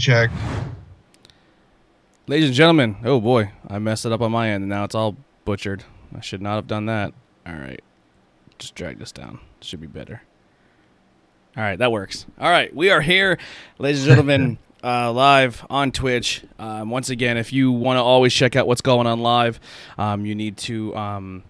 check. 0.00 0.30
Ladies 2.26 2.46
and 2.46 2.54
gentlemen, 2.54 2.96
oh 3.04 3.20
boy, 3.20 3.52
I 3.68 3.78
messed 3.78 4.06
it 4.06 4.12
up 4.12 4.22
on 4.22 4.32
my 4.32 4.48
end, 4.48 4.62
and 4.62 4.70
now 4.70 4.84
it's 4.84 4.94
all 4.94 5.16
butchered. 5.44 5.84
I 6.16 6.20
should 6.20 6.40
not 6.40 6.56
have 6.56 6.66
done 6.66 6.86
that. 6.86 7.12
All 7.46 7.52
right, 7.52 7.82
just 8.58 8.74
drag 8.74 8.98
this 8.98 9.12
down. 9.12 9.40
Should 9.60 9.80
be 9.80 9.86
better. 9.86 10.22
All 11.54 11.62
right, 11.62 11.78
that 11.78 11.92
works. 11.92 12.24
All 12.40 12.48
right, 12.50 12.74
we 12.74 12.90
are 12.90 13.02
here, 13.02 13.38
ladies 13.78 14.00
and 14.02 14.08
gentlemen, 14.08 14.58
uh, 14.82 15.12
live 15.12 15.66
on 15.68 15.92
Twitch. 15.92 16.44
Um, 16.58 16.88
once 16.88 17.10
again, 17.10 17.36
if 17.36 17.52
you 17.52 17.70
want 17.70 17.98
to 17.98 18.02
always 18.02 18.32
check 18.32 18.56
out 18.56 18.66
what's 18.66 18.80
going 18.80 19.06
on 19.06 19.20
live, 19.20 19.60
um, 19.98 20.24
you 20.24 20.34
need 20.34 20.56
to 20.58 20.96
um, 20.96 21.42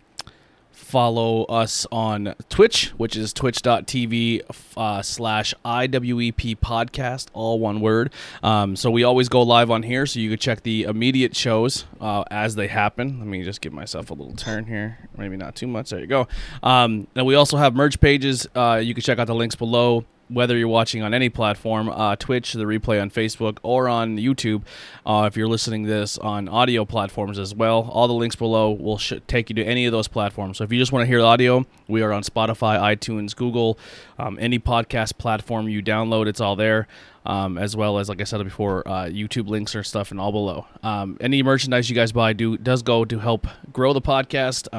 follow 0.91 1.45
us 1.45 1.87
on 1.93 2.35
Twitch, 2.49 2.89
which 2.97 3.17
is 3.17 3.33
twitch.tv 3.33 4.43
uh, 4.77 5.03
slash 5.03 5.55
IWEP 5.65 6.59
podcast, 6.59 7.29
all 7.33 7.61
one 7.61 7.81
word. 7.81 8.13
Um, 8.43 8.75
so 8.75 8.91
we 8.91 9.05
always 9.05 9.29
go 9.29 9.43
live 9.43 9.71
on 9.71 9.85
here, 9.85 10.05
so 10.05 10.19
you 10.19 10.31
can 10.31 10.39
check 10.39 10.65
the 10.65 10.83
immediate 10.83 11.37
shows 11.37 11.85
uh, 12.01 12.25
as 12.31 12.57
they 12.57 12.67
happen. 12.67 13.21
Let 13.21 13.29
me 13.29 13.45
just 13.45 13.61
give 13.61 13.73
myself 13.73 14.11
a 14.11 14.15
little 14.15 14.35
turn 14.35 14.67
here. 14.67 14.99
Maybe 15.17 15.37
not 15.37 15.55
too 15.55 15.69
much. 15.69 15.91
There 15.91 16.01
you 16.01 16.09
go. 16.09 16.27
Um, 16.63 17.07
and 17.15 17.25
we 17.25 17.37
also 17.37 17.57
have 17.57 17.77
merch 17.77 18.01
pages. 18.01 18.49
Uh, 18.55 18.81
you 18.83 18.93
can 18.93 19.03
check 19.03 19.21
out 19.21 19.29
the 19.29 19.35
links 19.35 19.55
below 19.55 20.05
whether 20.31 20.57
you're 20.57 20.69
watching 20.69 21.03
on 21.03 21.13
any 21.13 21.29
platform, 21.29 21.89
uh, 21.89 22.17
Twitch, 22.17 22.53
the 22.53 22.65
replay 22.65 23.01
on 23.01 23.11
Facebook, 23.11 23.59
or 23.63 23.89
on 23.89 24.17
YouTube. 24.17 24.63
Uh, 25.05 25.25
if 25.27 25.37
you're 25.37 25.49
listening 25.49 25.85
this 25.85 26.17
on 26.19 26.49
audio 26.49 26.85
platforms 26.85 27.39
as 27.39 27.55
well, 27.55 27.89
all 27.93 28.07
the 28.07 28.15
links 28.15 28.37
below 28.37 28.71
will 28.71 28.99
sh- 28.99 29.15
take 29.27 29.51
you 29.51 29.55
to 29.57 29.65
any 29.65 29.87
of 29.87 29.93
those 29.93 30.09
platforms. 30.09 30.59
So 30.59 30.65
if 30.65 30.73
you 30.73 30.79
just 30.79 30.93
want 30.93 31.03
to 31.03 31.07
hear 31.07 31.21
audio, 31.21 31.67
we 31.89 32.03
are 32.03 32.13
on 32.13 32.23
Spotify, 32.23 32.79
iTunes, 32.79 33.35
Google, 33.35 33.79
um, 34.19 34.39
any 34.41 34.59
podcast 34.59 35.19
platform 35.19 35.69
you 35.69 35.83
download, 35.83 36.27
it's 36.27 36.41
all 36.41 36.57
there. 36.57 36.87
Um, 37.27 37.59
as 37.59 37.77
well 37.77 37.99
as, 37.99 38.09
like 38.09 38.23
I 38.23 38.25
said 38.25 38.43
before, 38.45 38.83
uh, 38.89 39.05
YouTube 39.05 39.47
links 39.47 39.75
or 39.75 39.83
stuff 39.83 40.11
and 40.11 40.19
all 40.19 40.33
below. 40.33 40.67
Um, 40.83 41.19
any 41.21 41.43
merchandise 41.43 41.91
you 41.91 41.95
guys 41.95 42.13
buy 42.13 42.33
do 42.33 42.57
does 42.57 42.83
go 42.83 43.05
to 43.05 43.19
help 43.19 43.47
grow 43.75 43.93
the 43.93 44.01
podcast. 44.01 44.73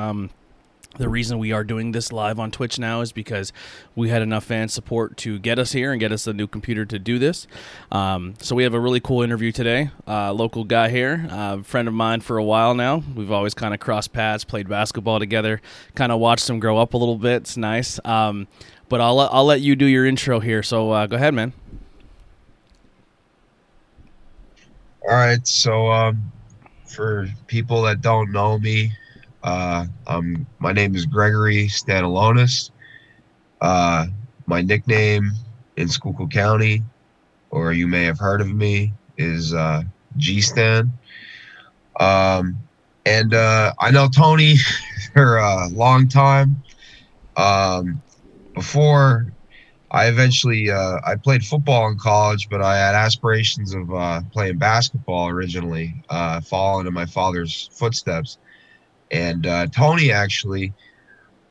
The 0.97 1.07
reason 1.07 1.39
we 1.39 1.51
are 1.53 1.63
doing 1.63 1.93
this 1.93 2.11
live 2.11 2.37
on 2.37 2.51
Twitch 2.51 2.77
now 2.77 3.01
is 3.01 3.11
because 3.11 3.53
we 3.95 4.09
had 4.09 4.21
enough 4.21 4.43
fan 4.43 4.67
support 4.67 5.15
to 5.17 5.39
get 5.39 5.57
us 5.57 5.71
here 5.71 5.91
and 5.91 5.99
get 5.99 6.11
us 6.11 6.27
a 6.27 6.33
new 6.33 6.47
computer 6.47 6.85
to 6.85 6.99
do 6.99 7.17
this. 7.17 7.47
Um, 7.91 8.33
so 8.39 8.55
we 8.55 8.63
have 8.63 8.73
a 8.73 8.79
really 8.79 8.99
cool 8.99 9.21
interview 9.21 9.51
today. 9.51 9.89
Uh, 10.05 10.33
local 10.33 10.65
guy 10.65 10.89
here, 10.89 11.25
uh, 11.29 11.61
friend 11.61 11.87
of 11.87 11.93
mine 11.93 12.19
for 12.19 12.37
a 12.37 12.43
while 12.43 12.75
now. 12.75 13.03
We've 13.15 13.31
always 13.31 13.53
kind 13.53 13.73
of 13.73 13.79
crossed 13.79 14.11
paths, 14.11 14.43
played 14.43 14.67
basketball 14.67 15.19
together, 15.19 15.61
kind 15.95 16.11
of 16.11 16.19
watched 16.19 16.49
him 16.49 16.59
grow 16.59 16.77
up 16.77 16.93
a 16.93 16.97
little 16.97 17.17
bit. 17.17 17.43
It's 17.43 17.57
nice. 17.57 17.99
Um, 18.03 18.47
but 18.89 18.99
I'll 18.99 19.19
I'll 19.21 19.45
let 19.45 19.61
you 19.61 19.77
do 19.77 19.85
your 19.85 20.05
intro 20.05 20.41
here. 20.41 20.61
So 20.61 20.91
uh, 20.91 21.07
go 21.07 21.15
ahead, 21.15 21.33
man. 21.33 21.53
All 25.03 25.15
right. 25.15 25.45
So, 25.47 25.91
um, 25.91 26.31
for 26.85 27.27
people 27.47 27.81
that 27.83 28.01
don't 28.01 28.31
know 28.31 28.59
me, 28.59 28.91
uh, 29.43 29.85
um, 30.07 30.45
my 30.59 30.71
name 30.71 30.95
is 30.95 31.05
Gregory 31.05 31.67
Stanalonis. 31.67 32.71
Uh, 33.61 34.07
my 34.47 34.61
nickname 34.61 35.31
in 35.77 35.87
Schuylkill 35.87 36.27
County, 36.27 36.83
or 37.49 37.73
you 37.73 37.87
may 37.87 38.03
have 38.03 38.19
heard 38.19 38.41
of 38.41 38.53
me, 38.53 38.93
is 39.17 39.53
uh, 39.53 39.83
G 40.17 40.41
Stan. 40.41 40.91
Um, 41.99 42.57
and 43.05 43.33
uh, 43.33 43.73
I 43.79 43.91
know 43.91 44.07
Tony 44.07 44.55
for 45.13 45.37
a 45.37 45.67
long 45.69 46.07
time. 46.07 46.63
Um, 47.37 48.01
before 48.53 49.31
I 49.91 50.07
eventually 50.07 50.69
uh, 50.69 50.99
I 51.05 51.15
played 51.15 51.43
football 51.43 51.89
in 51.89 51.97
college, 51.97 52.47
but 52.49 52.61
I 52.61 52.77
had 52.77 52.95
aspirations 52.95 53.73
of 53.73 53.93
uh, 53.93 54.21
playing 54.31 54.57
basketball 54.57 55.29
originally, 55.29 55.93
uh, 56.09 56.41
following 56.41 56.87
in 56.87 56.93
my 56.93 57.05
father's 57.05 57.69
footsteps. 57.73 58.37
And 59.11 59.45
uh, 59.45 59.67
Tony 59.67 60.11
actually 60.11 60.73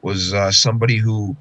was 0.03 0.32
uh, 0.32 0.50
somebody 0.50 0.97
who 0.97 1.37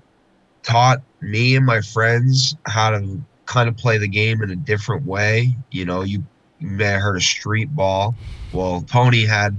taught 0.64 1.02
me 1.22 1.56
and 1.56 1.66
my 1.66 1.82
friends 1.82 2.56
how 2.66 2.92
to 2.92 3.22
kind 3.46 3.70
of 3.70 3.78
play 3.78 3.98
the 3.98 4.08
game 4.08 4.44
in 4.44 4.52
a 4.52 4.56
different 4.56 5.06
way. 5.06 5.56
You 5.72 5.86
know, 5.86 6.02
you, 6.02 6.24
may 6.62 6.86
have 6.86 7.02
heard 7.02 7.16
of 7.16 7.24
street 7.24 7.74
ball. 7.74 8.16
Well, 8.52 8.82
Tony 8.82 9.26
had 9.26 9.56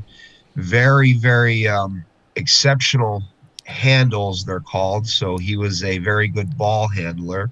very, 0.56 1.14
very 1.14 1.66
um, 1.66 2.04
exceptional 2.36 3.22
handles, 3.64 4.44
they're 4.44 4.60
called. 4.60 5.06
So 5.06 5.38
he 5.38 5.56
was 5.56 5.82
a 5.82 5.98
very 5.98 6.28
good 6.28 6.56
ball 6.56 6.88
handler. 6.88 7.50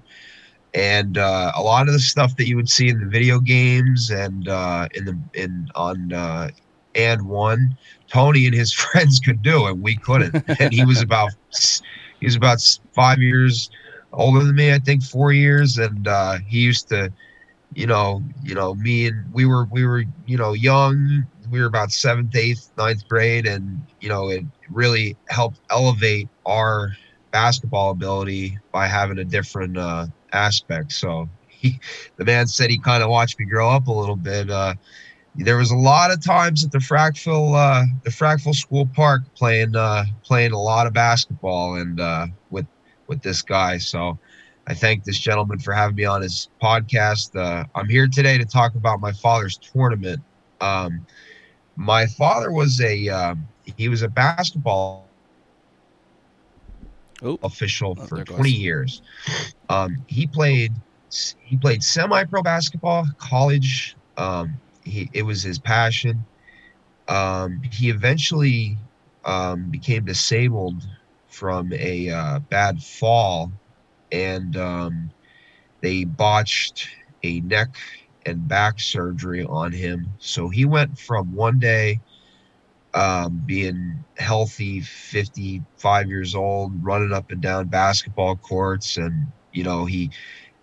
And 0.73 1.17
uh, 1.17 1.51
a 1.55 1.61
lot 1.63 1.87
of 1.87 1.93
the 1.93 1.99
stuff 1.99 2.35
that 2.37 2.47
you 2.47 2.55
would 2.55 2.69
see 2.69 2.89
in 2.89 2.99
the 2.99 3.07
video 3.07 3.39
games 3.39 4.11
and 4.11 4.47
uh, 4.47 4.87
in 4.93 5.05
the 5.05 5.17
in 5.33 5.67
on 5.73 6.13
uh, 6.13 6.49
AND1, 6.93 7.75
Tony 8.11 8.45
and 8.45 8.55
his 8.55 8.71
friends 8.85 9.19
could 9.19 9.41
do, 9.41 9.65
and 9.65 9.81
we 9.81 9.95
couldn't. 9.95 10.43
and 10.59 10.73
he 10.73 10.85
was 10.85 11.01
about 11.01 11.31
he 12.19 12.25
was 12.25 12.35
about 12.35 12.61
five 12.93 13.19
years 13.19 13.69
older 14.13 14.43
than 14.43 14.55
me, 14.55 14.73
I 14.73 14.79
think 14.79 15.03
four 15.03 15.31
years, 15.31 15.77
and 15.77 16.07
uh, 16.07 16.37
he 16.47 16.59
used 16.59 16.89
to, 16.89 17.11
you 17.73 17.87
know, 17.87 18.23
you 18.43 18.55
know, 18.55 18.75
me 18.75 19.07
and 19.07 19.31
we 19.33 19.45
were 19.45 19.65
we 19.65 19.85
were 19.85 20.03
you 20.25 20.37
know 20.37 20.53
young. 20.53 21.25
We 21.51 21.59
were 21.59 21.65
about 21.65 21.91
seventh, 21.91 22.35
eighth, 22.35 22.71
ninth 22.77 23.07
grade, 23.07 23.47
and 23.47 23.81
you 24.01 24.09
know, 24.09 24.29
it 24.29 24.43
really 24.69 25.17
helped 25.29 25.59
elevate 25.71 26.29
our 26.45 26.91
basketball 27.31 27.91
ability 27.91 28.57
by 28.71 28.87
having 28.87 29.17
a 29.19 29.25
different 29.25 29.77
uh, 29.77 30.07
aspect. 30.31 30.91
So 30.91 31.27
he, 31.47 31.79
the 32.17 32.25
man 32.25 32.47
said 32.47 32.69
he 32.69 32.79
kind 32.79 33.03
of 33.03 33.09
watched 33.09 33.39
me 33.39 33.45
grow 33.45 33.69
up 33.69 33.87
a 33.87 33.91
little 33.91 34.15
bit. 34.15 34.49
Uh, 34.49 34.75
there 35.39 35.57
was 35.57 35.71
a 35.71 35.77
lot 35.77 36.11
of 36.11 36.23
times 36.23 36.65
at 36.65 36.71
the 36.71 36.79
Frackville, 36.79 37.55
uh, 37.55 37.85
the 38.03 38.09
Frackville 38.09 38.53
School 38.53 38.85
Park 38.93 39.21
playing, 39.35 39.75
uh, 39.75 40.03
playing 40.23 40.51
a 40.51 40.59
lot 40.59 40.85
of 40.85 40.93
basketball 40.93 41.75
and 41.75 41.99
uh, 41.99 42.27
with 42.49 42.65
with 43.07 43.21
this 43.21 43.41
guy. 43.41 43.77
So 43.77 44.17
I 44.67 44.73
thank 44.73 45.03
this 45.03 45.17
gentleman 45.17 45.59
for 45.59 45.73
having 45.73 45.95
me 45.95 46.05
on 46.05 46.21
his 46.21 46.49
podcast. 46.61 47.35
Uh, 47.35 47.65
I'm 47.73 47.87
here 47.87 48.07
today 48.07 48.37
to 48.37 48.45
talk 48.45 48.75
about 48.75 48.99
my 48.99 49.11
father's 49.11 49.57
tournament. 49.57 50.19
Um, 50.61 51.05
my 51.75 52.05
father 52.05 52.51
was 52.51 52.79
a 52.81 53.07
um, 53.09 53.47
he 53.77 53.87
was 53.87 54.01
a 54.01 54.09
basketball 54.09 55.07
Oop. 57.23 57.43
official 57.43 57.95
Oh, 57.97 58.05
for 58.05 58.15
there 58.17 58.25
goes. 58.25 58.35
20 58.35 58.51
years. 58.51 59.01
Um, 59.69 60.03
he 60.07 60.27
played 60.27 60.73
he 61.39 61.57
played 61.57 61.81
semi-pro 61.81 62.43
basketball, 62.43 63.05
college. 63.17 63.95
Um, 64.17 64.53
he 64.89 65.09
it 65.13 65.23
was 65.23 65.43
his 65.43 65.59
passion. 65.59 66.25
Um, 67.07 67.61
he 67.71 67.89
eventually 67.89 68.77
um, 69.25 69.69
became 69.69 70.05
disabled 70.05 70.83
from 71.27 71.73
a 71.73 72.09
uh, 72.09 72.39
bad 72.39 72.81
fall, 72.81 73.51
and 74.11 74.55
um, 74.57 75.11
they 75.81 76.05
botched 76.05 76.87
a 77.23 77.41
neck 77.41 77.69
and 78.25 78.47
back 78.47 78.79
surgery 78.79 79.43
on 79.43 79.71
him. 79.73 80.15
So 80.19 80.49
he 80.49 80.65
went 80.65 80.97
from 80.97 81.33
one 81.33 81.59
day 81.59 82.01
um, 82.93 83.41
being 83.45 84.05
healthy, 84.17 84.81
55 84.81 86.07
years 86.07 86.35
old, 86.35 86.73
running 86.83 87.13
up 87.13 87.31
and 87.31 87.41
down 87.41 87.67
basketball 87.67 88.37
courts. 88.37 88.97
And, 88.97 89.27
you 89.51 89.63
know, 89.63 89.85
he, 89.85 90.11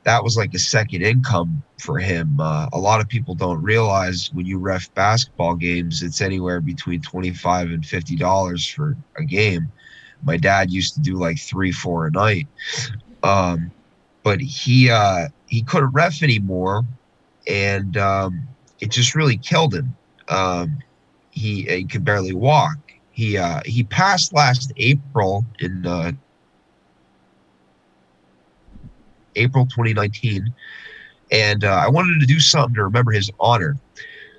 that 0.07 0.23
was 0.23 0.37
like 0.37 0.55
a 0.55 0.59
second 0.59 1.03
income 1.03 1.61
for 1.81 1.99
him. 1.99 2.39
Uh, 2.39 2.69
a 2.73 2.79
lot 2.79 3.01
of 3.01 3.09
people 3.09 3.35
don't 3.35 3.61
realize 3.61 4.31
when 4.33 4.47
you 4.47 4.57
ref 4.57 4.93
basketball 4.95 5.57
games, 5.57 6.01
it's 6.01 6.21
anywhere 6.21 6.61
between 6.61 7.03
25 7.03 7.71
and 7.71 7.83
$50 7.83 8.75
for 8.75 8.97
a 9.19 9.25
game. 9.25 9.67
My 10.23 10.37
dad 10.37 10.71
used 10.71 10.95
to 10.95 11.01
do 11.01 11.17
like 11.17 11.41
three, 11.41 11.73
four 11.73 12.07
a 12.07 12.13
night. 12.13 12.47
Um, 13.25 13.73
but 14.23 14.41
he, 14.41 14.89
uh, 14.89 15.27
he 15.47 15.63
couldn't 15.63 15.91
ref 15.91 16.23
anymore. 16.23 16.85
And, 17.49 17.97
um, 17.97 18.47
it 18.79 18.93
just 18.93 19.17
really 19.17 19.37
killed 19.37 19.75
him. 19.75 19.93
Um, 20.29 20.79
he, 21.31 21.63
he 21.63 21.85
could 21.85 22.05
barely 22.05 22.33
walk. 22.33 22.77
He 23.11 23.39
uh, 23.39 23.63
he 23.65 23.83
passed 23.83 24.35
last 24.35 24.75
April 24.77 25.43
in 25.59 25.87
uh, 25.87 26.13
April 29.37 29.67
2019, 29.67 30.53
and 31.31 31.65
uh, 31.65 31.83
I 31.85 31.89
wanted 31.89 32.21
to 32.21 32.27
do 32.27 32.41
something 32.41 32.75
to 32.75 32.85
remember 32.85 33.13
his 33.13 33.31
honor. 33.41 33.77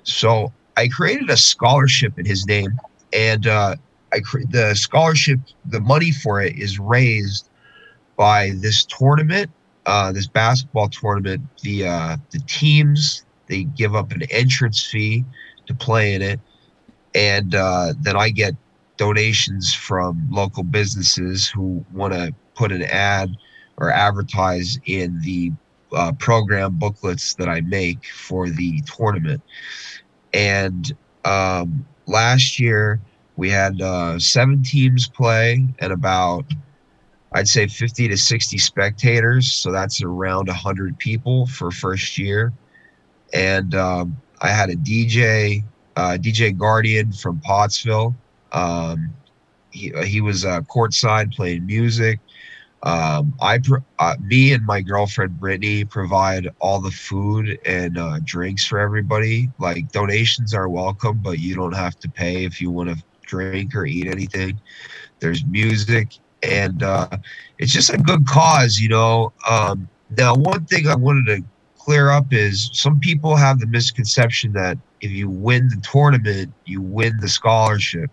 So 0.02 0.52
I 0.76 0.88
created 0.88 1.28
a 1.30 1.36
scholarship 1.36 2.18
in 2.18 2.26
his 2.26 2.46
name, 2.46 2.78
and 3.12 3.46
uh, 3.46 3.76
I 4.12 4.20
cre- 4.20 4.42
the 4.50 4.74
scholarship, 4.74 5.40
the 5.66 5.80
money 5.80 6.12
for 6.12 6.40
it 6.40 6.56
is 6.56 6.78
raised 6.78 7.48
by 8.16 8.52
this 8.56 8.84
tournament, 8.84 9.50
uh, 9.86 10.12
this 10.12 10.26
basketball 10.26 10.88
tournament. 10.88 11.42
The 11.62 11.86
uh, 11.86 12.16
the 12.30 12.40
teams 12.46 13.24
they 13.48 13.64
give 13.64 13.94
up 13.94 14.12
an 14.12 14.22
entrance 14.30 14.84
fee 14.84 15.24
to 15.66 15.74
play 15.74 16.14
in 16.14 16.22
it, 16.22 16.40
and 17.14 17.54
uh, 17.54 17.94
then 18.00 18.16
I 18.16 18.30
get 18.30 18.54
donations 18.96 19.72
from 19.72 20.26
local 20.30 20.64
businesses 20.64 21.48
who 21.48 21.84
want 21.92 22.12
to 22.12 22.34
put 22.54 22.72
an 22.72 22.82
ad 22.82 23.30
or 23.78 23.90
advertise 23.90 24.78
in 24.86 25.20
the 25.22 25.52
uh, 25.92 26.12
program 26.12 26.74
booklets 26.74 27.34
that 27.34 27.48
I 27.48 27.60
make 27.62 28.06
for 28.06 28.48
the 28.48 28.80
tournament. 28.82 29.42
And 30.34 30.92
um, 31.24 31.86
last 32.06 32.58
year 32.58 33.00
we 33.36 33.48
had 33.48 33.80
uh, 33.80 34.18
seven 34.18 34.62
teams 34.62 35.08
play 35.08 35.64
and 35.78 35.92
about, 35.92 36.44
I'd 37.32 37.48
say 37.48 37.66
50 37.66 38.08
to 38.08 38.16
60 38.16 38.58
spectators. 38.58 39.52
So 39.52 39.70
that's 39.70 40.02
around 40.02 40.48
100 40.48 40.98
people 40.98 41.46
for 41.46 41.70
first 41.70 42.18
year. 42.18 42.52
And 43.32 43.74
um, 43.74 44.16
I 44.40 44.48
had 44.48 44.70
a 44.70 44.76
DJ, 44.76 45.62
uh, 45.96 46.18
DJ 46.20 46.56
Guardian 46.56 47.12
from 47.12 47.40
Pottsville. 47.40 48.14
Um, 48.52 49.10
he, 49.70 49.92
he 50.04 50.20
was 50.20 50.44
uh, 50.44 50.62
courtside 50.62 51.34
playing 51.34 51.66
music. 51.66 52.18
Um, 52.84 53.34
I, 53.40 53.58
uh, 53.98 54.14
me 54.20 54.52
and 54.52 54.64
my 54.64 54.80
girlfriend 54.80 55.38
Brittany 55.38 55.84
provide 55.84 56.48
all 56.60 56.80
the 56.80 56.92
food 56.92 57.58
and 57.66 57.98
uh, 57.98 58.20
drinks 58.24 58.66
for 58.66 58.78
everybody. 58.78 59.48
Like 59.58 59.88
donations 59.90 60.54
are 60.54 60.68
welcome, 60.68 61.20
but 61.22 61.40
you 61.40 61.56
don't 61.56 61.74
have 61.74 61.98
to 62.00 62.08
pay 62.08 62.44
if 62.44 62.60
you 62.60 62.70
want 62.70 62.90
to 62.90 62.96
drink 63.26 63.74
or 63.74 63.84
eat 63.84 64.06
anything. 64.06 64.60
There's 65.20 65.44
music, 65.46 66.12
and 66.42 66.82
uh, 66.82 67.18
it's 67.58 67.72
just 67.72 67.92
a 67.92 67.98
good 67.98 68.26
cause, 68.26 68.78
you 68.78 68.88
know. 68.88 69.32
Um, 69.48 69.88
now, 70.16 70.34
one 70.34 70.64
thing 70.66 70.86
I 70.86 70.94
wanted 70.94 71.26
to 71.26 71.42
clear 71.78 72.10
up 72.10 72.26
is 72.32 72.70
some 72.72 73.00
people 73.00 73.34
have 73.34 73.58
the 73.58 73.66
misconception 73.66 74.52
that 74.52 74.78
if 75.00 75.10
you 75.10 75.28
win 75.28 75.68
the 75.68 75.82
tournament, 75.90 76.52
you 76.64 76.80
win 76.80 77.16
the 77.20 77.28
scholarship, 77.28 78.10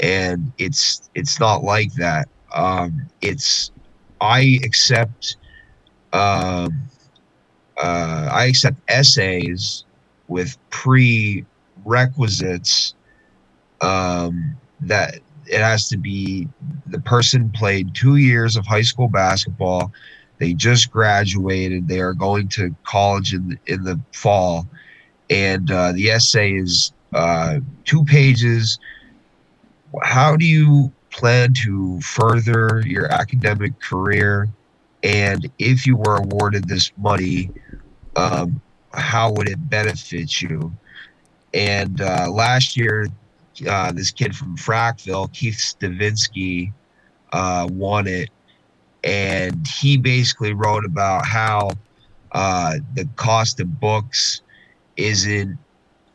and 0.00 0.52
it's 0.58 1.08
it's 1.14 1.38
not 1.38 1.62
like 1.62 1.92
that. 1.98 2.28
Um, 2.54 3.08
it's 3.20 3.70
I 4.22 4.60
accept 4.62 5.36
um, 6.12 6.82
uh, 7.76 8.28
I 8.30 8.46
accept 8.46 8.76
essays 8.88 9.84
with 10.28 10.56
prerequisites 10.70 12.94
um, 13.80 14.56
that 14.80 15.16
it 15.46 15.58
has 15.58 15.88
to 15.88 15.96
be 15.96 16.46
the 16.86 17.00
person 17.00 17.50
played 17.50 17.92
two 17.94 18.14
years 18.16 18.56
of 18.56 18.64
high 18.64 18.82
school 18.82 19.08
basketball. 19.08 19.92
They 20.38 20.54
just 20.54 20.92
graduated. 20.92 21.88
They 21.88 22.00
are 22.00 22.14
going 22.14 22.46
to 22.50 22.76
college 22.84 23.34
in 23.34 23.48
the, 23.48 23.58
in 23.66 23.82
the 23.82 23.98
fall, 24.12 24.68
and 25.30 25.68
uh, 25.70 25.92
the 25.92 26.10
essay 26.10 26.52
is 26.52 26.92
uh, 27.12 27.58
two 27.84 28.04
pages. 28.04 28.78
How 30.02 30.36
do 30.36 30.44
you 30.44 30.92
plan 31.12 31.52
to 31.64 32.00
further 32.00 32.82
your 32.86 33.06
academic 33.12 33.78
career? 33.80 34.48
And 35.02 35.50
if 35.58 35.86
you 35.86 35.96
were 35.96 36.16
awarded 36.16 36.68
this 36.68 36.92
money, 36.96 37.50
um, 38.16 38.60
how 38.92 39.32
would 39.32 39.48
it 39.48 39.68
benefit 39.70 40.40
you? 40.40 40.72
And 41.54 42.00
uh, 42.00 42.30
last 42.30 42.76
year, 42.76 43.06
uh, 43.68 43.92
this 43.92 44.10
kid 44.10 44.34
from 44.34 44.56
Frackville, 44.56 45.32
Keith 45.32 45.56
Stavinsky, 45.56 46.72
uh, 47.32 47.68
won 47.70 48.06
it. 48.06 48.30
And 49.04 49.66
he 49.66 49.96
basically 49.96 50.52
wrote 50.52 50.84
about 50.84 51.26
how 51.26 51.70
uh, 52.32 52.76
the 52.94 53.08
cost 53.16 53.60
of 53.60 53.80
books 53.80 54.42
isn't, 54.96 55.58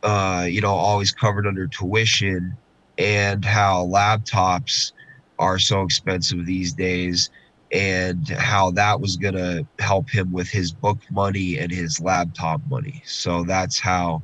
uh, 0.02 0.46
you 0.48 0.60
know, 0.60 0.74
always 0.74 1.12
covered 1.12 1.46
under 1.46 1.66
tuition 1.66 2.56
and 2.98 3.44
how 3.44 3.86
laptops 3.86 4.92
are 5.38 5.58
so 5.58 5.82
expensive 5.82 6.46
these 6.46 6.74
days 6.74 7.30
and 7.72 8.28
how 8.30 8.70
that 8.72 9.00
was 9.00 9.16
going 9.16 9.34
to 9.34 9.66
help 9.78 10.10
him 10.10 10.32
with 10.32 10.48
his 10.48 10.72
book 10.72 10.98
money 11.10 11.58
and 11.58 11.70
his 11.70 12.00
laptop 12.00 12.60
money. 12.68 13.02
So 13.06 13.44
that's 13.44 13.78
how, 13.78 14.22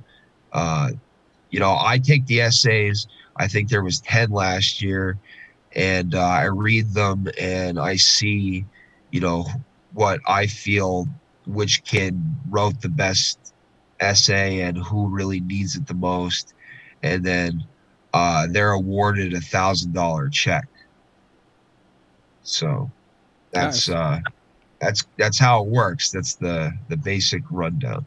uh, 0.53 0.91
you 1.50 1.61
know, 1.61 1.76
I 1.79 1.99
take 1.99 2.26
the 2.26 2.41
essays. 2.41 3.06
I 3.37 3.49
think 3.49 3.69
there 3.69 3.85
was 3.85 4.00
10 4.00 4.31
last 4.31 4.82
year 4.82 5.19
and 5.75 6.15
uh, 6.15 6.21
I 6.21 6.44
read 6.44 6.94
them 6.94 7.26
and 7.41 7.79
I 7.79 7.97
see, 7.97 8.67
you 9.11 9.21
know, 9.21 9.47
what 9.93 10.21
I 10.26 10.47
feel 10.47 11.06
which 11.47 11.85
kid 11.85 12.21
wrote 12.49 12.81
the 12.81 12.88
best 12.88 13.55
essay 14.00 14.61
and 14.62 14.79
who 14.79 15.09
really 15.09 15.41
needs 15.41 15.76
it 15.76 15.87
the 15.87 15.94
most. 15.94 16.55
And 17.03 17.25
then 17.25 17.65
uh, 18.14 18.46
they're 18.49 18.72
awarded 18.72 19.34
a 19.34 19.40
thousand 19.40 19.93
dollar 19.93 20.28
check. 20.31 20.66
So 22.43 22.90
that's 23.50 23.88
Nice. 23.88 23.96
uh, 23.96 24.20
that's 24.81 25.05
that's 25.19 25.38
how 25.38 25.62
it 25.62 25.69
works. 25.69 26.11
That's 26.11 26.34
the 26.34 26.72
the 26.88 26.96
basic 26.96 27.43
rundown. 27.50 28.06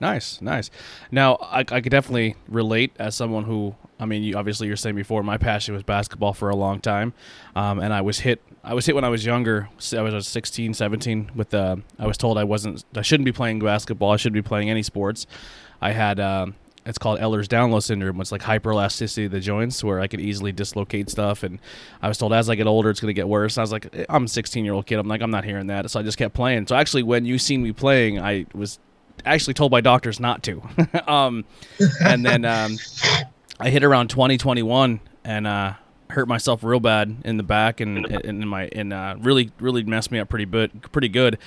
Nice, 0.00 0.40
nice. 0.40 0.70
Now, 1.10 1.38
I, 1.42 1.60
I 1.60 1.80
could 1.80 1.90
definitely 1.90 2.36
relate 2.46 2.92
as 3.00 3.16
someone 3.16 3.42
who, 3.42 3.74
I 3.98 4.06
mean, 4.06 4.22
you, 4.22 4.36
obviously 4.36 4.68
you're 4.68 4.76
saying 4.76 4.94
before, 4.94 5.24
my 5.24 5.38
passion 5.38 5.74
was 5.74 5.82
basketball 5.82 6.34
for 6.34 6.50
a 6.50 6.54
long 6.54 6.78
time, 6.80 7.14
um, 7.56 7.80
and 7.80 7.92
I 7.92 8.00
was 8.02 8.20
hit. 8.20 8.40
I 8.62 8.74
was 8.74 8.86
hit 8.86 8.94
when 8.94 9.02
I 9.02 9.08
was 9.08 9.26
younger. 9.26 9.68
I 9.92 10.02
was 10.02 10.14
uh, 10.14 10.20
16, 10.20 10.74
17. 10.74 11.32
With 11.34 11.52
uh, 11.52 11.76
I 11.98 12.06
was 12.06 12.16
told 12.16 12.38
I 12.38 12.44
wasn't, 12.44 12.84
I 12.94 13.02
shouldn't 13.02 13.24
be 13.24 13.32
playing 13.32 13.58
basketball. 13.58 14.12
I 14.12 14.16
shouldn't 14.18 14.34
be 14.44 14.46
playing 14.46 14.70
any 14.70 14.84
sports. 14.84 15.26
I 15.80 15.90
had, 15.90 16.20
um, 16.20 16.54
it's 16.88 16.98
called 16.98 17.20
Ehlers-Danlos 17.20 17.82
syndrome. 17.84 18.20
It's 18.20 18.32
like 18.32 18.40
hyperelasticity 18.40 19.26
of 19.26 19.32
the 19.32 19.40
joints, 19.40 19.84
where 19.84 20.00
I 20.00 20.06
could 20.06 20.20
easily 20.20 20.52
dislocate 20.52 21.10
stuff. 21.10 21.42
And 21.42 21.60
I 22.00 22.08
was 22.08 22.16
told 22.16 22.32
as 22.32 22.48
I 22.48 22.54
get 22.54 22.66
older, 22.66 22.88
it's 22.88 23.00
going 23.00 23.10
to 23.10 23.14
get 23.14 23.28
worse. 23.28 23.56
And 23.56 23.60
I 23.60 23.64
was 23.64 23.72
like, 23.72 23.94
"Eh, 23.94 24.06
I'm 24.08 24.24
a 24.24 24.28
16 24.28 24.64
year 24.64 24.72
old 24.72 24.86
kid. 24.86 24.98
I'm 24.98 25.06
like, 25.06 25.20
I'm 25.20 25.30
not 25.30 25.44
hearing 25.44 25.66
that. 25.66 25.90
So 25.90 26.00
I 26.00 26.02
just 26.02 26.16
kept 26.16 26.34
playing. 26.34 26.66
So 26.66 26.76
actually, 26.76 27.02
when 27.02 27.26
you 27.26 27.38
seen 27.38 27.62
me 27.62 27.72
playing, 27.72 28.20
I 28.20 28.46
was 28.54 28.78
actually 29.26 29.54
told 29.54 29.70
by 29.70 29.80
doctors 29.80 30.18
not 30.18 30.42
to. 30.44 30.62
um, 31.06 31.44
and 32.02 32.24
then 32.24 32.44
um, 32.44 32.78
I 33.60 33.70
hit 33.70 33.84
around 33.84 34.08
2021 34.08 35.00
and 35.24 35.46
uh, 35.46 35.74
hurt 36.10 36.26
myself 36.26 36.64
real 36.64 36.80
bad 36.80 37.14
in 37.24 37.36
the 37.36 37.42
back 37.42 37.80
and 37.80 38.06
and 38.06 38.42
in 38.42 38.48
my 38.48 38.68
and 38.72 38.92
uh, 38.92 39.16
really 39.18 39.50
really 39.60 39.82
messed 39.82 40.10
me 40.10 40.18
up 40.18 40.28
pretty 40.28 40.46
bit 40.46 40.90
pretty 40.92 41.08
good. 41.08 41.38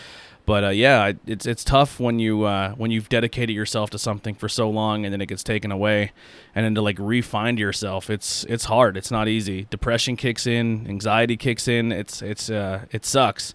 But 0.46 0.64
uh, 0.64 0.70
yeah, 0.70 1.14
it's 1.28 1.46
it's 1.46 1.64
tough 1.64 2.00
when 2.00 2.20
you 2.20 2.44
uh, 2.44 2.72
when 2.74 2.92
you've 2.92 3.10
dedicated 3.10 3.56
yourself 3.56 3.90
to 3.92 4.00
something 4.00 4.36
for 4.36 4.50
so 4.50 4.70
long 4.70 5.06
and 5.06 5.14
then 5.14 5.22
it 5.22 5.28
gets 5.28 5.44
taken 5.44 5.72
away, 5.72 6.12
and 6.56 6.66
then 6.66 6.76
to 6.76 6.82
like 6.82 6.98
re-find 7.00 7.60
yourself, 7.60 8.10
it's 8.10 8.44
it's 8.46 8.66
hard. 8.66 8.98
It's 8.98 9.12
not 9.12 9.28
easy. 9.28 9.68
Depression 9.70 10.16
kicks 10.16 10.48
in, 10.48 10.88
anxiety 10.88 11.38
kicks 11.38 11.68
in. 11.68 11.92
It's 11.92 12.22
it's 12.22 12.50
uh, 12.50 12.86
it 12.92 13.06
sucks. 13.06 13.54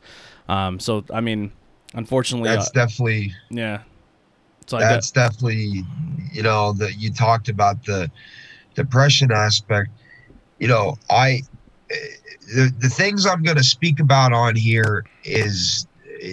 Um, 0.48 0.78
so 0.78 1.04
I 1.12 1.20
mean, 1.20 1.52
unfortunately, 1.94 2.50
That's 2.50 2.68
uh, 2.68 2.72
definitely 2.72 3.32
yeah. 3.50 3.82
So 4.66 4.78
I 4.78 4.80
got, 4.80 4.88
that's 4.88 5.10
definitely 5.10 5.84
you 6.32 6.42
know 6.42 6.72
that 6.74 6.98
you 6.98 7.12
talked 7.12 7.48
about 7.48 7.84
the 7.84 8.10
depression 8.74 9.32
aspect 9.32 9.90
you 10.58 10.68
know 10.68 10.96
i 11.10 11.40
eh, 11.90 11.94
the, 12.54 12.72
the 12.78 12.88
things 12.88 13.26
i'm 13.26 13.42
going 13.42 13.56
to 13.56 13.64
speak 13.64 13.98
about 14.00 14.32
on 14.32 14.54
here 14.54 15.04
is 15.24 15.86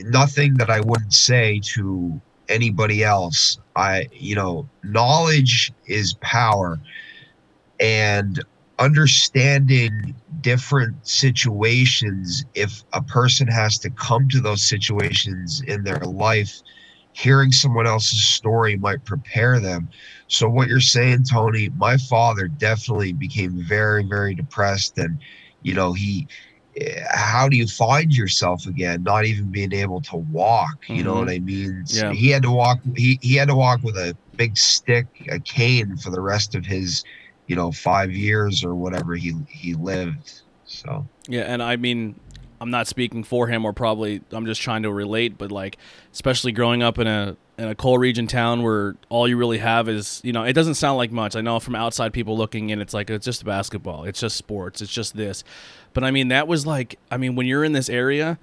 nothing 0.06 0.56
that 0.56 0.70
i 0.70 0.80
wouldn't 0.82 1.14
say 1.14 1.60
to 1.64 2.20
anybody 2.50 3.04
else 3.04 3.58
i 3.76 4.08
you 4.12 4.36
know 4.36 4.68
knowledge 4.84 5.72
is 5.88 6.14
power 6.22 6.80
and 7.80 8.44
understanding 8.80 10.16
different 10.42 10.96
situations 11.08 12.44
if 12.56 12.84
a 12.94 13.02
person 13.04 13.48
has 13.48 13.78
to 13.78 13.90
come 13.92 14.28
to 14.28 14.40
those 14.42 14.62
situations 14.62 15.62
in 15.68 15.84
their 15.84 16.00
life 16.00 16.62
hearing 17.14 17.52
someone 17.52 17.88
else's 17.88 18.28
story 18.28 18.76
might 18.78 19.06
prepare 19.06 19.60
them. 19.60 19.88
So 20.28 20.50
what 20.50 20.68
you're 20.68 20.80
saying, 20.80 21.26
Tony, 21.32 21.70
my 21.78 21.98
father 21.98 22.48
definitely 22.48 23.14
became 23.14 23.64
very, 23.64 24.04
very 24.04 24.36
depressed, 24.36 24.98
and 24.98 25.20
you 25.62 25.74
know 25.74 25.94
he. 25.94 26.28
How 27.12 27.48
do 27.48 27.56
you 27.58 27.68
find 27.68 28.16
yourself 28.16 28.66
again? 28.66 29.04
Not 29.04 29.26
even 29.26 29.46
being 29.52 29.74
able 29.74 30.02
to 30.02 30.18
walk. 30.18 30.76
You 30.88 31.04
know 31.04 31.14
Mhm. 31.14 31.20
what 31.20 31.30
I 31.30 31.40
mean? 31.40 31.84
Yeah. 31.88 32.12
He 32.14 32.30
had 32.30 32.44
to 32.44 32.52
walk. 32.52 32.80
He 32.96 33.20
he 33.22 33.36
had 33.36 33.48
to 33.50 33.56
walk 33.56 33.84
with 33.84 33.96
a 33.96 34.16
big 34.38 34.58
stick, 34.58 35.06
a 35.30 35.40
cane, 35.40 35.96
for 35.98 36.10
the 36.10 36.22
rest 36.22 36.56
of 36.56 36.66
his, 36.66 37.04
you 37.48 37.56
know, 37.56 37.72
five 37.72 38.12
years 38.12 38.64
or 38.64 38.76
whatever 38.76 39.16
he 39.16 39.34
he 39.50 39.76
lived. 39.76 40.42
So 40.66 41.06
Yeah, 41.28 41.44
and 41.44 41.62
I 41.62 41.76
mean, 41.76 42.20
I'm 42.60 42.72
not 42.72 42.88
speaking 42.88 43.24
for 43.24 43.48
him 43.48 43.66
or 43.66 43.74
probably 43.74 44.22
I'm 44.32 44.46
just 44.46 44.62
trying 44.62 44.84
to 44.84 44.92
relate, 44.92 45.38
but 45.38 45.52
like 45.52 45.78
especially 46.12 46.52
growing 46.52 46.82
up 46.82 46.98
in 46.98 47.08
a 47.08 47.36
in 47.60 47.68
a 47.68 47.76
coal 47.76 48.00
region 48.00 48.26
town 48.26 48.64
where 48.64 48.96
all 49.10 49.28
you 49.28 49.38
really 49.38 49.60
have 49.60 49.88
is 49.88 50.20
you 50.24 50.34
know 50.34 50.44
it 50.44 50.54
doesn't 50.54 50.74
sound 50.74 50.98
like 50.98 51.12
much. 51.12 51.36
I 51.36 51.42
know 51.42 51.60
from 51.60 51.76
outside 51.76 52.12
people 52.12 52.36
looking 52.36 52.72
in, 52.72 52.82
it's 52.82 52.96
like 52.96 53.12
it's 53.12 53.26
just 53.26 53.46
basketball, 53.46 54.06
it's 54.06 54.20
just 54.20 54.38
sports, 54.38 54.82
it's 54.82 54.92
just 54.92 55.16
this. 55.16 55.44
But 55.94 56.04
I 56.04 56.12
mean 56.12 56.30
that 56.30 56.48
was 56.48 56.66
like 56.66 57.00
I 57.12 57.18
mean 57.18 57.36
when 57.36 57.46
you're 57.46 57.64
in 57.64 57.74
this 57.74 57.90
area 57.90 58.40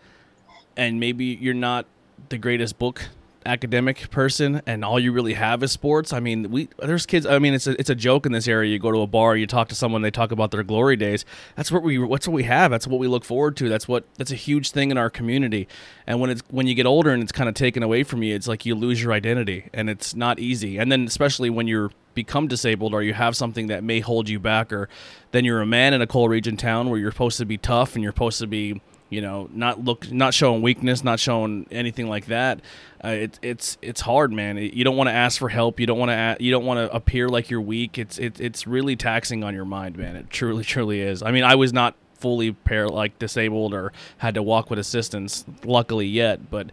and 0.77 1.01
maybe 1.01 1.25
you're 1.25 1.55
not 1.55 1.87
the 2.29 2.39
greatest 2.39 2.79
book 2.79 3.03
academic 3.47 4.11
person 4.11 4.61
and 4.67 4.85
all 4.85 5.01
you 5.01 5.13
really 5.13 5.33
have 5.33 5.63
is 5.63 5.73
sports 5.73 6.13
i 6.13 6.21
mean 6.21 6.51
we 6.51 6.69
there's 6.79 7.07
kids 7.07 7.25
i 7.25 7.39
mean 7.39 7.55
it's 7.55 7.67
a, 7.67 7.79
it's 7.81 7.89
a 7.89 7.95
joke 7.95 8.27
in 8.27 8.33
this 8.33 8.49
area. 8.49 8.73
You 8.73 8.79
go 8.79 8.91
to 8.91 9.01
a 9.01 9.07
bar 9.07 9.37
you 9.37 9.47
talk 9.47 9.69
to 9.69 9.75
someone 9.75 10.03
they 10.03 10.11
talk 10.11 10.33
about 10.33 10.51
their 10.51 10.63
glory 10.63 10.97
days. 10.97 11.25
That's 11.57 11.71
what 11.71 11.83
we 11.83 11.99
what's 11.99 12.27
what 12.27 12.35
we 12.35 12.45
have. 12.45 12.71
That's 12.71 12.87
what 12.87 12.99
we 12.99 13.07
look 13.07 13.25
forward 13.25 13.57
to. 13.59 13.69
That's 13.69 13.87
what 13.87 14.05
that's 14.17 14.33
a 14.33 14.37
huge 14.37 14.71
thing 14.71 14.91
in 14.91 14.99
our 14.99 15.11
community. 15.11 15.69
And 16.07 16.21
when 16.21 16.31
it's 16.31 16.43
when 16.51 16.67
you 16.67 16.75
get 16.75 16.87
older 16.87 17.11
and 17.11 17.23
it's 17.23 17.33
kind 17.33 17.49
of 17.49 17.55
taken 17.55 17.83
away 17.83 18.03
from 18.03 18.23
you 18.23 18.35
it's 18.35 18.49
like 18.49 18.67
you 18.67 18.75
lose 18.75 19.03
your 19.03 19.13
identity 19.13 19.69
and 19.73 19.89
it's 19.89 20.15
not 20.15 20.39
easy. 20.39 20.79
And 20.79 20.91
then 20.91 21.05
especially 21.05 21.51
when 21.51 21.67
you're 21.67 21.91
become 22.15 22.49
disabled 22.49 22.93
or 22.93 23.03
you 23.03 23.15
have 23.15 23.37
something 23.37 23.69
that 23.69 23.85
may 23.85 24.01
hold 24.01 24.29
you 24.29 24.41
back 24.41 24.73
or 24.73 24.89
then 25.31 25.45
you're 25.45 25.61
a 25.61 25.67
man 25.67 25.95
in 25.95 26.03
a 26.03 26.07
coal 26.07 26.29
region 26.29 26.57
town 26.57 26.91
where 26.91 26.99
you're 26.99 27.13
supposed 27.13 27.39
to 27.39 27.45
be 27.45 27.57
tough 27.57 27.95
and 27.95 28.03
you're 28.03 28.13
supposed 28.13 28.41
to 28.41 28.49
be 28.49 28.81
you 29.11 29.21
know 29.21 29.49
not 29.53 29.85
look 29.85 30.11
not 30.11 30.33
showing 30.33 30.63
weakness 30.63 31.05
not 31.05 31.21
showing 31.21 31.67
anything 31.71 32.09
like 32.09 32.27
that. 32.27 32.61
Uh, 33.05 33.09
it, 33.09 33.39
it's 33.43 33.77
it's 33.83 34.01
hard 34.01 34.33
man. 34.33 34.57
You 34.57 34.85
don't 34.85 34.97
want 34.97 35.09
to 35.09 35.15
ask 35.15 35.39
for 35.39 35.51
help. 35.51 35.79
You 35.79 35.87
don't 35.87 35.99
want 35.99 36.11
to 36.11 36.37
you 36.43 36.51
don't 36.51 36.65
want 36.65 36.79
to 36.79 36.95
appear 36.95 37.29
like 37.29 37.51
you're 37.51 37.61
weak. 37.61 37.99
It's 37.99 38.19
it, 38.19 38.41
it's 38.41 38.67
really 38.67 38.97
taxing 38.97 39.45
on 39.45 39.55
your 39.55 39.67
mind 39.67 39.99
man. 39.99 40.17
It 40.17 40.31
truly 40.31 40.65
truly 40.75 41.01
is. 41.03 41.23
I 41.23 41.31
mean 41.31 41.45
i 41.45 41.55
was 41.55 41.73
not 41.73 41.95
fully 42.15 42.53
par- 42.53 42.89
like 42.89 43.19
disabled 43.19 43.73
or 43.73 43.93
had 44.19 44.35
to 44.35 44.43
walk 44.43 44.69
with 44.69 44.79
assistance 44.79 45.43
luckily 45.65 46.07
yet 46.07 46.51
but 46.51 46.71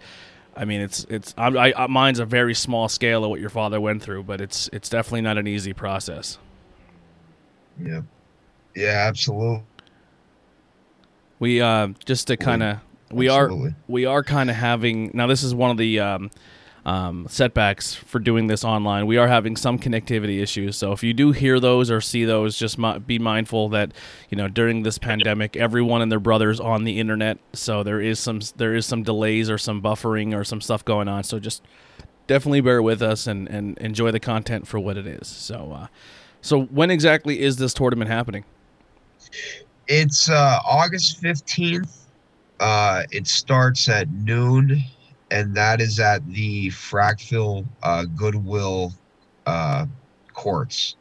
I 0.57 0.65
mean, 0.65 0.81
it's 0.81 1.05
it's 1.07 1.35
I, 1.37 1.73
I, 1.77 1.87
mine's 1.87 2.19
a 2.19 2.25
very 2.25 2.55
small 2.55 2.89
scale 2.89 3.23
of 3.23 3.29
what 3.29 3.39
your 3.39 3.51
father 3.51 3.79
went 3.79 4.01
through, 4.01 4.23
but 4.23 4.41
it's 4.41 4.69
it's 4.73 4.89
definitely 4.89 5.21
not 5.21 5.37
an 5.37 5.47
easy 5.47 5.71
process. 5.71 6.39
Yeah, 7.79 8.01
yeah, 8.75 9.05
absolutely. 9.07 9.63
We 11.39 11.61
uh, 11.61 11.89
just 12.05 12.27
to 12.27 12.37
kind 12.37 12.63
of 12.63 12.79
we 13.11 13.29
Absolutely. 13.29 13.69
are 13.69 13.75
we 13.87 14.05
are 14.05 14.23
kind 14.23 14.49
of 14.49 14.55
having 14.55 15.11
now. 15.13 15.27
This 15.27 15.43
is 15.43 15.53
one 15.53 15.71
of 15.71 15.77
the 15.77 15.99
um, 15.99 16.31
um, 16.85 17.27
setbacks 17.29 17.93
for 17.93 18.17
doing 18.19 18.47
this 18.47 18.63
online. 18.63 19.07
We 19.07 19.17
are 19.17 19.27
having 19.27 19.55
some 19.55 19.77
connectivity 19.77 20.41
issues. 20.41 20.77
So 20.77 20.93
if 20.93 21.03
you 21.03 21.13
do 21.13 21.33
hear 21.33 21.59
those 21.59 21.91
or 21.91 21.99
see 21.99 22.23
those, 22.23 22.57
just 22.57 22.77
mi- 22.77 22.97
be 22.99 23.19
mindful 23.19 23.69
that 23.69 23.91
you 24.29 24.37
know 24.37 24.47
during 24.47 24.83
this 24.83 24.97
pandemic, 24.97 25.55
everyone 25.55 26.01
and 26.01 26.11
their 26.11 26.19
brothers 26.19 26.59
on 26.59 26.85
the 26.85 26.99
internet. 26.99 27.37
So 27.53 27.83
there 27.83 28.01
is 28.01 28.19
some 28.19 28.41
there 28.55 28.73
is 28.73 28.85
some 28.85 29.03
delays 29.03 29.49
or 29.49 29.57
some 29.57 29.81
buffering 29.81 30.35
or 30.35 30.43
some 30.43 30.61
stuff 30.61 30.83
going 30.83 31.07
on. 31.07 31.23
So 31.23 31.39
just 31.39 31.61
definitely 32.25 32.61
bear 32.61 32.81
with 32.81 33.01
us 33.01 33.27
and 33.27 33.47
and 33.49 33.77
enjoy 33.77 34.11
the 34.11 34.19
content 34.19 34.67
for 34.67 34.79
what 34.79 34.97
it 34.97 35.05
is. 35.05 35.27
So 35.27 35.73
uh, 35.73 35.87
so 36.41 36.63
when 36.63 36.89
exactly 36.89 37.41
is 37.41 37.57
this 37.57 37.73
tournament 37.73 38.09
happening? 38.09 38.45
It's 39.87 40.29
uh, 40.29 40.59
August 40.65 41.21
15th. 41.21 42.05
Uh, 42.59 43.03
it 43.11 43.27
starts 43.27 43.87
at 43.87 44.09
noon, 44.11 44.81
and 45.31 45.55
that 45.55 45.79
is 45.79 45.99
at 45.99 46.27
the 46.27 46.69
Frackville 46.69 47.65
uh, 47.83 48.05
Goodwill 48.15 48.93
uh, 49.45 49.85
courts. 50.33 50.95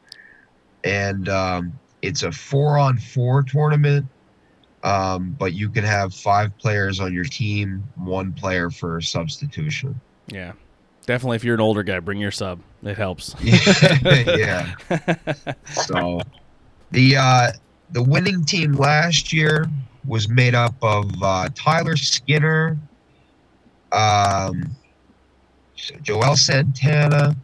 And 0.84 1.28
um, 1.28 1.78
it's 2.02 2.22
a 2.22 2.30
four 2.30 2.78
on 2.78 2.98
four 2.98 3.42
tournament, 3.42 4.06
um, 4.84 5.34
but 5.38 5.54
you 5.54 5.68
can 5.68 5.82
have 5.82 6.14
five 6.14 6.56
players 6.58 7.00
on 7.00 7.12
your 7.12 7.24
team, 7.24 7.82
one 7.96 8.32
player 8.32 8.70
for 8.70 9.00
substitution. 9.00 10.00
Yeah. 10.28 10.52
Definitely, 11.06 11.36
if 11.36 11.44
you're 11.44 11.54
an 11.54 11.60
older 11.60 11.82
guy, 11.84 12.00
bring 12.00 12.18
your 12.18 12.32
sub. 12.32 12.60
It 12.82 12.96
helps. 12.96 13.34
yeah. 13.42 14.74
so 15.72 16.20
the 16.90 17.16
uh, 17.16 17.52
the 17.90 18.02
winning 18.02 18.44
team 18.44 18.72
last 18.72 19.32
year 19.32 19.66
was 20.06 20.28
made 20.28 20.54
up 20.54 20.74
of 20.82 21.10
uh, 21.22 21.48
Tyler 21.54 21.96
Skinner, 21.96 22.76
um, 23.92 24.70
Joel 26.02 26.36
Santana, 26.36 27.36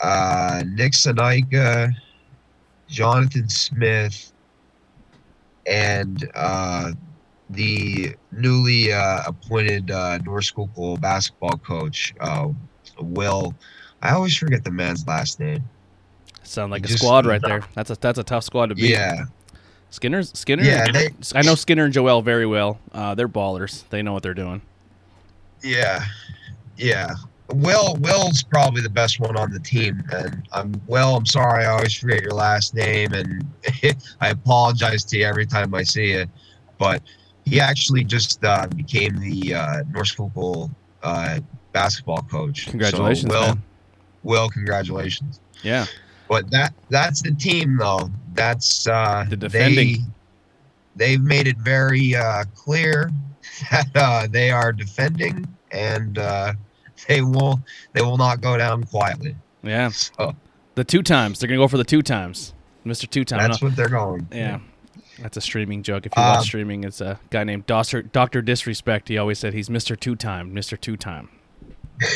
uh, 0.00 0.62
Nick 0.66 0.92
Sanaika, 0.92 1.92
Jonathan 2.88 3.48
Smith, 3.48 4.32
and 5.66 6.28
uh, 6.34 6.92
the 7.50 8.14
newly 8.32 8.92
uh, 8.92 9.22
appointed 9.26 9.90
uh, 9.90 10.18
North 10.18 10.44
Schuylkill 10.44 10.96
basketball 10.96 11.58
coach, 11.58 12.14
uh, 12.20 12.48
Will. 13.00 13.54
I 14.02 14.12
always 14.12 14.36
forget 14.36 14.64
the 14.64 14.70
man's 14.70 15.06
last 15.06 15.38
name. 15.38 15.62
Sound 16.52 16.70
like 16.70 16.84
a 16.84 16.88
squad 16.88 17.24
right 17.24 17.40
there. 17.40 17.62
That's 17.74 17.90
a 17.90 17.96
that's 17.98 18.18
a 18.18 18.22
tough 18.22 18.44
squad 18.44 18.66
to 18.66 18.74
beat. 18.74 18.90
Yeah. 18.90 19.24
Skinner's 19.88 20.30
Skinner. 20.38 20.62
Yeah, 20.62 20.90
they, 20.90 21.08
I 21.34 21.42
know 21.42 21.54
Skinner 21.54 21.84
and 21.84 21.94
Joel 21.94 22.20
very 22.20 22.44
well. 22.44 22.78
Uh, 22.92 23.14
they're 23.14 23.28
ballers. 23.28 23.84
They 23.88 24.02
know 24.02 24.12
what 24.12 24.22
they're 24.22 24.34
doing. 24.34 24.60
Yeah, 25.62 26.04
yeah. 26.76 27.14
Will 27.48 27.96
Will's 28.00 28.42
probably 28.42 28.82
the 28.82 28.90
best 28.90 29.18
one 29.18 29.34
on 29.36 29.50
the 29.50 29.60
team, 29.60 30.02
and 30.12 30.46
I'm 30.52 30.74
Will. 30.86 31.16
I'm 31.16 31.24
sorry, 31.24 31.64
I 31.64 31.70
always 31.70 31.94
forget 31.94 32.20
your 32.20 32.32
last 32.32 32.74
name, 32.74 33.14
and 33.14 33.46
I 34.20 34.28
apologize 34.28 35.04
to 35.04 35.18
you 35.18 35.24
every 35.24 35.46
time 35.46 35.74
I 35.74 35.82
see 35.82 36.12
it. 36.12 36.28
But 36.78 37.02
he 37.46 37.60
actually 37.60 38.04
just 38.04 38.44
uh, 38.44 38.66
became 38.76 39.18
the 39.18 39.54
uh, 39.54 39.82
North 39.90 40.08
Schuylkill 40.08 40.70
uh, 41.02 41.40
basketball 41.72 42.22
coach. 42.30 42.66
Congratulations, 42.68 43.32
so, 43.32 43.40
Will. 43.40 43.46
Man. 43.48 43.62
Will, 44.22 44.48
congratulations. 44.50 45.40
Yeah. 45.62 45.86
But 46.32 46.50
that 46.50 46.72
that's 46.88 47.20
the 47.20 47.32
team 47.32 47.76
though. 47.76 48.08
That's 48.32 48.86
uh 48.86 49.26
the 49.28 49.36
defending. 49.36 49.98
They, 49.98 49.98
they've 50.96 51.20
made 51.20 51.46
it 51.46 51.58
very 51.58 52.16
uh, 52.16 52.44
clear 52.54 53.10
that 53.70 53.88
uh, 53.94 54.28
they 54.30 54.50
are 54.50 54.72
defending 54.72 55.46
and 55.72 56.16
uh, 56.16 56.54
they 57.06 57.20
will 57.20 57.60
they 57.92 58.00
will 58.00 58.16
not 58.16 58.40
go 58.40 58.56
down 58.56 58.84
quietly. 58.84 59.36
Yeah. 59.62 59.90
So, 59.90 60.34
the 60.74 60.84
two 60.84 61.02
times. 61.02 61.38
They're 61.38 61.48
gonna 61.48 61.58
go 61.58 61.68
for 61.68 61.76
the 61.76 61.84
two 61.84 62.00
times. 62.00 62.54
Mr. 62.86 63.08
Two 63.10 63.26
Time. 63.26 63.40
That's 63.40 63.60
what 63.60 63.76
they're 63.76 63.90
going. 63.90 64.26
Yeah. 64.32 64.60
That's 65.18 65.36
a 65.36 65.42
streaming 65.42 65.82
joke. 65.82 66.06
If 66.06 66.16
you 66.16 66.22
watch 66.22 66.38
uh, 66.38 66.42
streaming, 66.44 66.84
it's 66.84 67.02
a 67.02 67.20
guy 67.28 67.44
named 67.44 67.66
Doctor 67.66 68.00
Doctor 68.00 68.40
Disrespect. 68.40 69.08
He 69.08 69.18
always 69.18 69.38
said 69.38 69.52
he's 69.52 69.68
Mr. 69.68 70.00
Two 70.00 70.16
Time, 70.16 70.54
Mr. 70.54 70.80
Two 70.80 70.96
Time. 70.96 71.28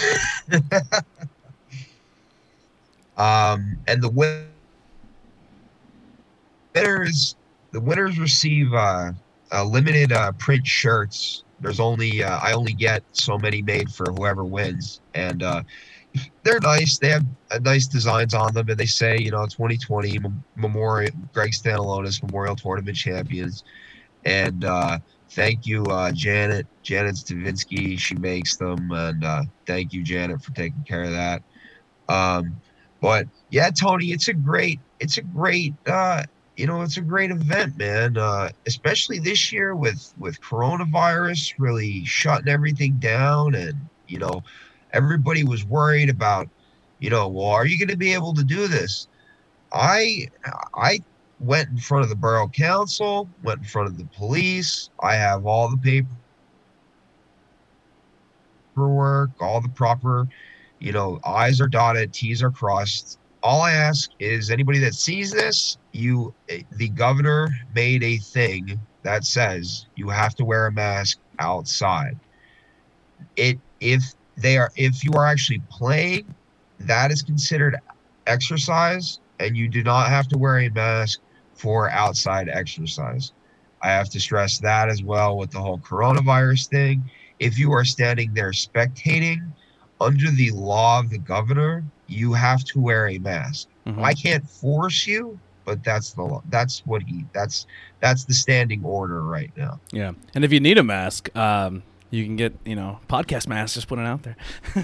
Um, 3.17 3.79
and 3.87 4.03
the 4.03 4.11
winners, 6.75 7.37
the 7.73 7.81
winners 7.81 8.19
receive 8.19 8.73
uh, 9.53 9.65
limited 9.65 10.13
uh, 10.13 10.33
print 10.33 10.67
shirts. 10.67 11.45
There's 11.61 11.81
only 11.81 12.23
uh, 12.23 12.39
I 12.39 12.53
only 12.53 12.75
get 12.75 13.03
so 13.13 13.39
many 13.39 13.63
made 13.63 13.91
for 13.91 14.13
whoever 14.13 14.45
wins, 14.45 15.01
and 15.15 15.43
uh, 15.43 15.63
they're 16.43 16.61
nice. 16.61 16.99
They 16.99 17.09
have 17.09 17.25
uh, 17.51 17.59
nice 17.59 17.87
designs 17.87 18.35
on 18.35 18.53
them, 18.55 18.69
and 18.69 18.79
they 18.79 18.87
say 18.87 19.17
you 19.19 19.31
know 19.31 19.47
2020 19.47 20.19
Memorial 20.57 21.13
Greg 21.33 21.53
Stanalonis 21.53 22.23
Memorial 22.23 22.57
Tournament 22.57 22.97
champions, 22.97 23.65
and 24.25 24.65
uh, 24.65 24.99
thank 25.31 25.67
you 25.67 25.85
uh, 25.85 26.13
Janet 26.13 26.67
Janet 26.83 27.15
Stavinsky. 27.15 27.99
She 27.99 28.15
makes 28.17 28.57
them, 28.57 28.91
and 28.91 29.25
uh, 29.25 29.43
thank 29.67 29.93
you 29.93 30.03
Janet 30.03 30.43
for 30.43 30.53
taking 30.53 30.85
care 30.85 31.05
of 31.05 31.13
that. 31.13 31.43
Um, 32.09 32.61
but 33.01 33.27
yeah, 33.51 33.71
Tony, 33.71 34.07
it's 34.07 34.29
a 34.29 34.35
great, 34.35 34.81
it's 35.01 35.19
a 35.19 35.23
great, 35.23 35.75
uh, 35.87 36.25
you 36.57 36.67
know, 36.67 36.83
it's 36.83 36.97
a 36.97 37.03
great 37.03 37.31
event, 37.31 37.77
man. 37.77 38.17
Uh, 38.17 38.51
especially 38.67 39.19
this 39.19 39.53
year 39.53 39.75
with 39.75 40.13
with 40.19 40.41
coronavirus 40.41 41.55
really 41.59 42.05
shutting 42.05 42.49
everything 42.49 42.95
down, 42.95 43.55
and 43.55 43.75
you 44.09 44.19
know, 44.19 44.43
everybody 44.93 45.45
was 45.45 45.65
worried 45.65 46.09
about, 46.09 46.49
you 46.99 47.11
know, 47.11 47.29
well, 47.29 47.49
are 47.49 47.67
you 47.67 47.79
going 47.79 47.91
to 47.91 47.97
be 47.97 48.15
able 48.15 48.35
to 48.35 48.45
do 48.45 48.67
this? 48.67 49.09
I 49.73 50.29
I 50.75 51.01
went 51.41 51.69
in 51.69 51.77
front 51.77 52.05
of 52.05 52.09
the 52.09 52.17
borough 52.17 52.49
council, 52.49 53.29
went 53.43 53.59
in 53.59 53.65
front 53.65 53.89
of 53.89 53.99
the 53.99 54.07
police. 54.17 54.89
I 55.01 55.15
have 55.17 55.45
all 55.45 55.69
the 55.69 56.05
paperwork, 58.75 59.31
all 59.41 59.61
the 59.61 59.69
proper 59.69 60.27
you 60.79 60.93
know, 60.93 61.21
I's 61.25 61.61
are 61.61 61.69
dotted, 61.69 62.13
T's 62.13 62.43
are 62.43 62.51
crossed. 62.51 63.19
All 63.43 63.63
I 63.63 63.73
ask 63.73 64.11
is 64.19 64.51
anybody 64.51 64.79
that 64.81 64.95
sees 64.95 65.31
this, 65.31 65.79
you, 65.93 66.35
the 66.73 66.89
governor 66.89 67.49
made 67.75 68.03
a 68.03 68.19
thing 68.19 68.81
that 69.03 69.25
says 69.25 69.87
you 69.95 70.09
have 70.09 70.35
to 70.37 70.45
wear 70.45 70.67
a 70.67 70.73
mask 70.73 71.19
outside. 71.39 72.19
It, 73.37 73.59
if 73.81 74.03
they 74.37 74.59
are, 74.59 74.71
if 74.77 75.05
you 75.05 75.13
are 75.13 75.27
actually 75.27 75.63
playing, 75.71 76.35
that 76.81 77.11
is 77.11 77.23
considered 77.23 77.77
exercise, 78.27 79.21
and 79.39 79.57
you 79.57 79.69
do 79.69 79.83
not 79.83 80.09
have 80.09 80.29
to 80.29 80.39
wear 80.39 80.59
a 80.59 80.69
mask 80.71 81.21
for 81.55 81.91
outside 81.91 82.49
exercise. 82.49 83.33
I 83.83 83.91
have 83.91 84.11
to 84.11 84.21
stress 84.21 84.59
that 84.59 84.89
as 84.89 85.03
well 85.03 85.37
with 85.37 85.51
the 85.51 85.61
whole 85.61 85.79
coronavirus 85.79 86.69
thing. 86.69 87.11
If 87.39 87.59
you 87.59 87.73
are 87.73 87.85
standing 87.85 88.35
there 88.35 88.51
spectating, 88.51 89.53
under 90.01 90.31
the 90.31 90.51
law 90.53 91.01
of 91.01 91.11
the 91.11 91.19
governor, 91.19 91.85
you 92.07 92.33
have 92.33 92.65
to 92.65 92.81
wear 92.81 93.09
a 93.09 93.19
mask. 93.19 93.69
Mhm. 93.87 94.03
I 94.03 94.13
can't 94.15 94.49
force 94.49 95.07
you, 95.07 95.39
but 95.65 95.83
that's 95.85 96.13
the 96.13 96.23
law. 96.23 96.43
That's 96.51 96.81
what 96.87 97.03
he. 97.03 97.25
That's 97.33 97.67
that's 98.01 98.25
the 98.25 98.35
standing 98.35 98.85
order 98.85 99.23
right 99.23 99.51
now. 99.57 99.81
Yeah, 99.93 100.13
and 100.35 100.45
if 100.45 100.53
you 100.53 100.61
need 100.61 100.79
a 100.79 100.83
mask, 100.85 101.35
um, 101.37 101.83
you 102.11 102.25
can 102.25 102.37
get 102.37 102.55
you 102.65 102.77
know 102.77 102.99
podcast 103.09 103.49
masks. 103.49 103.75
Just 103.75 103.89
put 103.89 103.99
it 103.99 104.07
out 104.07 104.23
there. 104.23 104.37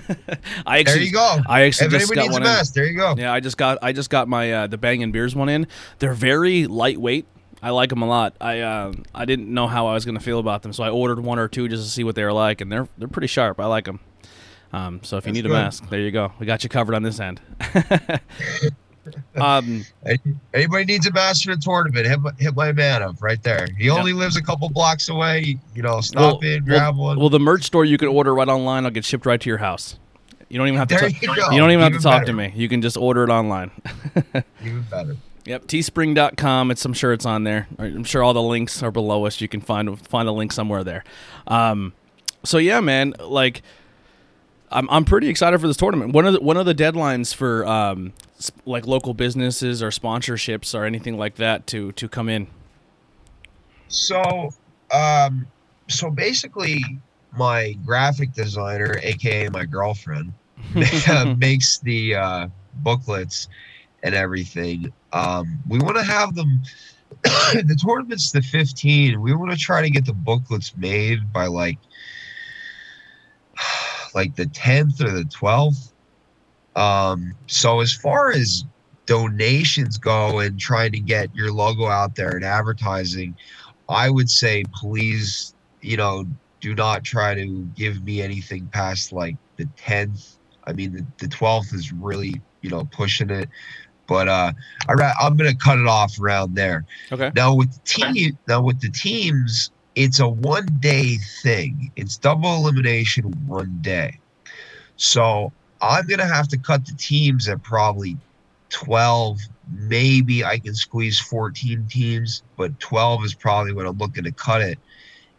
I 0.67 0.79
actually, 0.81 0.95
There 0.95 1.03
you 1.03 1.13
go. 1.13 1.39
I 1.47 1.63
actually 1.63 1.87
if 1.87 1.93
just 1.93 2.15
got 2.15 2.23
needs 2.23 2.31
a 2.35 2.41
one. 2.41 2.43
Mask, 2.43 2.75
there 2.75 2.87
you 2.87 2.97
go. 2.97 3.15
Yeah, 3.17 3.33
I 3.33 3.41
just 3.41 3.57
got 3.57 3.79
I 3.83 3.93
just 3.93 4.11
got 4.11 4.29
my 4.29 4.53
uh, 4.53 4.67
the 4.67 4.79
Bang 4.79 5.03
and 5.03 5.13
Beers 5.13 5.35
one 5.35 5.49
in. 5.49 5.67
They're 5.99 6.15
very 6.15 6.67
lightweight. 6.67 7.27
I 7.65 7.71
like 7.71 7.91
them 7.91 8.03
a 8.03 8.09
lot. 8.09 8.35
I 8.41 8.61
uh, 8.61 8.93
I 9.15 9.25
didn't 9.25 9.53
know 9.53 9.69
how 9.69 9.87
I 9.87 9.95
was 9.95 10.05
gonna 10.05 10.19
feel 10.21 10.39
about 10.41 10.63
them, 10.63 10.73
so 10.73 10.83
I 10.83 10.91
ordered 10.91 11.21
one 11.21 11.39
or 11.39 11.47
two 11.49 11.69
just 11.69 11.85
to 11.85 11.91
see 11.91 12.03
what 12.03 12.17
they 12.17 12.25
were 12.25 12.33
like, 12.33 12.61
and 12.61 12.73
they're 12.73 12.89
they're 12.99 13.09
pretty 13.09 13.29
sharp. 13.29 13.61
I 13.61 13.67
like 13.67 13.85
them. 13.85 14.01
Um, 14.73 15.01
so 15.03 15.17
if 15.19 15.27
you 15.27 15.33
That's 15.33 15.43
need 15.45 15.51
a 15.51 15.53
mask, 15.55 15.89
there 15.91 16.01
you 16.01 16.11
go. 16.11 16.33
We 16.39 16.47
got 16.47 16.63
you 16.63 16.69
covered 16.71 16.95
on 16.95 17.03
this 17.03 17.21
end. 17.21 17.41
um, 19.37 19.85
Anybody 20.55 20.85
needs 20.85 21.07
a 21.07 21.13
mask 21.13 21.45
for 21.45 21.55
the 21.55 21.61
tournament, 21.61 22.07
hit 22.07 22.21
my, 22.21 22.31
hit 22.39 22.55
my 22.55 22.73
man 22.73 23.03
up 23.03 23.21
right 23.23 23.43
there. 23.43 23.67
He 23.79 23.91
only 23.91 24.13
lives 24.13 24.37
a 24.37 24.43
couple 24.43 24.69
blocks 24.69 25.09
away. 25.09 25.59
You 25.75 25.83
know, 25.83 26.01
stop 26.01 26.43
Well- 26.43 26.51
in, 26.53 26.65
grab 26.65 26.97
one. 26.97 27.19
well, 27.19 27.29
the 27.29 27.41
merch 27.41 27.65
store 27.65 27.85
you 27.85 27.99
can 27.99 28.09
order 28.09 28.35
right 28.35 28.49
online. 28.49 28.85
I'll 28.85 28.91
get 28.91 29.05
shipped 29.05 29.27
right 29.27 29.41
to 29.41 29.49
your 29.49 29.59
house. 29.59 29.99
You 30.49 30.59
don't 30.59 30.69
even 30.69 30.79
have 30.79 30.89
to. 30.89 30.97
there 30.97 31.09
ta- 31.11 31.17
you 31.21 31.27
go. 31.35 31.51
you 31.51 31.59
don't 31.59 31.71
even 31.71 31.83
have 31.83 31.93
to 31.95 31.99
talk 31.99 32.21
better. 32.23 32.27
to 32.27 32.33
me. 32.35 32.53
You 32.55 32.69
can 32.69 32.83
just 32.83 32.99
order 32.99 33.25
it 33.25 33.31
online. 33.31 33.71
Even 34.63 34.83
better. 34.91 35.17
Yep, 35.47 35.63
teespring.com. 35.65 36.71
It's 36.71 36.85
I'm 36.85 36.93
sure 36.93 37.15
it's 37.15 37.25
on 37.25 37.45
there. 37.45 37.69
I'm 37.79 38.05
sure 38.05 38.23
all 38.23 38.35
the 38.35 38.43
links 38.43 38.83
are 38.83 38.91
below 38.91 39.25
us. 39.25 39.41
You 39.41 39.49
can 39.49 39.63
find 39.63 39.99
find 40.07 40.29
a 40.29 40.33
link 40.33 40.53
somewhere 40.53 40.85
there. 40.85 41.05
Um, 41.47 41.95
so 42.45 42.59
yeah, 42.59 42.81
man, 42.81 43.15
like 43.19 43.63
I'm 44.73 44.89
I'm 44.91 45.05
pretty 45.05 45.29
excited 45.29 45.61
for 45.61 45.67
this 45.67 45.77
tournament. 45.77 46.13
One 46.13 46.27
of 46.27 46.35
the, 46.35 46.41
one 46.41 46.57
of 46.57 46.67
the 46.67 46.75
deadlines 46.75 47.35
for 47.35 47.67
um, 47.67 48.13
like 48.65 48.87
local 48.87 49.15
businesses 49.15 49.83
or 49.83 49.89
sponsorships 49.89 50.79
or 50.79 50.85
anything 50.85 51.19
like 51.19 51.37
that 51.37 51.67
to 51.69 51.93
to 51.93 52.09
come 52.09 52.29
in. 52.29 52.47
So, 53.89 54.51
um, 54.91 55.47
so 55.89 56.11
basically, 56.11 56.83
my 57.37 57.73
graphic 57.85 58.33
designer, 58.33 58.99
aka 59.03 59.49
my 59.51 59.65
girlfriend, 59.65 60.33
makes 61.37 61.79
the 61.79 62.15
uh, 62.15 62.49
booklets 62.77 63.49
and 64.03 64.15
everything. 64.15 64.93
Um, 65.13 65.61
we 65.69 65.79
want 65.79 65.97
to 65.97 66.03
have 66.03 66.35
them. 66.35 66.63
the 67.23 67.79
tournament's 67.79 68.33
the 68.33 68.41
15. 68.41 69.21
We 69.21 69.35
want 69.35 69.51
to 69.53 69.57
try 69.57 69.83
to 69.83 69.91
get 69.91 70.07
the 70.07 70.15
booklets 70.15 70.75
made 70.77 71.33
by 71.33 71.47
like, 71.47 71.79
like 74.15 74.37
the 74.37 74.47
10th 74.47 75.01
or 75.01 75.11
the 75.11 75.25
12th. 75.25 75.93
Um, 76.75 77.35
so 77.47 77.81
as 77.81 77.93
far 77.93 78.33
as 78.33 78.65
donations 79.07 79.99
go 79.99 80.39
and 80.39 80.59
trying 80.59 80.93
to 80.93 81.01
get 81.01 81.35
your 81.35 81.53
logo 81.53 81.87
out 81.87 82.15
there 82.17 82.31
and 82.31 82.45
advertising, 82.45 83.37
I 83.89 84.09
would 84.11 84.31
say 84.31 84.65
please, 84.75 85.55
you 85.81 85.97
know, 85.97 86.25
do 86.61 86.75
not 86.75 87.05
try 87.05 87.35
to 87.35 87.69
give 87.77 88.03
me 88.05 88.23
anything 88.23 88.69
past 88.73 89.13
like 89.13 89.37
the 89.57 89.65
10th. 89.77 90.37
I 90.65 90.73
mean, 90.73 90.93
the, 90.93 91.07
the 91.19 91.27
12th 91.27 91.75
is 91.75 91.93
really, 91.93 92.41
you 92.63 92.71
know, 92.71 92.85
pushing 92.93 93.31
it. 93.31 93.49
But 94.07 94.29
uh, 94.29 94.53
I 94.89 95.13
I'm 95.21 95.37
gonna 95.37 95.55
cut 95.55 95.79
it 95.79 95.87
off 95.87 96.21
around 96.21 96.55
there. 96.55 96.85
Okay. 97.11 97.31
Now 97.35 97.55
with 97.55 97.73
the 97.73 97.81
team, 97.85 98.39
now 98.49 98.61
with 98.61 98.81
the 98.81 98.91
teams, 98.91 99.71
it's 99.95 100.21
a 100.21 100.29
one 100.29 100.67
day 100.81 101.17
thing. 101.43 101.91
It's 101.97 102.17
double 102.17 102.55
elimination 102.55 103.25
one 103.47 103.79
day. 103.83 104.19
So 104.97 105.53
I'm 105.81 106.07
gonna 106.07 106.27
have 106.27 106.49
to 106.49 106.59
cut 106.59 106.87
the 106.87 106.95
teams 106.95 107.49
at 107.49 107.63
probably 107.63 108.17
12. 108.71 109.39
Maybe 109.73 110.45
I 110.45 110.59
can 110.59 110.75
squeeze 110.75 111.19
14 111.21 111.87
teams, 111.91 112.43
but 112.57 112.79
12 112.81 113.25
is 113.25 113.35
probably 113.35 113.73
what 113.73 113.87
I'm 113.87 113.99
looking 113.99 114.25
to 114.25 114.33
cut 114.33 114.61
it. 114.63 114.79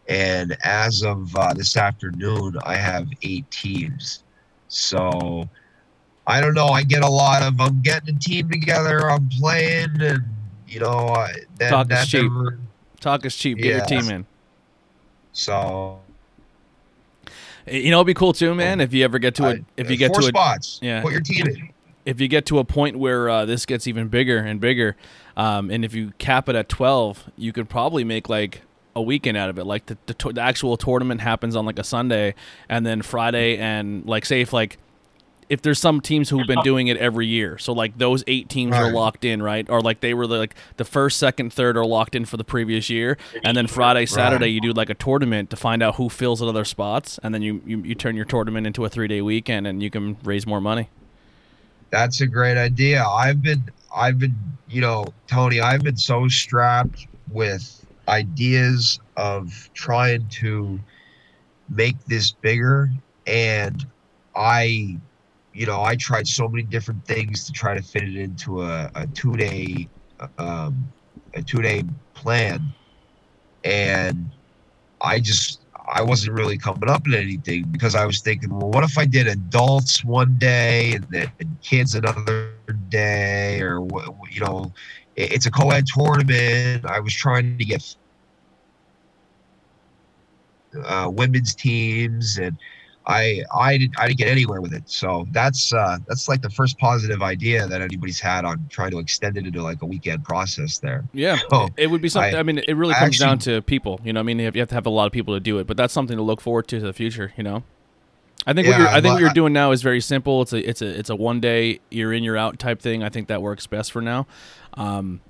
And 0.08 0.56
as 0.62 1.02
of 1.02 1.34
uh, 1.36 1.54
this 1.54 1.76
afternoon, 1.76 2.56
I 2.64 2.76
have 2.76 3.08
eight 3.22 3.50
teams. 3.50 4.22
So 4.68 5.48
I 6.26 6.40
don't 6.40 6.54
know. 6.54 6.66
I 6.68 6.82
get 6.84 7.02
a 7.02 7.08
lot 7.08 7.42
of 7.42 7.60
I'm 7.60 7.80
getting 7.82 8.16
a 8.16 8.18
team 8.18 8.48
together, 8.50 9.10
I'm 9.10 9.28
playing, 9.28 10.00
and 10.00 10.20
you 10.68 10.80
know, 10.80 11.08
I, 11.08 11.32
that, 11.58 11.70
Talk 11.70 11.92
is 11.92 12.08
cheap. 12.08 12.22
never- 12.22 12.58
Talk 13.00 13.24
is 13.24 13.36
cheap. 13.36 13.58
Get 13.58 13.66
your 13.66 13.84
team 14.02 14.10
in. 14.10 14.26
So 15.34 16.00
You 17.66 17.90
know, 17.90 17.98
it'd 17.98 18.06
be 18.06 18.14
cool 18.14 18.32
too, 18.32 18.54
man. 18.54 18.80
If 18.80 18.94
you 18.94 19.04
ever 19.04 19.18
get 19.18 19.34
to 19.36 19.44
a 19.44 19.50
uh, 19.50 19.56
if 19.76 19.90
you 19.90 19.96
get 19.96 20.08
four 20.08 20.20
to 20.20 20.26
a 20.26 20.28
spots, 20.28 20.78
yeah. 20.82 21.02
put 21.02 21.12
your 21.12 21.20
team 21.20 21.46
in. 21.46 21.70
if 22.04 22.20
you 22.20 22.28
get 22.28 22.46
to 22.46 22.58
a 22.58 22.64
point 22.64 22.98
where 22.98 23.28
uh, 23.28 23.44
this 23.44 23.66
gets 23.66 23.86
even 23.86 24.08
bigger 24.08 24.38
and 24.38 24.60
bigger, 24.60 24.96
um, 25.36 25.70
and 25.70 25.84
if 25.84 25.94
you 25.94 26.12
cap 26.18 26.48
it 26.48 26.56
at 26.56 26.68
twelve, 26.68 27.30
you 27.36 27.52
could 27.52 27.68
probably 27.68 28.04
make 28.04 28.28
like 28.28 28.62
a 28.94 29.02
weekend 29.02 29.36
out 29.36 29.50
of 29.50 29.58
it. 29.58 29.64
Like 29.64 29.86
the 29.86 29.98
the, 30.06 30.32
the 30.32 30.40
actual 30.40 30.76
tournament 30.76 31.20
happens 31.20 31.56
on 31.56 31.66
like 31.66 31.78
a 31.78 31.84
Sunday, 31.84 32.34
and 32.68 32.86
then 32.86 33.02
Friday, 33.02 33.56
and 33.58 34.06
like 34.06 34.24
say 34.24 34.42
if 34.42 34.52
like 34.52 34.78
if 35.48 35.62
there's 35.62 35.78
some 35.78 36.00
teams 36.00 36.30
who've 36.30 36.46
been 36.46 36.62
doing 36.62 36.88
it 36.88 36.96
every 36.96 37.26
year, 37.26 37.58
so 37.58 37.72
like 37.72 37.98
those 37.98 38.24
eight 38.26 38.48
teams 38.48 38.74
are 38.74 38.90
locked 38.90 39.24
in, 39.24 39.42
right? 39.42 39.68
Or 39.68 39.80
like 39.80 40.00
they 40.00 40.14
were 40.14 40.26
like 40.26 40.54
the 40.76 40.84
first, 40.84 41.18
second, 41.18 41.52
third 41.52 41.76
are 41.76 41.84
locked 41.84 42.14
in 42.14 42.24
for 42.24 42.36
the 42.36 42.44
previous 42.44 42.90
year, 42.90 43.16
and 43.44 43.56
then 43.56 43.66
Friday, 43.66 44.06
Saturday 44.06 44.48
you 44.48 44.60
do 44.60 44.72
like 44.72 44.90
a 44.90 44.94
tournament 44.94 45.50
to 45.50 45.56
find 45.56 45.82
out 45.82 45.96
who 45.96 46.08
fills 46.08 46.42
at 46.42 46.48
other 46.48 46.64
spots, 46.64 47.18
and 47.22 47.34
then 47.34 47.42
you 47.42 47.62
you, 47.64 47.78
you 47.78 47.94
turn 47.94 48.16
your 48.16 48.24
tournament 48.24 48.66
into 48.66 48.84
a 48.84 48.88
three 48.88 49.08
day 49.08 49.22
weekend, 49.22 49.66
and 49.66 49.82
you 49.82 49.90
can 49.90 50.16
raise 50.24 50.46
more 50.46 50.60
money. 50.60 50.88
That's 51.90 52.20
a 52.20 52.26
great 52.26 52.56
idea. 52.56 53.04
I've 53.04 53.40
been, 53.40 53.62
I've 53.94 54.18
been, 54.18 54.34
you 54.68 54.80
know, 54.80 55.04
Tony, 55.28 55.60
I've 55.60 55.82
been 55.82 55.96
so 55.96 56.26
strapped 56.26 57.06
with 57.30 57.86
ideas 58.08 58.98
of 59.16 59.70
trying 59.74 60.26
to 60.28 60.80
make 61.68 61.96
this 62.06 62.32
bigger. 62.32 62.90
And 63.28 63.86
I, 64.34 64.98
you 65.54 65.66
know, 65.66 65.82
I 65.82 65.94
tried 65.94 66.26
so 66.26 66.48
many 66.48 66.64
different 66.64 67.06
things 67.06 67.46
to 67.46 67.52
try 67.52 67.74
to 67.74 67.82
fit 67.82 68.02
it 68.02 68.16
into 68.16 68.62
a, 68.62 68.90
a 68.96 69.06
two 69.06 69.36
day, 69.36 69.88
um, 70.38 70.92
a 71.34 71.42
two 71.42 71.62
day 71.62 71.84
plan. 72.14 72.60
And 73.62 74.30
I 75.00 75.20
just, 75.20 75.60
I 75.86 76.02
wasn't 76.02 76.36
really 76.36 76.58
coming 76.58 76.88
up 76.88 77.06
with 77.06 77.14
anything 77.14 77.66
because 77.70 77.94
I 77.94 78.04
was 78.04 78.20
thinking, 78.20 78.50
well, 78.50 78.70
what 78.70 78.82
if 78.84 78.98
I 78.98 79.06
did 79.06 79.28
adults 79.28 80.04
one 80.04 80.34
day 80.38 80.94
and 80.94 81.06
then 81.10 81.30
kids 81.62 81.94
another 81.94 82.50
day, 82.88 83.60
or 83.60 83.86
you 84.30 84.40
know, 84.40 84.72
it's 85.14 85.46
a 85.46 85.50
co-ed 85.50 85.84
tournament. 85.86 86.84
I 86.84 86.98
was 86.98 87.14
trying 87.14 87.58
to 87.58 87.64
get 87.64 87.96
uh, 90.84 91.08
women's 91.12 91.54
teams, 91.54 92.38
and 92.38 92.58
I 93.06 93.42
I 93.54 93.76
didn't 93.78 93.98
I 93.98 94.06
didn't 94.08 94.18
get 94.18 94.28
anywhere 94.28 94.60
with 94.60 94.72
it. 94.72 94.84
So 94.86 95.26
that's 95.30 95.72
uh, 95.72 95.98
that's 96.06 96.28
like 96.28 96.42
the 96.42 96.50
first 96.50 96.78
positive 96.78 97.22
idea 97.22 97.66
that 97.66 97.80
anybody's 97.80 98.20
had 98.20 98.44
on 98.44 98.66
trying 98.70 98.90
to 98.92 98.98
extend 98.98 99.36
it 99.36 99.46
into 99.46 99.62
like 99.62 99.82
a 99.82 99.86
weekend 99.86 100.24
process 100.24 100.78
there. 100.78 101.04
Yeah, 101.12 101.38
So, 101.50 101.68
it 101.76 101.88
would 101.88 102.00
be 102.00 102.08
something. 102.08 102.34
I, 102.34 102.38
I- 102.38 102.42
mean, 102.42 102.58
it 102.66 102.76
really 102.76 102.94
I 102.94 103.00
comes 103.00 103.18
down 103.18 103.38
to 103.40 103.62
people. 103.62 104.00
You 104.04 104.12
know, 104.12 104.20
I 104.20 104.22
mean, 104.22 104.38
you 104.38 104.44
have, 104.46 104.56
you 104.56 104.62
have 104.62 104.68
to 104.70 104.74
have 104.74 104.86
a 104.86 104.90
lot 104.90 105.06
of 105.06 105.12
people 105.12 105.34
to 105.34 105.40
do 105.40 105.58
it, 105.58 105.66
but 105.66 105.76
that's 105.76 105.92
something 105.92 106.16
to 106.16 106.22
look 106.22 106.40
forward 106.40 106.68
to 106.68 106.80
to 106.80 106.86
the 106.86 106.92
future. 106.92 107.32
You 107.36 107.44
know, 107.44 107.62
I 108.46 108.52
think 108.52 108.66
what 108.68 108.78
you're, 108.78 108.88
I 108.88 109.00
think 109.00 109.14
what 109.14 109.20
you're 109.20 109.32
doing 109.32 109.52
now 109.52 109.70
is 109.72 109.82
very 109.82 110.00
simple. 110.00 110.42
It's 110.42 110.52
a 110.52 110.68
it's 110.68 110.82
a 110.82 110.98
it's 110.98 111.10
a 111.10 111.16
one 111.16 111.40
day 111.40 111.80
you're 111.90 112.12
in 112.12 112.22
you're 112.24 112.36
out 112.36 112.58
type 112.58 112.80
thing. 112.80 113.02
I 113.02 113.08
think 113.08 113.28
that 113.28 113.42
works 113.42 113.66
best 113.66 113.92
for 113.92 114.02
now. 114.02 114.26
Um, 114.74 115.20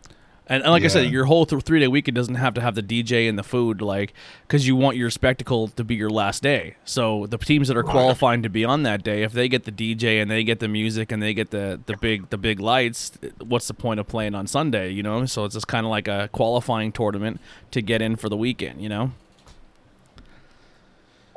and, 0.47 0.63
and 0.63 0.73
like 0.73 0.85
I 0.85 0.89
said, 0.89 1.11
your 1.11 1.25
whole 1.25 1.47
th- 1.47 1.63
three 1.63 1.81
day 1.81 1.89
weekend 1.89 2.15
doesn't 2.15 2.35
have 2.35 2.53
to 2.55 2.61
have 2.61 2.75
the 2.75 2.83
DJ 2.83 3.29
and 3.31 3.39
the 3.39 3.43
food, 3.43 3.81
like 3.81 4.13
because 4.47 4.67
you 4.67 4.77
want 4.77 4.99
your 4.99 5.09
spectacle 5.09 5.69
to 5.69 5.85
be 5.85 5.95
your 5.95 6.11
last 6.11 6.43
day. 6.43 6.77
So 6.85 7.27
the 7.27 7.39
teams 7.39 7.69
that 7.69 7.79
are 7.79 7.83
qualifying 7.83 8.43
to 8.43 8.51
be 8.51 8.63
on 8.63 8.83
that 8.83 9.03
day, 9.03 9.23
if 9.23 9.33
they 9.33 9.49
get 9.49 9.65
the 9.65 9.73
DJ 9.73 10.21
and 10.21 10.31
they 10.31 10.45
get 10.45 10.61
the 10.61 10.69
music 10.69 11.11
and 11.11 11.23
they 11.23 11.33
get 11.33 11.51
the 11.51 11.81
the 11.87 11.97
big 11.97 12.29
the 12.29 12.37
big 12.37 12.61
lights, 12.61 13.13
what's 13.39 13.69
the 13.69 13.75
point 13.75 14.01
of 14.01 14.07
playing 14.07 14.35
on 14.35 14.47
Sunday? 14.47 14.91
You 14.91 15.03
know, 15.03 15.25
so 15.25 15.47
it's 15.47 15.55
just 15.55 15.67
kind 15.67 15.87
of 15.87 15.91
like 15.91 16.09
a 16.09 16.29
qualifying 16.33 16.93
tournament 16.93 17.41
to 17.71 17.81
get 17.81 18.03
in 18.03 18.17
for 18.17 18.29
the 18.29 18.37
weekend. 18.37 18.83
You 18.83 18.91
know, 18.91 19.13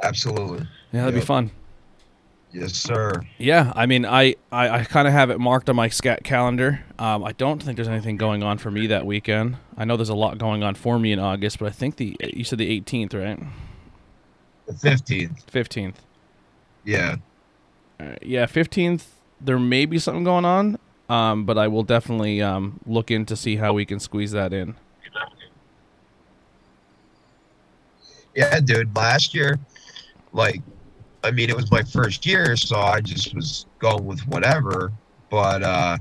Absolutely, 0.04 0.67
yeah, 0.91 1.06
that'd 1.06 1.15
be 1.15 1.22
fun. 1.22 1.52
Yes, 2.52 2.74
sir. 2.74 3.22
Yeah, 3.38 3.72
I 3.76 3.86
mean, 3.86 4.06
I, 4.06 4.36
I, 4.52 4.70
I 4.70 4.84
kind 4.84 5.08
of 5.08 5.14
have 5.14 5.30
it 5.30 5.40
marked 5.40 5.70
on 5.70 5.76
my 5.76 5.90
scat 5.90 6.24
calendar. 6.24 6.84
Um, 7.00 7.24
I 7.24 7.32
don't 7.34 7.62
think 7.62 7.76
there's 7.76 7.88
anything 7.88 8.18
going 8.18 8.44
on 8.44 8.58
for 8.58 8.72
me 8.72 8.88
that 8.88 9.06
weekend. 9.06 9.58
I 9.78 9.86
know 9.86 9.98
there's 9.98 10.10
a 10.10 10.16
lot 10.16 10.38
going 10.38 10.64
on 10.64 10.76
for 10.76 10.98
me 11.00 11.12
in 11.12 11.20
August, 11.20 11.60
but 11.60 11.68
I 11.68 11.72
think 11.72 11.98
the 11.98 12.16
you 12.22 12.44
said 12.44 12.60
the 12.60 12.82
18th, 12.82 13.14
right? 13.14 13.40
The 14.66 14.74
fifteenth, 14.74 15.46
15th. 15.52 15.96
yeah. 16.84 17.16
Right. 18.00 18.20
Yeah, 18.22 18.46
15th. 18.46 19.04
There 19.42 19.58
may 19.58 19.86
be 19.86 19.98
something 19.98 20.24
going 20.24 20.46
on, 20.46 20.78
um, 21.10 21.46
but 21.46 21.58
I 21.58 21.68
will 21.68 21.84
definitely 21.84 22.42
um, 22.42 22.80
look 22.86 23.10
in 23.10 23.26
to 23.28 23.36
see 23.36 23.56
how 23.56 23.74
we 23.74 23.86
can 23.86 24.00
squeeze 24.00 24.32
that 24.34 24.54
in. 24.54 24.76
Yeah, 28.36 28.60
dude. 28.60 28.96
Last 28.96 29.34
year, 29.34 29.58
like, 30.34 30.62
I 31.23 31.32
mean, 31.32 31.49
it 31.49 31.56
was 31.56 31.71
my 31.71 31.84
first 31.84 32.25
year, 32.25 32.56
so 32.56 32.77
I 32.77 33.01
just 33.01 33.34
was 33.34 33.65
going 33.80 34.06
with 34.06 34.21
whatever. 34.27 34.91
But 35.30 35.63
uh, 35.63 35.97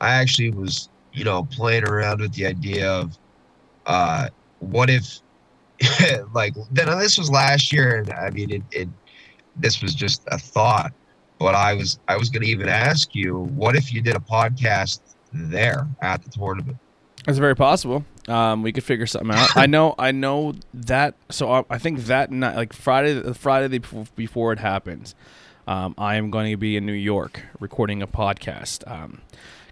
I 0.00 0.14
actually 0.14 0.50
was, 0.50 0.88
you 1.12 1.24
know, 1.24 1.44
playing 1.44 1.84
around 1.84 2.20
with 2.20 2.32
the 2.34 2.46
idea 2.46 2.90
of, 2.90 3.18
uh, 3.86 4.28
what 4.60 4.90
if, 4.90 5.20
like, 6.34 6.54
then 6.70 6.86
this 6.98 7.18
was 7.18 7.30
last 7.30 7.72
year, 7.72 7.98
and 7.98 8.12
I 8.12 8.30
mean, 8.30 8.50
it, 8.50 8.62
it, 8.70 8.88
this 9.56 9.82
was 9.82 9.94
just 9.94 10.22
a 10.28 10.38
thought. 10.38 10.92
But 11.38 11.54
I 11.54 11.74
was, 11.74 11.98
I 12.08 12.16
was 12.16 12.30
going 12.30 12.42
to 12.42 12.48
even 12.48 12.68
ask 12.68 13.14
you, 13.14 13.38
what 13.54 13.76
if 13.76 13.92
you 13.92 14.02
did 14.02 14.16
a 14.16 14.20
podcast 14.20 15.00
there 15.32 15.86
at 16.02 16.22
the 16.22 16.30
tournament? 16.30 16.76
That's 17.24 17.38
very 17.38 17.54
possible. 17.54 18.04
Um, 18.28 18.62
we 18.62 18.72
could 18.72 18.84
figure 18.84 19.06
something 19.06 19.30
out. 19.30 19.50
I 19.56 19.66
know. 19.66 19.94
I 19.98 20.12
know 20.12 20.54
that. 20.74 21.14
So 21.30 21.50
I, 21.50 21.64
I 21.70 21.78
think 21.78 22.00
that 22.06 22.30
night, 22.30 22.56
like 22.56 22.72
Friday, 22.72 23.14
the 23.14 23.32
Friday 23.34 23.80
before 24.16 24.52
it 24.52 24.58
happens, 24.58 25.14
um, 25.66 25.94
I 25.96 26.16
am 26.16 26.30
going 26.30 26.50
to 26.50 26.56
be 26.56 26.76
in 26.76 26.84
New 26.86 26.92
York 26.92 27.42
recording 27.58 28.02
a 28.02 28.06
podcast, 28.06 28.86
um, 28.90 29.22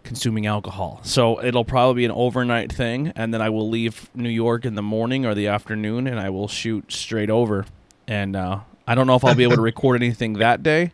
consuming 0.05 0.47
alcohol. 0.47 1.01
So 1.03 1.42
it'll 1.45 1.64
probably 1.64 2.03
be 2.03 2.05
an 2.07 2.12
overnight 2.12 2.73
thing, 2.73 3.12
and 3.14 3.33
then 3.35 3.42
I 3.42 3.51
will 3.51 3.69
leave 3.69 4.09
New 4.14 4.29
York 4.31 4.64
in 4.64 4.75
the 4.75 4.83
morning 4.83 5.27
or 5.27 5.35
the 5.35 5.49
afternoon, 5.49 6.07
and 6.07 6.19
I 6.19 6.31
will 6.31 6.49
shoot 6.49 6.90
straight 6.92 7.29
over. 7.31 7.66
And 8.09 8.37
uh, 8.37 8.61
I 8.87 8.95
don't 8.95 9.07
know 9.07 9.16
if 9.16 9.25
I'll 9.25 9.35
be 9.35 9.42
able 9.42 9.57
to 9.57 9.62
record 9.62 9.97
anything 10.03 10.35
that 10.35 10.62
day, 10.62 10.92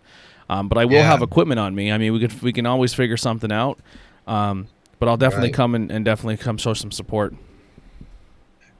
um, 0.49 0.69
but 0.69 0.79
I 0.79 0.85
will 0.85 0.95
Yeah. 0.95 1.11
have 1.11 1.23
equipment 1.23 1.61
on 1.61 1.75
me. 1.75 1.93
I 1.93 1.99
mean, 1.99 2.13
we 2.13 2.21
could 2.21 2.43
we 2.43 2.53
can 2.53 2.67
always 2.67 2.93
figure 2.95 3.17
something 3.17 3.53
out. 3.53 3.79
Um, 4.27 4.67
but 4.99 5.09
I'll 5.09 5.17
definitely 5.17 5.49
Right. 5.49 5.55
come 5.55 5.75
and, 5.75 5.91
and 5.91 6.05
definitely 6.05 6.37
come 6.37 6.57
show 6.57 6.75
some 6.75 6.91
support. 6.93 7.35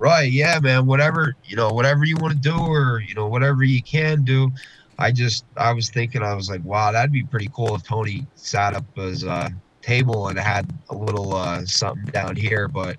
Right, 0.03 0.33
yeah, 0.33 0.59
man. 0.59 0.87
Whatever 0.87 1.37
you 1.45 1.55
know, 1.55 1.71
whatever 1.71 2.05
you 2.05 2.17
want 2.17 2.33
to 2.33 2.41
do, 2.41 2.57
or 2.59 3.01
you 3.01 3.15
know, 3.15 3.29
whatever 3.29 3.63
you 3.63 3.81
can 3.81 4.25
do. 4.25 4.51
I 4.99 5.13
just, 5.13 5.45
I 5.57 5.73
was 5.73 5.91
thinking, 5.91 6.25
I 6.25 6.35
was 6.35 6.51
like, 6.51 6.65
wow, 6.65 6.91
that'd 6.91 7.13
be 7.13 7.23
pretty 7.23 7.49
cool 7.55 7.77
if 7.77 7.85
Tony 7.85 8.27
sat 8.35 8.75
up 8.75 8.85
his 8.97 9.23
uh, 9.23 9.49
table 9.81 10.27
and 10.27 10.37
had 10.37 10.69
a 10.91 10.97
little 10.97 11.35
uh, 11.37 11.65
something 11.67 12.05
down 12.07 12.35
here. 12.35 12.67
But 12.67 12.97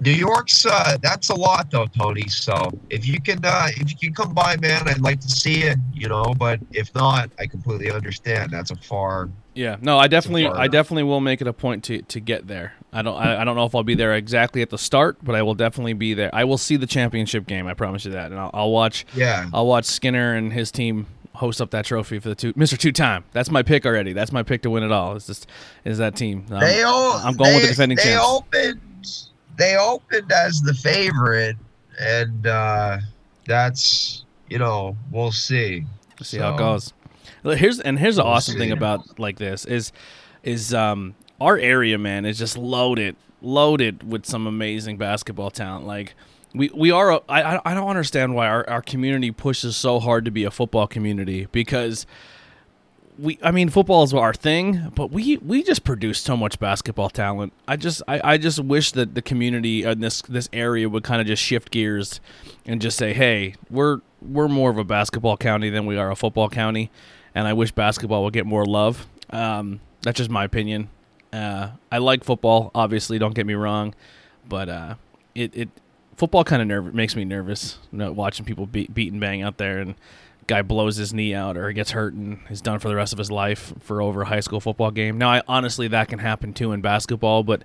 New 0.00 0.12
York's, 0.12 0.66
uh, 0.66 0.98
that's 1.02 1.30
a 1.30 1.34
lot 1.34 1.70
though, 1.70 1.86
Tony. 1.86 2.28
So 2.28 2.70
if 2.90 3.06
you 3.08 3.22
can, 3.22 3.40
uh, 3.42 3.68
if 3.70 3.90
you 3.90 3.96
can 3.96 4.12
come 4.12 4.34
by, 4.34 4.58
man, 4.58 4.86
I'd 4.86 5.00
like 5.00 5.20
to 5.20 5.30
see 5.30 5.62
it. 5.62 5.78
You 5.94 6.08
know, 6.08 6.34
but 6.38 6.60
if 6.72 6.94
not, 6.94 7.30
I 7.38 7.46
completely 7.46 7.90
understand. 7.90 8.50
That's 8.50 8.70
a 8.70 8.76
far. 8.76 9.30
Yeah, 9.58 9.76
no, 9.80 9.98
I 9.98 10.06
definitely. 10.06 10.46
I 10.46 10.68
definitely 10.68 11.02
will 11.02 11.20
make 11.20 11.40
it 11.40 11.48
a 11.48 11.52
point 11.52 11.82
to, 11.84 12.00
to 12.02 12.20
get 12.20 12.46
there. 12.46 12.74
I 12.92 13.02
don't, 13.02 13.16
I, 13.16 13.40
I 13.40 13.44
don't 13.44 13.56
know 13.56 13.64
if 13.64 13.74
I'll 13.74 13.82
be 13.82 13.96
there 13.96 14.14
exactly 14.14 14.62
at 14.62 14.70
the 14.70 14.78
start, 14.78 15.18
but 15.20 15.34
I 15.34 15.42
will 15.42 15.56
definitely 15.56 15.94
be 15.94 16.14
there. 16.14 16.30
I 16.32 16.44
will 16.44 16.58
see 16.58 16.76
the 16.76 16.86
championship 16.86 17.44
game. 17.44 17.66
I 17.66 17.74
promise 17.74 18.04
you 18.04 18.12
that, 18.12 18.30
and 18.30 18.38
I'll, 18.38 18.50
I'll 18.54 18.70
watch, 18.70 19.04
Yeah, 19.16 19.50
I'll 19.52 19.66
watch 19.66 19.86
Skinner 19.86 20.36
and 20.36 20.52
his 20.52 20.70
team 20.70 21.08
host 21.34 21.60
up 21.60 21.70
that 21.72 21.86
trophy 21.86 22.20
for 22.20 22.28
the 22.28 22.36
two, 22.36 22.52
Mister 22.54 22.76
Two 22.76 22.92
Time. 22.92 23.24
That's 23.32 23.50
my 23.50 23.64
pick 23.64 23.84
already. 23.84 24.12
That's 24.12 24.30
my 24.30 24.44
pick 24.44 24.62
to 24.62 24.70
win 24.70 24.84
it 24.84 24.92
all. 24.92 25.16
It's 25.16 25.26
just, 25.26 25.48
is 25.84 25.98
that 25.98 26.14
team? 26.14 26.46
Um, 26.52 26.60
they 26.60 26.84
all. 26.84 27.14
I'm 27.14 27.34
going 27.34 27.52
with 27.54 27.62
the 27.62 27.66
they- 27.66 27.72
defending 27.72 27.96
they 27.96 28.04
champs. 28.04 28.26
opened. 28.28 28.80
They 29.56 29.76
opened 29.76 30.30
as 30.30 30.60
the 30.60 30.72
favorite, 30.72 31.56
and 32.00 32.46
uh, 32.46 32.98
that's 33.44 34.24
you 34.48 34.58
know 34.58 34.96
we'll 35.10 35.32
see. 35.32 35.84
see 36.22 36.38
how 36.38 36.54
it 36.54 36.58
goes. 36.58 36.92
Here's 37.44 37.80
and 37.80 37.98
here's 37.98 38.16
the 38.16 38.22
We'll 38.24 38.32
awesome 38.32 38.56
thing 38.58 38.70
about 38.72 39.18
like 39.18 39.38
this 39.38 39.64
is 39.64 39.92
is 40.42 40.72
um 40.74 41.14
our 41.40 41.56
area 41.56 41.98
man 41.98 42.24
is 42.26 42.38
just 42.38 42.56
loaded 42.58 43.16
loaded 43.40 44.02
with 44.08 44.26
some 44.26 44.46
amazing 44.46 44.96
basketball 44.96 45.50
talent. 45.50 45.86
Like 45.86 46.14
we 46.54 46.70
we 46.74 46.90
are 46.90 47.12
a, 47.12 47.20
I 47.28 47.56
I- 47.56 47.60
I 47.64 47.74
don't 47.74 47.88
understand 47.88 48.34
why 48.34 48.46
our 48.48 48.68
our 48.68 48.82
community 48.82 49.30
pushes 49.30 49.76
so 49.76 50.00
hard 50.00 50.24
to 50.24 50.30
be 50.30 50.44
a 50.44 50.50
football 50.50 50.86
community 50.86 51.46
because 51.52 52.06
we 53.18 53.38
I 53.42 53.50
mean 53.50 53.68
football 53.68 54.04
is 54.04 54.14
our 54.14 54.32
thing, 54.34 54.92
but 54.94 55.10
we 55.10 55.38
we 55.38 55.62
just 55.62 55.82
produce 55.84 56.20
so 56.20 56.36
much 56.36 56.58
basketball 56.60 57.10
talent. 57.10 57.52
I 57.66 57.76
just 57.76 58.00
I, 58.06 58.20
I 58.32 58.38
just 58.38 58.60
wish 58.60 58.92
that 58.92 59.14
the 59.14 59.22
community 59.22 59.82
in 59.82 60.00
this 60.00 60.22
this 60.22 60.48
area 60.52 60.88
would 60.88 61.02
kind 61.02 61.20
of 61.20 61.26
just 61.26 61.42
shift 61.42 61.70
gears 61.72 62.20
and 62.64 62.80
just 62.80 62.96
say, 62.96 63.12
"Hey, 63.12 63.54
we're 63.70 64.00
we're 64.22 64.48
more 64.48 64.70
of 64.70 64.78
a 64.78 64.84
basketball 64.84 65.36
county 65.36 65.68
than 65.68 65.84
we 65.86 65.96
are 65.96 66.10
a 66.10 66.16
football 66.16 66.48
county." 66.48 66.90
And 67.38 67.46
I 67.46 67.52
wish 67.52 67.70
basketball 67.70 68.24
would 68.24 68.32
get 68.32 68.46
more 68.46 68.66
love. 68.66 69.06
Um, 69.30 69.78
that's 70.02 70.16
just 70.16 70.28
my 70.28 70.42
opinion. 70.42 70.88
Uh, 71.32 71.68
I 71.92 71.98
like 71.98 72.24
football, 72.24 72.72
obviously. 72.74 73.16
Don't 73.16 73.32
get 73.32 73.46
me 73.46 73.54
wrong, 73.54 73.94
but 74.48 74.68
uh, 74.68 74.94
it 75.36 75.54
it 75.54 75.68
football 76.16 76.42
kind 76.42 76.72
of 76.72 76.92
makes 76.92 77.14
me 77.14 77.24
nervous. 77.24 77.78
You 77.92 77.98
know, 77.98 78.10
watching 78.10 78.44
people 78.44 78.66
beat 78.66 78.92
beat 78.92 79.12
and 79.12 79.20
bang 79.20 79.42
out 79.42 79.56
there 79.56 79.78
and 79.78 79.94
guy 80.48 80.62
blows 80.62 80.96
his 80.96 81.14
knee 81.14 81.32
out 81.32 81.56
or 81.56 81.70
gets 81.70 81.92
hurt 81.92 82.12
and 82.12 82.40
is 82.50 82.60
done 82.60 82.80
for 82.80 82.88
the 82.88 82.96
rest 82.96 83.12
of 83.12 83.20
his 83.20 83.30
life 83.30 83.72
for 83.78 84.02
over 84.02 84.22
a 84.22 84.26
high 84.26 84.40
school 84.40 84.58
football 84.58 84.90
game. 84.90 85.16
Now, 85.16 85.30
I 85.30 85.42
honestly 85.46 85.86
that 85.86 86.08
can 86.08 86.18
happen 86.18 86.52
too 86.52 86.72
in 86.72 86.80
basketball, 86.80 87.44
but 87.44 87.62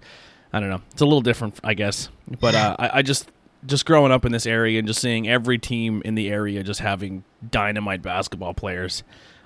I 0.52 0.60
don't 0.60 0.70
know. 0.70 0.82
It's 0.92 1.02
a 1.02 1.06
little 1.06 1.22
different, 1.22 1.60
I 1.64 1.74
guess. 1.74 2.10
But 2.40 2.54
uh, 2.54 2.76
I, 2.78 3.00
I 3.00 3.02
just 3.02 3.32
just 3.66 3.88
growing 3.88 4.12
up 4.12 4.24
in 4.24 4.32
this 4.32 4.46
area 4.46 4.78
and 4.78 4.88
just 4.88 5.02
seeing 5.02 5.28
every 5.28 5.58
team 5.58 6.04
in 6.06 6.14
the 6.14 6.30
area 6.30 6.62
just 6.62 6.82
having 6.82 7.24
dynamite 7.50 8.04
basketball 8.04 8.54
players 8.54 9.02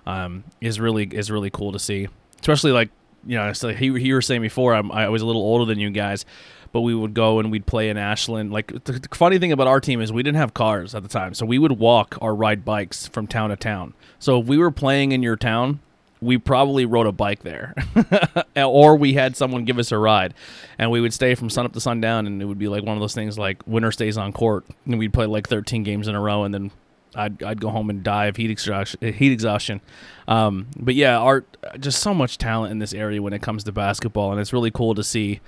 um, 0.08 0.46
is 0.62 0.80
really 0.80 1.04
is 1.04 1.30
really 1.30 1.52
cool 1.52 1.74
to 1.74 1.80
see. 1.80 2.08
Especially 2.39 2.72
like 2.72 2.89
you 3.26 3.36
know, 3.36 3.54
so 3.54 3.70
he 3.70 4.00
he 4.00 4.13
were 4.13 4.22
saying 4.22 4.41
before, 4.41 4.74
I'm, 4.74 4.91
I 4.91 5.10
was 5.10 5.22
a 5.22 5.26
little 5.26 5.41
older 5.41 5.65
than 5.65 5.80
you 5.80 5.89
guys, 5.91 6.26
but 6.72 6.82
we 6.82 6.96
would 6.96 7.13
go 7.13 7.39
and 7.39 7.52
we'd 7.52 7.65
play 7.65 7.89
in 7.89 7.98
Ashland. 7.98 8.52
Like 8.52 8.67
the, 8.86 8.93
the 8.93 9.10
funny 9.15 9.38
thing 9.38 9.52
about 9.52 9.67
our 9.67 9.82
team 9.82 10.02
is 10.02 10.12
we 10.13 10.24
didn't 10.24 10.38
have 10.38 10.54
cars 10.54 10.96
at 10.96 11.04
the 11.04 11.10
time, 11.10 11.34
so 11.34 11.46
we 11.46 11.60
would 11.60 11.74
walk 11.74 12.17
or 12.22 12.34
ride 12.34 12.63
bikes 12.63 13.08
from 13.08 13.28
town 13.28 13.50
to 13.50 13.58
town. 13.58 13.93
So 14.17 14.39
if 14.39 14.48
we 14.48 14.58
were 14.58 14.72
playing 14.72 15.12
in 15.12 15.22
your 15.24 15.36
town, 15.36 15.82
we 16.22 16.38
probably 16.38 16.86
rode 16.86 17.06
a 17.06 17.12
bike 17.12 17.43
there, 17.43 17.76
or 18.56 18.96
we 18.96 19.13
had 19.13 19.36
someone 19.36 19.65
give 19.65 19.78
us 19.78 19.91
a 19.91 19.98
ride, 19.98 20.34
and 20.80 20.89
we 20.89 21.02
would 21.02 21.13
stay 21.13 21.36
from 21.36 21.50
sun 21.50 21.65
up 21.65 21.74
to 21.74 21.82
sundown, 21.82 22.26
and 22.28 22.41
it 22.41 22.46
would 22.46 22.58
be 22.58 22.70
like 22.70 22.84
one 22.84 22.96
of 22.96 23.02
those 23.02 23.13
things 23.13 23.38
like 23.38 23.62
winter 23.67 23.91
stays 23.91 24.17
on 24.17 24.32
court, 24.32 24.65
and 24.86 24.98
we'd 24.98 25.13
play 25.13 25.26
like 25.26 25.50
13 25.50 25.84
games 25.84 26.08
in 26.08 26.15
a 26.15 26.22
row, 26.22 26.43
and 26.46 26.54
then 26.54 26.72
I'd, 27.15 27.41
I'd 27.41 27.62
go 27.62 27.70
home 27.70 27.89
and 27.89 28.04
die 28.04 28.26
of 28.26 28.36
heat 28.36 28.52
exhaustion. 28.52 29.13
Heat 29.13 29.32
exhaustion. 29.32 29.82
Um, 30.28 30.67
but 30.78 30.96
yeah, 30.96 31.17
art 31.17 31.58
just 31.80 32.02
so 32.02 32.13
much 32.13 32.38
talent 32.38 32.72
in 32.72 32.80
this 32.80 32.93
area 32.93 33.22
when 33.22 33.34
it 33.34 33.41
comes 33.41 33.63
to 33.65 33.72
basketball, 33.72 34.32
and 34.32 34.39
it's 34.41 34.54
really 34.54 34.72
cool 34.72 34.96
to 34.96 35.04
see 35.04 35.39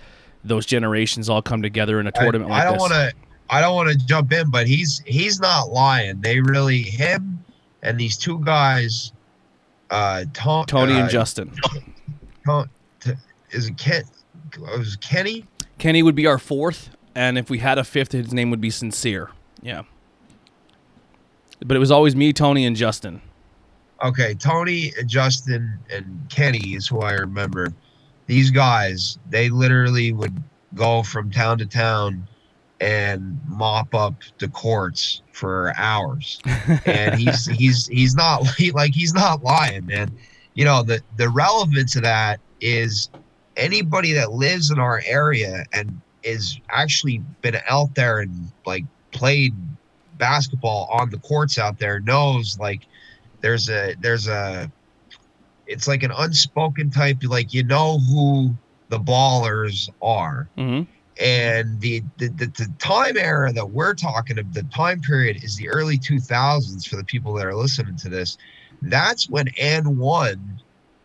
those 0.44 0.66
generations 0.66 1.30
all 1.30 1.42
come 1.42 1.62
together 1.62 2.00
in 2.00 2.08
a 2.08 2.12
tournament 2.12 2.50
like 2.50 2.62
I 2.62 2.66
don't 2.66 2.78
want 2.80 2.94
to. 2.94 3.14
I 3.52 3.62
don't 3.62 3.76
want 3.76 3.90
to 3.90 3.98
jump 4.06 4.32
in, 4.32 4.50
but 4.50 4.68
he's 4.68 5.02
he's 5.06 5.40
not 5.40 5.70
lying. 5.70 6.22
They 6.22 6.40
really 6.40 6.82
him 6.82 7.44
and 7.82 8.00
these 8.00 8.18
two 8.18 8.40
guys, 8.44 9.12
uh, 9.90 10.26
Tom, 10.34 10.66
Tony 10.66 10.94
uh, 10.94 11.02
and 11.02 11.10
Justin. 11.10 11.52
Tom- 12.46 12.70
t- 13.00 13.14
is 13.52 13.68
it 13.68 13.78
Ken? 13.78 14.04
Was 14.60 14.96
it 14.96 15.02
Kenny? 15.02 15.46
Kenny 15.78 16.04
would 16.04 16.16
be 16.16 16.28
our 16.28 16.38
fourth, 16.38 16.90
and 17.16 17.38
if 17.38 17.50
we 17.50 17.60
had 17.60 17.78
a 17.78 17.84
fifth, 17.84 18.12
his 18.12 18.34
name 18.34 18.50
would 18.52 18.62
be 18.62 18.70
Sincere. 18.70 19.32
Yeah. 19.62 19.84
But 21.66 21.76
it 21.76 21.80
was 21.80 21.92
always 21.92 22.16
me, 22.16 22.34
Tony, 22.34 22.66
and 22.66 22.76
Justin. 22.76 23.22
Okay, 24.04 24.34
Tony, 24.34 24.94
Justin, 25.06 25.78
and 25.92 26.22
Kenny 26.30 26.76
is 26.76 26.88
who 26.88 27.02
I 27.02 27.14
remember. 27.14 27.74
These 28.28 28.52
guys, 28.52 29.18
they 29.30 29.50
literally 29.50 30.14
would 30.14 30.42
go 30.76 31.04
from 31.04 31.32
town 31.32 31.58
to 31.58 31.66
town 31.66 32.28
and 32.80 33.40
mop 33.48 33.94
up 33.94 34.16
the 34.38 34.48
courts 34.48 35.22
for 35.34 35.74
hours. 35.78 36.40
And 36.86 37.16
he's 37.20 37.46
he's 37.46 37.88
he's 37.88 38.16
not 38.16 38.48
he, 38.58 38.72
like 38.72 38.94
he's 38.94 39.14
not 39.14 39.44
lying, 39.44 39.86
man. 39.86 40.12
You 40.54 40.66
know, 40.66 40.84
the 40.84 41.02
the 41.18 41.30
relevance 41.30 41.96
of 41.96 42.04
that 42.04 42.40
is 42.62 43.10
anybody 43.58 44.14
that 44.14 44.32
lives 44.32 44.72
in 44.72 44.80
our 44.80 45.02
area 45.06 45.66
and 45.74 46.00
is 46.24 46.60
actually 46.70 47.20
been 47.42 47.58
out 47.70 47.96
there 47.96 48.20
and 48.20 48.52
like 48.66 48.86
played 49.12 49.54
basketball 50.20 50.88
on 50.92 51.10
the 51.10 51.18
courts 51.20 51.58
out 51.58 51.80
there 51.80 52.00
knows 52.02 52.58
like 52.60 52.82
there's 53.42 53.70
a 53.70 53.96
there's 54.00 54.28
a 54.28 54.72
it's 55.66 55.88
like 55.88 56.04
an 56.04 56.12
unspoken 56.18 56.92
type 56.92 57.18
like 57.24 57.54
you 57.54 57.64
know 57.64 58.00
who 58.00 58.54
the 58.90 59.00
ballers 59.00 59.90
are. 60.02 60.48
Hmm 60.56 60.84
and 61.20 61.80
the 61.82 62.02
the, 62.18 62.30
the, 62.30 62.46
the 62.46 62.74
time 62.80 63.18
era 63.18 63.52
that 63.52 63.70
we're 63.70 63.94
talking 63.94 64.40
of 64.40 64.54
the 64.54 64.64
time 64.64 65.02
period 65.02 65.44
is 65.44 65.58
the 65.58 65.70
early 65.70 65.98
2000s 65.98 66.88
for 66.88 66.96
the 66.96 67.04
people 67.04 67.34
that 67.34 67.46
are 67.46 67.56
listening 67.56 67.98
to 67.98 68.10
this. 68.10 68.38
That's 68.82 69.30
when 69.30 69.48
AND1 69.62 70.40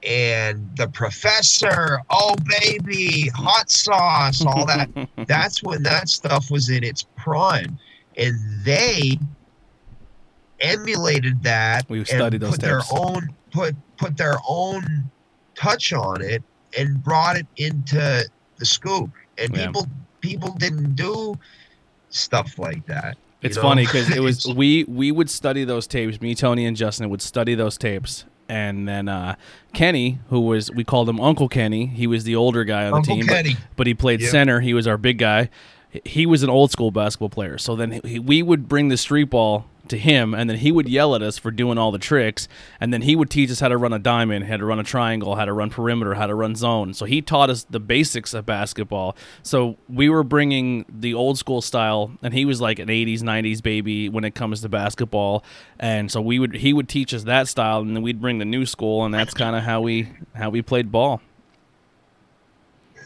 and 0.06 0.70
the 0.76 0.88
professor 0.88 1.98
oh 2.10 2.36
baby 2.60 3.28
hot 3.34 3.70
sauce 3.70 4.44
all 4.46 4.66
that. 4.66 4.88
That's 5.26 5.62
when 5.62 5.82
that 5.82 6.08
stuff 6.08 6.50
was 6.50 6.68
in 6.68 6.84
its 6.84 7.06
prime 7.16 7.78
and 8.16 8.38
they 8.64 9.18
emulated 10.60 11.42
that 11.42 11.88
and 11.90 12.06
studied 12.06 12.40
those 12.40 12.52
put 12.52 12.60
their 12.60 12.80
own 12.92 13.28
put 13.50 13.74
put 13.96 14.16
their 14.16 14.36
own 14.48 14.82
touch 15.54 15.92
on 15.92 16.22
it 16.22 16.42
and 16.78 17.02
brought 17.02 17.36
it 17.36 17.46
into 17.56 18.24
the 18.56 18.64
scoop 18.64 19.10
and 19.38 19.54
Yeah. 19.54 19.66
people 19.66 19.86
people 20.20 20.50
didn't 20.54 20.94
do 20.94 21.34
stuff 22.10 22.58
like 22.58 22.86
that 22.86 23.16
It's 23.42 23.56
know? 23.56 23.62
funny 23.62 23.84
because 23.84 24.10
it 24.14 24.20
was 24.20 24.46
we 24.56 24.84
we 24.84 25.10
would 25.12 25.28
study 25.28 25.64
those 25.64 25.86
tapes. 25.86 26.20
Me, 26.20 26.34
Tony, 26.34 26.64
and 26.66 26.76
Justin 26.76 27.10
would 27.10 27.20
study 27.20 27.54
those 27.54 27.76
tapes, 27.76 28.24
and 28.48 28.88
then 28.88 29.08
uh, 29.08 29.34
Kenny, 29.74 30.18
who 30.30 30.40
was 30.40 30.70
we 30.70 30.82
called 30.84 31.08
him 31.08 31.20
Uncle 31.20 31.48
Kenny. 31.48 31.86
He 31.86 32.06
was 32.06 32.24
the 32.24 32.36
older 32.36 32.64
guy 32.64 32.84
on 32.84 32.90
the 32.92 32.96
Uncle 32.98 33.16
team, 33.16 33.26
but- 33.26 33.46
But, 33.76 33.86
he 33.86 33.92
played 33.94 34.20
Yep. 34.22 34.30
center. 34.30 34.60
He 34.60 34.72
was 34.72 34.86
our 34.86 34.96
big 34.96 35.18
guy. 35.18 35.50
He 36.04 36.26
was 36.26 36.42
an 36.42 36.50
old 36.50 36.70
school 36.70 36.90
basketball 36.90 37.28
player. 37.28 37.58
So 37.58 37.76
then 37.76 38.00
he, 38.04 38.18
we 38.18 38.42
would 38.42 38.68
bring 38.68 38.88
the 38.88 38.96
street 38.96 39.30
ball 39.30 39.66
to 39.88 39.98
him, 39.98 40.34
and 40.34 40.48
then 40.48 40.58
he 40.58 40.72
would 40.72 40.88
yell 40.88 41.14
at 41.14 41.22
us 41.22 41.38
for 41.38 41.50
doing 41.50 41.78
all 41.78 41.92
the 41.92 41.98
tricks, 41.98 42.48
and 42.80 42.92
then 42.92 43.02
he 43.02 43.14
would 43.14 43.30
teach 43.30 43.50
us 43.50 43.60
how 43.60 43.68
to 43.68 43.76
run 43.76 43.92
a 43.92 43.98
diamond, 43.98 44.46
how 44.46 44.56
to 44.56 44.64
run 44.64 44.78
a 44.78 44.84
triangle, 44.84 45.36
how 45.36 45.44
to 45.44 45.52
run 45.52 45.70
perimeter, 45.70 46.14
how 46.14 46.26
to 46.26 46.34
run 46.34 46.54
zone. 46.54 46.94
So 46.94 47.04
he 47.04 47.20
taught 47.20 47.50
us 47.50 47.64
the 47.64 47.80
basics 47.80 48.32
of 48.34 48.46
basketball. 48.46 49.16
So 49.42 49.76
we 49.88 50.08
were 50.08 50.24
bringing 50.24 50.86
the 50.88 51.14
old 51.14 51.38
school 51.38 51.60
style, 51.60 52.12
and 52.22 52.32
he 52.32 52.44
was 52.44 52.60
like 52.60 52.78
an 52.78 52.88
'80s, 52.88 53.20
'90s 53.20 53.62
baby 53.62 54.08
when 54.08 54.24
it 54.24 54.34
comes 54.34 54.62
to 54.62 54.68
basketball, 54.68 55.44
and 55.78 56.10
so 56.10 56.20
we 56.20 56.38
would 56.38 56.54
he 56.56 56.72
would 56.72 56.88
teach 56.88 57.12
us 57.12 57.24
that 57.24 57.48
style, 57.48 57.80
and 57.80 57.94
then 57.94 58.02
we'd 58.02 58.20
bring 58.20 58.38
the 58.38 58.44
new 58.44 58.66
school, 58.66 59.04
and 59.04 59.12
that's 59.12 59.34
kind 59.34 59.54
of 59.54 59.62
how 59.62 59.80
we 59.80 60.08
how 60.34 60.50
we 60.50 60.62
played 60.62 60.90
ball. 60.90 61.20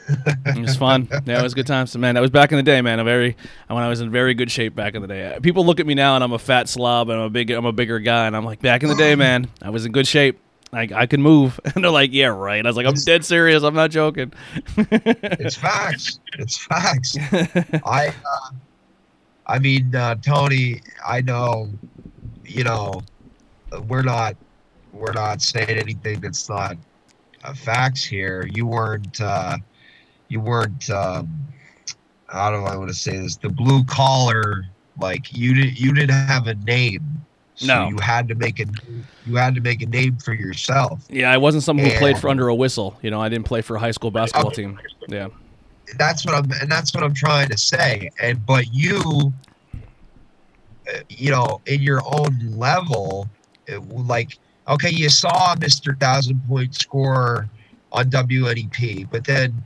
It 0.09 0.59
was 0.59 0.77
fun. 0.77 1.09
Yeah, 1.27 1.41
it 1.41 1.43
was 1.43 1.55
good 1.55 1.67
times. 1.67 1.97
Man, 1.97 2.15
that 2.15 2.21
was 2.21 2.31
back 2.31 2.53
in 2.53 2.57
the 2.57 2.63
day, 2.63 2.81
man. 2.81 2.99
A 2.99 3.05
very 3.05 3.37
when 3.67 3.83
I 3.83 3.89
was 3.89 4.01
in 4.01 4.11
very 4.11 4.35
good 4.35 4.51
shape 4.51 4.75
back 4.75 4.95
in 4.95 5.03
the 5.03 5.09
day. 5.09 5.39
People 5.43 5.65
look 5.67 5.81
at 5.81 5.87
me 5.87 5.95
now 5.95 6.15
and 6.15 6.25
I'm 6.25 6.33
a 6.33 6.39
fat 6.39 6.69
slob 6.69 7.11
and 7.11 7.21
I'm 7.21 7.27
a 7.27 7.31
big 7.31 7.51
I'm 7.51 7.67
a 7.67 7.73
bigger 7.73 7.99
guy 7.99 8.27
and 8.27 8.37
I'm 8.37 8.45
like 8.45 8.61
back 8.61 8.83
in 8.83 8.89
the 8.89 8.95
day, 8.97 9.15
man. 9.15 9.49
I 9.63 9.71
was 9.71 9.85
in 9.85 9.93
good 9.93 10.07
shape. 10.07 10.41
Like 10.73 10.93
I 10.93 11.07
can 11.07 11.23
move. 11.23 11.61
And 11.75 11.85
they're 11.85 11.91
like, 11.91 12.13
"Yeah, 12.13 12.27
right." 12.27 12.65
I 12.65 12.69
was 12.69 12.77
like, 12.77 12.87
"I'm 12.87 12.95
dead 12.95 13.25
serious. 13.25 13.63
I'm 13.63 13.75
not 13.75 13.91
joking." 13.91 14.33
it's 14.77 15.57
facts. 15.57 16.21
It's 16.39 16.59
facts. 16.59 17.17
I, 17.85 18.09
uh, 18.09 18.51
I 19.47 19.59
mean, 19.59 19.95
uh, 19.95 20.17
Tony. 20.17 20.81
I 21.07 21.21
know, 21.21 21.71
you 22.45 22.65
know, 22.65 23.01
we're 23.87 24.03
not, 24.03 24.37
we're 24.93 25.13
not 25.13 25.41
saying 25.41 25.71
anything 25.71 26.21
that's 26.21 26.49
not 26.49 26.77
uh, 27.45 27.55
facts 27.55 28.05
here. 28.05 28.47
You 28.53 28.67
weren't, 28.67 29.21
uh, 29.21 29.59
you 30.29 30.41
weren't. 30.41 30.89
Um, 30.91 31.29
how 32.27 32.51
do 32.51 32.59
I 32.59 32.77
want 32.77 32.89
to 32.89 32.95
say 32.95 33.19
this? 33.19 33.37
The 33.37 33.49
blue 33.49 33.83
collar, 33.85 34.65
like 35.01 35.35
you 35.37 35.55
didn't, 35.55 35.81
you 35.81 35.93
didn't 35.95 36.15
have 36.15 36.47
a 36.47 36.55
name. 36.55 37.03
So 37.55 37.67
No. 37.67 37.89
you 37.89 37.99
had 37.99 38.29
to 38.29 38.35
make 38.35 38.61
a, 38.61 38.67
you 39.27 39.37
had 39.37 39.55
to 39.55 39.61
make 39.61 39.83
a 39.83 39.87
name 39.87 40.17
for 40.19 40.33
yourself. 40.35 41.05
Yeah, 41.09 41.33
I 41.33 41.39
wasn't 41.39 41.65
someone 41.65 41.87
who 41.87 41.97
played 41.99 42.19
for 42.19 42.29
under 42.29 42.49
a 42.49 42.55
whistle. 42.55 42.99
You 43.03 43.11
know, 43.11 43.21
I 43.21 43.29
didn't 43.29 43.47
play 43.47 43.63
for 43.63 43.77
a 43.77 43.81
high 43.81 43.91
school 43.91 44.11
basketball 44.11 44.51
team. 44.53 44.79
Yeah. 45.09 45.29
that's 45.97 46.25
what 46.27 46.35
I'm 46.35 46.51
and 46.61 46.71
that's 46.71 46.95
what 46.95 47.03
I'm 47.03 47.15
trying 47.15 47.49
to 47.49 47.57
say. 47.59 48.11
And 48.21 48.45
but 48.47 48.73
you, 48.73 49.33
uh, 49.75 50.99
you 51.09 51.31
know, 51.31 51.61
in 51.67 51.81
your 51.83 52.03
own 52.05 52.39
level, 52.53 53.29
it, 53.67 53.79
like 54.07 54.39
okay, 54.69 54.91
you 54.91 55.09
saw 55.09 55.55
Mr. 55.57 55.99
Thousand 55.99 56.41
Point 56.47 56.75
score 56.75 57.49
on 57.91 58.11
WNEP, 58.11 59.11
but 59.11 59.25
then 59.25 59.65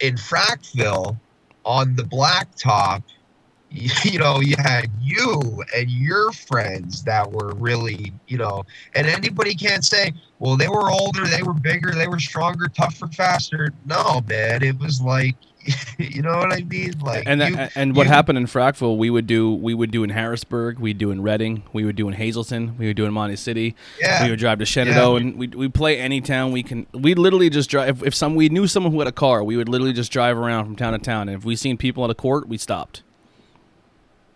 in 0.00 0.16
Frackville 0.16 1.18
on 1.64 1.96
the 1.96 2.02
blacktop, 2.02 3.02
you, 4.04 4.18
know, 4.18 4.40
you 4.40 4.54
had 4.56 4.88
you 5.00 5.64
and 5.76 5.90
your 5.90 6.30
friends 6.32 7.02
that 7.02 7.30
were 7.30 7.54
really, 7.54 8.12
you 8.28 8.38
know, 8.38 8.64
and 8.94 9.06
anybody 9.06 9.54
can't 9.54 9.84
say, 9.84 10.12
well, 10.38 10.56
they 10.56 10.68
were 10.68 10.90
older, 10.90 11.26
they 11.26 11.42
were 11.42 11.54
bigger, 11.54 11.90
they 11.92 12.06
were 12.06 12.20
stronger, 12.20 12.68
tougher, 12.68 13.08
faster. 13.08 13.72
No, 13.84 14.20
man, 14.28 14.62
it 14.62 14.78
was 14.78 15.00
like, 15.00 15.34
you 15.98 16.22
know 16.22 16.36
what 16.36 16.52
I 16.52 16.62
mean? 16.62 16.92
Like, 17.00 17.24
and 17.26 17.40
you, 17.40 17.56
uh, 17.56 17.68
and 17.74 17.94
what 17.96 18.06
you- 18.06 18.12
happened 18.12 18.38
in 18.38 18.46
Frackville, 18.46 18.96
we 18.96 19.10
would 19.10 19.26
do 19.26 19.54
we 19.54 19.74
would 19.74 19.90
do 19.90 20.04
in 20.04 20.10
Harrisburg, 20.10 20.78
we'd 20.78 20.98
do 20.98 21.10
in 21.10 21.22
Reading, 21.22 21.62
we 21.72 21.84
would 21.84 21.96
do 21.96 22.06
in 22.08 22.14
Hazleton, 22.14 22.76
we 22.78 22.86
would 22.86 22.96
do 22.96 23.04
in 23.06 23.12
Monty 23.12 23.36
City. 23.36 23.74
yeah, 24.00 24.24
we 24.24 24.30
would 24.30 24.38
drive 24.38 24.58
to 24.58 24.66
Shenandoah, 24.66 25.20
Yeah. 25.20 25.26
and 25.26 25.36
we 25.38 25.46
we 25.48 25.68
play 25.68 25.98
any 25.98 26.20
town 26.20 26.52
we 26.52 26.62
can. 26.62 26.86
We 26.92 27.14
literally 27.14 27.50
just 27.50 27.70
drive. 27.70 27.88
If, 27.88 28.02
if 28.08 28.14
some 28.14 28.34
we 28.34 28.48
knew 28.48 28.66
someone 28.66 28.92
who 28.92 28.98
had 28.98 29.08
a 29.08 29.12
car, 29.12 29.42
we 29.44 29.56
would 29.56 29.68
literally 29.68 29.92
just 29.94 30.12
drive 30.12 30.36
around 30.36 30.64
from 30.66 30.76
town 30.76 30.92
to 30.92 30.98
town. 30.98 31.28
And 31.28 31.38
if 31.38 31.44
we 31.44 31.56
seen 31.56 31.76
people 31.76 32.04
at 32.04 32.10
a 32.10 32.14
court, 32.14 32.48
we 32.48 32.58
stopped. 32.58 33.02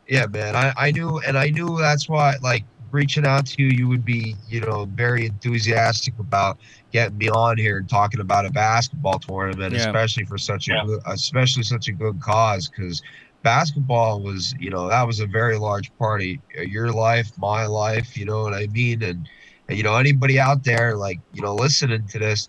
yeah, 0.08 0.26
man. 0.26 0.56
I, 0.56 0.72
I 0.76 0.90
knew, 0.90 1.18
and 1.18 1.36
I 1.36 1.50
knew 1.50 1.76
that's 1.78 2.08
why, 2.08 2.36
like, 2.42 2.64
reaching 2.92 3.26
out 3.26 3.46
to 3.46 3.62
you, 3.62 3.68
you 3.68 3.88
would 3.88 4.04
be, 4.04 4.34
you 4.48 4.60
know, 4.60 4.86
very 4.86 5.26
enthusiastic 5.26 6.18
about 6.18 6.58
getting 6.92 7.18
me 7.18 7.28
on 7.28 7.58
here 7.58 7.78
and 7.78 7.88
talking 7.88 8.20
about 8.20 8.46
a 8.46 8.50
basketball 8.50 9.18
tournament, 9.18 9.74
Yeah. 9.74 9.86
especially 9.86 10.24
for 10.24 10.38
such 10.38 10.68
a, 10.68 10.72
Yeah. 10.72 10.84
good, 10.86 11.00
especially 11.06 11.62
such 11.62 11.88
a 11.88 11.92
good 11.92 12.20
cause, 12.20 12.68
because 12.68 13.02
basketball 13.42 14.22
was, 14.22 14.54
you 14.58 14.70
know, 14.70 14.88
that 14.88 15.06
was 15.06 15.20
a 15.20 15.26
very 15.26 15.58
large 15.58 15.92
part 15.98 16.22
of 16.22 16.28
your 16.66 16.92
life, 16.92 17.30
my 17.38 17.66
life. 17.66 18.16
You 18.16 18.24
know 18.24 18.42
what 18.42 18.54
I 18.54 18.66
mean? 18.68 19.02
And, 19.02 19.28
and 19.68 19.76
you 19.76 19.84
know, 19.84 19.96
anybody 19.96 20.40
out 20.40 20.64
there, 20.64 20.96
like, 20.96 21.20
you 21.32 21.42
know, 21.42 21.54
listening 21.54 22.06
to 22.08 22.18
this, 22.18 22.48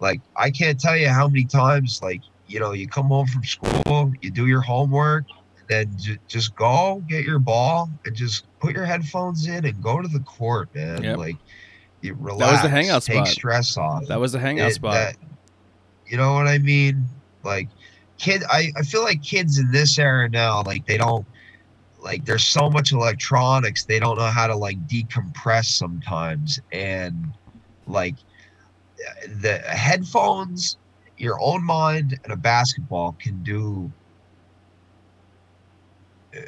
like, 0.00 0.20
I 0.36 0.50
can't 0.50 0.78
tell 0.78 0.96
you 0.96 1.08
how 1.08 1.28
many 1.28 1.44
times, 1.44 2.00
like, 2.02 2.20
you 2.46 2.60
know, 2.60 2.72
you 2.72 2.86
come 2.86 3.06
home 3.06 3.26
from 3.26 3.44
school, 3.44 4.12
you 4.20 4.30
do 4.30 4.46
your 4.46 4.60
homework, 4.60 5.24
then 5.68 5.90
j- 5.96 6.18
just 6.28 6.54
go 6.54 7.02
get 7.08 7.24
your 7.24 7.38
ball 7.38 7.90
and 8.04 8.14
just 8.14 8.45
put 8.66 8.74
your 8.74 8.84
headphones 8.84 9.46
in 9.46 9.64
and 9.64 9.82
go 9.82 10.00
to 10.02 10.08
the 10.08 10.20
court, 10.20 10.74
man. 10.74 11.02
Yep. 11.02 11.18
Like, 11.18 11.36
you 12.02 12.14
relax, 12.14 12.40
That 12.40 12.52
was 12.52 12.62
the 12.62 12.68
hangout 12.68 13.02
take 13.02 13.16
spot. 13.16 13.28
stress 13.28 13.76
off. 13.76 14.06
That 14.06 14.20
was 14.20 14.32
the 14.32 14.38
hangout 14.40 14.70
It- 14.70 14.74
spot. 14.74 14.94
that- 14.94 15.16
you 16.06 16.16
know 16.16 16.34
what 16.34 16.46
I 16.46 16.58
mean? 16.58 17.04
Like, 17.42 17.68
kid, 18.18 18.42
I, 18.48 18.72
I 18.76 18.82
feel 18.82 19.02
like 19.02 19.22
kids 19.22 19.58
in 19.58 19.70
this 19.72 19.98
era 19.98 20.28
now, 20.28 20.62
like, 20.62 20.86
they 20.86 20.96
don't, 20.96 21.26
like, 22.00 22.24
there's 22.24 22.44
so 22.46 22.70
much 22.70 22.92
electronics, 22.92 23.84
they 23.84 23.98
don't 23.98 24.16
know 24.16 24.26
how 24.26 24.46
to, 24.46 24.54
like, 24.54 24.78
decompress 24.86 25.64
sometimes. 25.64 26.60
And, 26.72 27.32
like, 27.88 28.14
the 29.40 29.58
headphones, 29.58 30.76
your 31.18 31.38
own 31.40 31.64
mind, 31.64 32.18
and 32.22 32.32
a 32.32 32.36
basketball 32.36 33.16
can 33.18 33.42
do, 33.42 33.90
uh, 36.36 36.40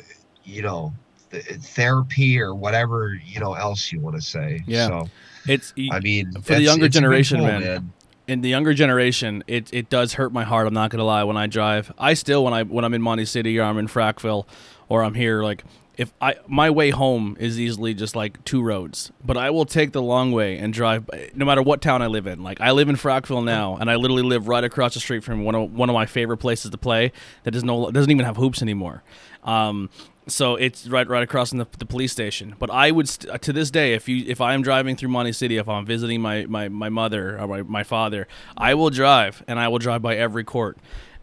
you 0.45 0.63
know, 0.63 0.93
therapy 1.31 2.41
or 2.41 2.55
whatever, 2.55 3.19
you 3.25 3.41
know, 3.41 3.55
else 3.55 3.93
you 3.93 4.01
want 4.01 4.17
to 4.17 4.23
say. 4.23 4.63
Yeah. 4.67 4.89
So, 4.89 5.09
it's 5.47 5.73
I 5.93 6.01
mean, 6.01 6.33
For 6.43 6.55
the 6.55 6.63
younger 6.63 6.69
it's 6.69 6.77
a 6.77 6.79
good 6.81 6.93
generation, 6.93 7.39
tool, 7.39 7.47
man. 7.47 7.93
in 8.27 8.41
the 8.43 8.49
younger 8.49 8.75
generation, 8.75 9.43
it, 9.47 9.73
it 9.73 9.89
does 9.89 10.15
hurt 10.15 10.33
my 10.33 10.45
heart. 10.45 10.67
I'm 10.67 10.75
not 10.75 10.91
gonna 10.91 11.05
lie. 11.05 11.25
When 11.25 11.37
I 11.37 11.47
drive, 11.47 11.93
I 11.99 12.15
still 12.15 12.45
when 12.45 12.53
I 12.53 12.63
when 12.65 12.85
I'm 12.85 12.95
in 12.95 13.03
Monty 13.03 13.25
City 13.25 13.59
or 13.59 13.63
I'm 13.65 13.79
in 13.79 13.89
Frackville 13.89 14.47
or 14.89 15.03
I'm 15.03 15.15
here, 15.15 15.43
like 15.43 15.65
if 15.97 16.13
I 16.21 16.37
my 16.47 16.71
way 16.71 16.91
home 16.91 17.37
is 17.41 17.59
easily 17.59 17.93
just 17.95 18.15
like 18.15 18.45
two 18.45 18.63
roads, 18.63 19.11
but 19.25 19.37
I 19.37 19.51
will 19.51 19.65
take 19.67 19.93
the 19.93 20.03
long 20.03 20.31
way 20.33 20.57
and 20.59 20.73
drive 20.73 21.09
no 21.35 21.45
matter 21.45 21.61
what 21.63 21.81
town 21.83 22.03
I 22.03 22.07
live 22.07 22.27
in. 22.27 22.43
Like 22.43 22.61
I 22.61 22.71
live 22.71 22.89
in 22.89 22.97
Frackville 22.97 23.45
now, 23.45 23.77
and 23.77 23.91
I 23.91 23.97
literally 23.97 24.23
live 24.23 24.47
right 24.49 24.63
across 24.63 24.95
the 24.95 25.01
street 25.01 25.25
from 25.25 25.45
one 25.45 25.55
of 25.55 25.73
one 25.73 25.89
of 25.91 25.95
my 25.95 26.07
favorite 26.07 26.37
places 26.39 26.71
to 26.71 26.79
play 26.79 27.13
that 27.43 27.51
does 27.51 27.65
no 27.65 27.91
doesn't 27.91 28.11
even 28.11 28.25
have 28.25 28.37
hoops 28.37 28.63
anymore. 28.63 29.03
Um, 29.43 29.91
so 30.31 30.57
it's 30.57 30.87
right 30.89 31.09
right 31.09 31.23
across 31.23 31.51
from 31.51 31.59
the, 31.59 31.67
the 31.79 31.87
police 31.87 32.13
station. 32.13 32.55
But 32.59 32.71
I 32.71 32.91
would 32.91 33.09
st- 33.09 33.43
to 33.43 33.53
this 33.53 33.71
day, 33.71 33.95
if 33.95 34.09
you 34.09 34.25
if 34.27 34.41
I 34.41 34.55
am 34.55 34.63
driving 34.63 34.97
through 34.97 35.11
Monty 35.11 35.33
City, 35.33 35.57
if 35.57 35.69
I'm 35.69 35.87
visiting 35.87 36.21
my 36.21 36.47
my, 36.47 36.69
my 36.69 36.89
mother 36.89 37.39
or 37.39 37.47
my, 37.47 37.63
my 37.63 37.83
father, 37.85 38.27
I 38.57 38.75
will 38.75 38.91
drive 38.91 39.43
and 39.47 39.59
I 39.59 39.69
will 39.69 39.79
drive 39.79 40.03
by 40.03 40.17
every 40.17 40.45
court. 40.45 40.79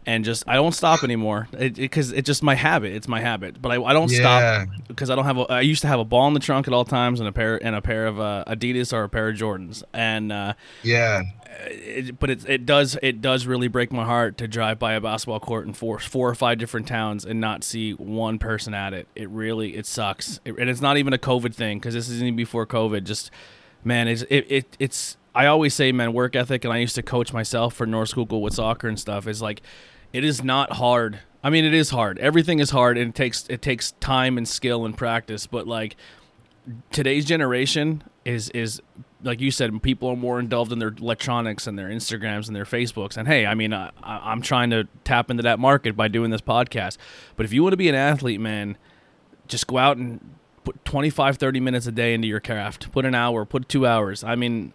And 0.08 0.24
just 0.24 0.44
I 0.46 0.54
don't 0.54 0.70
stop 0.72 1.02
anymore 1.02 1.48
because 1.50 2.12
it, 2.12 2.18
it's 2.18 2.26
just 2.26 2.40
my 2.42 2.54
habit. 2.54 2.92
It's 2.92 3.08
my 3.08 3.20
habit, 3.20 3.60
but 3.60 3.72
I, 3.72 3.82
I 3.82 3.92
don't 3.92 4.08
stop 4.08 4.68
because 4.86 5.10
I 5.10 5.16
don't 5.16 5.24
have. 5.24 5.36
A, 5.38 5.40
I 5.52 5.60
used 5.62 5.82
to 5.82 5.88
have 5.88 5.98
a 5.98 6.04
ball 6.04 6.28
in 6.28 6.34
the 6.34 6.38
trunk 6.38 6.68
at 6.68 6.72
all 6.72 6.84
times 6.84 7.18
and 7.18 7.28
a 7.28 7.32
pair 7.32 7.56
and 7.64 7.74
a 7.74 7.82
pair 7.82 8.06
of 8.06 8.20
uh, 8.20 8.44
Adidas 8.46 8.92
or 8.92 9.02
a 9.02 9.08
pair 9.08 9.28
of 9.30 9.36
Jordans. 9.36 9.82
And 9.92 10.30
uh, 10.30 10.54
Yeah. 10.84 11.22
it, 11.66 12.20
but 12.20 12.30
it, 12.30 12.48
it 12.48 12.66
does 12.66 12.96
it 13.02 13.20
does 13.20 13.46
really 13.46 13.66
break 13.66 13.92
my 13.92 14.04
heart 14.04 14.38
to 14.38 14.46
drive 14.46 14.78
by 14.78 14.92
a 14.92 15.00
basketball 15.00 15.40
court 15.40 15.66
in 15.66 15.72
four 15.72 15.98
four 15.98 16.28
or 16.30 16.36
five 16.36 16.58
different 16.58 16.86
towns 16.86 17.24
and 17.24 17.40
not 17.40 17.64
see 17.64 17.92
one 17.94 18.38
person 18.38 18.74
at 18.74 18.94
it. 18.94 19.08
It 19.16 19.28
really 19.30 19.74
it 19.76 19.86
sucks, 19.86 20.38
It- 20.44 20.56
and 20.56 20.70
it's 20.70 20.80
not 20.80 20.98
even 20.98 21.14
a 21.14 21.18
COVID 21.18 21.52
thing 21.52 21.78
because 21.78 21.94
this 21.94 22.08
isn't 22.08 22.24
even 22.24 22.36
before 22.36 22.64
COVID. 22.64 23.02
Just 23.02 23.32
man, 23.82 24.06
it's 24.06 24.22
it, 24.30 24.46
it 24.48 24.76
it's. 24.78 25.16
I 25.34 25.46
always 25.46 25.74
say, 25.74 25.92
man, 25.92 26.14
work 26.14 26.34
ethic, 26.34 26.64
and 26.64 26.72
I 26.72 26.78
used 26.78 26.94
to 26.94 27.02
coach 27.02 27.30
myself 27.32 27.74
for 27.74 27.86
North 27.86 28.08
Schuylkill 28.10 28.40
with 28.40 28.54
soccer 28.54 28.88
and 28.88 28.98
stuff. 28.98 29.26
Is 29.26 29.42
like, 29.42 29.60
it 30.12 30.24
is 30.24 30.42
not 30.42 30.74
hard. 30.74 31.20
I 31.42 31.50
mean, 31.50 31.64
it 31.64 31.74
is 31.74 31.90
hard. 31.90 32.18
Everything 32.18 32.58
is 32.58 32.70
hard, 32.70 32.98
and 32.98 33.10
it 33.10 33.14
takes 33.14 33.46
it 33.48 33.62
takes 33.62 33.92
time 33.92 34.36
and 34.36 34.48
skill 34.48 34.84
and 34.84 34.96
practice. 34.96 35.46
But 35.46 35.66
like, 35.66 35.96
today's 36.90 37.24
generation 37.24 38.02
is 38.24 38.50
is 38.50 38.80
like 39.22 39.40
you 39.40 39.50
said, 39.50 39.82
people 39.82 40.08
are 40.08 40.16
more 40.16 40.38
involved 40.38 40.72
in 40.72 40.78
their 40.78 40.94
electronics 40.96 41.66
and 41.66 41.78
their 41.78 41.88
Instagrams 41.88 42.46
and 42.46 42.56
their 42.56 42.64
Facebooks. 42.64 43.16
And 43.16 43.26
hey, 43.26 43.46
I 43.46 43.54
mean, 43.54 43.72
I, 43.72 43.90
I'm 44.02 44.42
trying 44.42 44.70
to 44.70 44.86
tap 45.04 45.30
into 45.30 45.42
that 45.44 45.58
market 45.58 45.96
by 45.96 46.08
doing 46.08 46.30
this 46.30 46.40
podcast. 46.40 46.98
But 47.34 47.46
if 47.46 47.52
you 47.52 47.62
want 47.62 47.72
to 47.72 47.78
be 47.78 47.88
an 47.88 47.94
athlete, 47.94 48.40
man, 48.40 48.76
just 49.48 49.66
go 49.66 49.78
out 49.78 49.96
and 49.96 50.20
put 50.64 50.84
25, 50.84 51.38
30 51.38 51.60
minutes 51.60 51.86
a 51.86 51.92
day 51.92 52.14
into 52.14 52.28
your 52.28 52.40
craft. 52.40 52.90
Put 52.92 53.04
an 53.04 53.14
hour, 53.14 53.44
put 53.44 53.68
two 53.68 53.86
hours. 53.86 54.22
I 54.22 54.36
mean, 54.36 54.72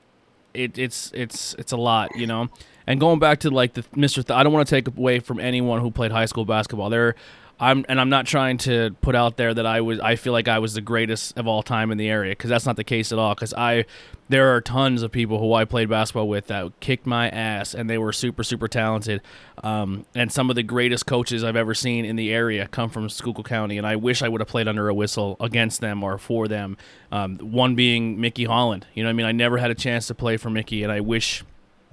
it, 0.53 0.77
it's 0.77 1.11
it's 1.13 1.53
it's 1.57 1.71
a 1.71 1.77
lot, 1.77 2.15
you 2.15 2.27
know. 2.27 2.49
And 2.87 2.99
going 2.99 3.19
back 3.19 3.39
to 3.41 3.49
like 3.49 3.73
the 3.73 3.83
Mr. 3.95 4.25
Th- 4.25 4.31
I 4.31 4.43
don't 4.43 4.53
want 4.53 4.67
to 4.67 4.75
take 4.75 4.87
away 4.87 5.19
from 5.19 5.39
anyone 5.39 5.81
who 5.81 5.91
played 5.91 6.11
high 6.11 6.25
school 6.25 6.45
basketball. 6.45 6.89
There, 6.89 7.15
I'm 7.61 7.85
and 7.87 8.01
I'm 8.01 8.09
not 8.09 8.25
trying 8.25 8.57
to 8.59 8.95
put 9.01 9.15
out 9.15 9.37
there 9.37 9.53
that 9.53 9.67
I 9.67 9.81
was 9.81 9.99
I 9.99 10.15
feel 10.15 10.33
like 10.33 10.47
I 10.47 10.57
was 10.57 10.73
the 10.73 10.81
greatest 10.81 11.37
of 11.37 11.47
all 11.47 11.61
time 11.61 11.91
in 11.91 11.99
the 11.99 12.09
area 12.09 12.31
because 12.31 12.49
that's 12.49 12.65
not 12.65 12.75
the 12.75 12.83
case 12.83 13.11
at 13.11 13.19
all. 13.19 13.35
Because 13.35 13.53
I 13.53 13.85
there 14.29 14.55
are 14.55 14.61
tons 14.61 15.03
of 15.03 15.11
people 15.11 15.37
who 15.37 15.53
I 15.53 15.65
played 15.65 15.87
basketball 15.87 16.27
with 16.27 16.47
that 16.47 16.79
kicked 16.79 17.05
my 17.05 17.29
ass 17.29 17.75
and 17.75 17.87
they 17.87 17.99
were 17.99 18.11
super 18.13 18.43
super 18.43 18.67
talented. 18.67 19.21
Um, 19.63 20.07
and 20.15 20.31
some 20.31 20.49
of 20.49 20.55
the 20.55 20.63
greatest 20.63 21.05
coaches 21.05 21.43
I've 21.43 21.55
ever 21.55 21.75
seen 21.75 22.03
in 22.03 22.15
the 22.15 22.33
area 22.33 22.67
come 22.67 22.89
from 22.89 23.07
Schuylkill 23.09 23.43
County, 23.43 23.77
and 23.77 23.85
I 23.85 23.95
wish 23.95 24.23
I 24.23 24.27
would 24.27 24.41
have 24.41 24.47
played 24.47 24.67
under 24.67 24.89
a 24.89 24.93
whistle 24.93 25.37
against 25.39 25.81
them 25.81 26.03
or 26.03 26.17
for 26.17 26.47
them. 26.47 26.77
Um, 27.11 27.37
one 27.37 27.75
being 27.75 28.19
Mickey 28.19 28.45
Holland. 28.45 28.87
You 28.95 29.03
know, 29.03 29.11
I 29.11 29.13
mean, 29.13 29.27
I 29.27 29.33
never 29.33 29.57
had 29.57 29.69
a 29.69 29.75
chance 29.75 30.07
to 30.07 30.15
play 30.15 30.37
for 30.37 30.49
Mickey, 30.49 30.81
and 30.81 30.91
I 30.91 31.01
wish 31.01 31.43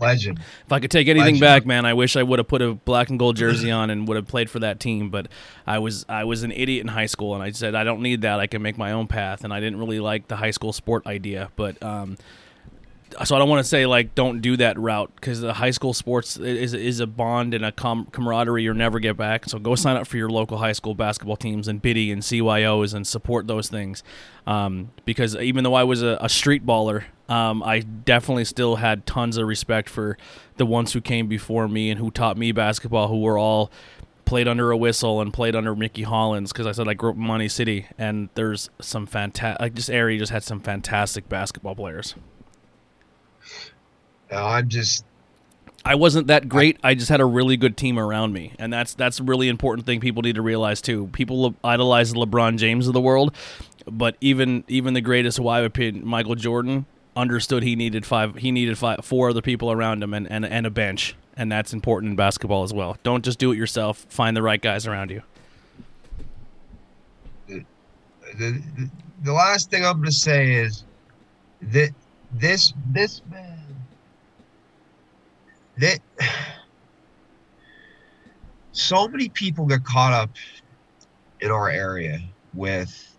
Legend. 0.00 0.38
if 0.38 0.72
I 0.72 0.80
could 0.80 0.90
take 0.90 1.08
anything 1.08 1.34
Legend. 1.34 1.40
back, 1.40 1.66
man, 1.66 1.84
I 1.84 1.94
wish 1.94 2.16
I 2.16 2.22
would 2.22 2.38
have 2.38 2.48
put 2.48 2.62
a 2.62 2.74
black 2.74 3.10
and 3.10 3.18
gold 3.18 3.36
jersey 3.36 3.70
on 3.70 3.90
and 3.90 4.06
would 4.08 4.16
have 4.16 4.26
played 4.26 4.50
for 4.50 4.58
that 4.60 4.80
team. 4.80 5.10
But 5.10 5.28
I 5.66 5.78
was 5.78 6.04
I 6.08 6.24
was 6.24 6.42
an 6.42 6.52
idiot 6.52 6.82
in 6.82 6.88
high 6.88 7.06
school, 7.06 7.34
and 7.34 7.42
I 7.42 7.50
said 7.50 7.74
I 7.74 7.84
don't 7.84 8.02
need 8.02 8.22
that. 8.22 8.40
I 8.40 8.46
can 8.46 8.62
make 8.62 8.78
my 8.78 8.92
own 8.92 9.06
path, 9.06 9.44
and 9.44 9.52
I 9.52 9.60
didn't 9.60 9.78
really 9.78 10.00
like 10.00 10.28
the 10.28 10.36
high 10.36 10.52
school 10.52 10.72
sport 10.72 11.06
idea. 11.06 11.50
But 11.56 11.82
um, 11.82 12.16
so 13.24 13.34
I 13.34 13.38
don't 13.38 13.48
want 13.48 13.60
to 13.60 13.68
say 13.68 13.86
like 13.86 14.14
don't 14.14 14.40
do 14.40 14.56
that 14.58 14.78
route 14.78 15.10
because 15.14 15.40
the 15.40 15.54
high 15.54 15.70
school 15.70 15.92
sports 15.94 16.36
is 16.36 16.74
is 16.74 17.00
a 17.00 17.06
bond 17.06 17.54
and 17.54 17.64
a 17.64 17.72
com- 17.72 18.06
camaraderie 18.06 18.62
you'll 18.62 18.74
never 18.74 19.00
get 19.00 19.16
back. 19.16 19.46
So 19.46 19.58
go 19.58 19.74
sign 19.74 19.96
up 19.96 20.06
for 20.06 20.16
your 20.16 20.30
local 20.30 20.58
high 20.58 20.72
school 20.72 20.94
basketball 20.94 21.36
teams 21.36 21.68
and 21.68 21.80
biddy 21.80 22.10
and 22.10 22.22
CYOs 22.22 22.94
and 22.94 23.06
support 23.06 23.46
those 23.46 23.68
things. 23.68 24.02
Um, 24.46 24.90
because 25.04 25.36
even 25.36 25.64
though 25.64 25.74
I 25.74 25.84
was 25.84 26.02
a, 26.02 26.18
a 26.20 26.28
street 26.28 26.64
baller, 26.64 27.04
um, 27.28 27.62
I 27.62 27.80
definitely 27.80 28.44
still 28.44 28.76
had 28.76 29.06
tons 29.06 29.36
of 29.36 29.46
respect 29.46 29.88
for 29.88 30.16
the 30.56 30.66
ones 30.66 30.92
who 30.92 31.00
came 31.00 31.28
before 31.28 31.68
me 31.68 31.90
and 31.90 31.98
who 32.00 32.10
taught 32.10 32.36
me 32.36 32.52
basketball, 32.52 33.08
who 33.08 33.20
were 33.20 33.38
all 33.38 33.70
played 34.28 34.46
under 34.46 34.70
a 34.70 34.76
whistle 34.76 35.22
and 35.22 35.32
played 35.32 35.56
under 35.56 35.74
Mickey 35.74 36.02
Hollins 36.02 36.52
because 36.52 36.66
I 36.66 36.72
said 36.72 36.86
I 36.86 36.92
grew 36.92 37.10
up 37.10 37.16
in 37.16 37.22
Mahanoy 37.22 37.50
City 37.50 37.86
and 37.96 38.28
there's 38.34 38.68
some 38.78 39.06
fantastic 39.06 39.58
like 39.58 39.74
this 39.74 39.88
area 39.88 40.18
just 40.18 40.32
had 40.32 40.42
some 40.42 40.60
fantastic 40.60 41.30
basketball 41.30 41.74
players. 41.74 42.14
No, 44.30 44.44
I'm 44.44 44.68
just 44.68 45.04
I 45.84 45.94
wasn't 45.94 46.26
that 46.26 46.48
great. 46.48 46.78
I 46.82 46.94
just 46.94 47.08
had 47.08 47.20
a 47.20 47.24
really 47.24 47.56
good 47.56 47.76
team 47.76 47.98
around 47.98 48.32
me, 48.32 48.52
and 48.58 48.72
that's 48.72 48.94
that's 48.94 49.20
a 49.20 49.22
really 49.22 49.48
important 49.48 49.86
thing 49.86 50.00
people 50.00 50.22
need 50.22 50.34
to 50.34 50.42
realize 50.42 50.82
too. 50.82 51.08
People 51.12 51.54
idolize 51.64 52.12
the 52.12 52.18
LeBron 52.18 52.58
James 52.58 52.86
of 52.88 52.92
the 52.92 53.00
world, 53.00 53.34
but 53.86 54.16
even 54.20 54.64
even 54.68 54.94
the 54.94 55.00
greatest, 55.00 55.40
I 55.40 55.62
would 55.62 55.74
pin 55.74 56.06
Michael 56.06 56.34
Jordan, 56.34 56.86
understood 57.16 57.62
he 57.62 57.74
needed 57.74 58.04
five. 58.04 58.36
He 58.36 58.50
needed 58.50 58.76
five, 58.76 59.04
four 59.04 59.30
other 59.30 59.40
people 59.40 59.70
around 59.70 60.02
him, 60.02 60.12
and, 60.12 60.30
and 60.30 60.44
and 60.44 60.66
a 60.66 60.70
bench, 60.70 61.16
and 61.36 61.50
that's 61.50 61.72
important 61.72 62.10
in 62.10 62.16
basketball 62.16 62.64
as 62.64 62.74
well. 62.74 62.98
Don't 63.02 63.24
just 63.24 63.38
do 63.38 63.52
it 63.52 63.56
yourself. 63.56 64.04
Find 64.10 64.36
the 64.36 64.42
right 64.42 64.60
guys 64.60 64.86
around 64.86 65.10
you. 65.10 65.22
the, 67.46 67.64
the, 68.36 68.90
the 69.24 69.32
last 69.32 69.70
thing 69.70 69.86
I'm 69.86 69.98
gonna 69.98 70.12
say 70.12 70.54
is 70.54 70.84
that 71.62 71.90
this 72.32 72.74
this 72.90 73.22
man 73.30 73.58
that 75.78 75.98
so 78.72 79.08
many 79.08 79.28
people 79.28 79.66
get 79.66 79.84
caught 79.84 80.12
up 80.12 80.30
in 81.40 81.50
our 81.50 81.68
area 81.68 82.20
with 82.54 83.16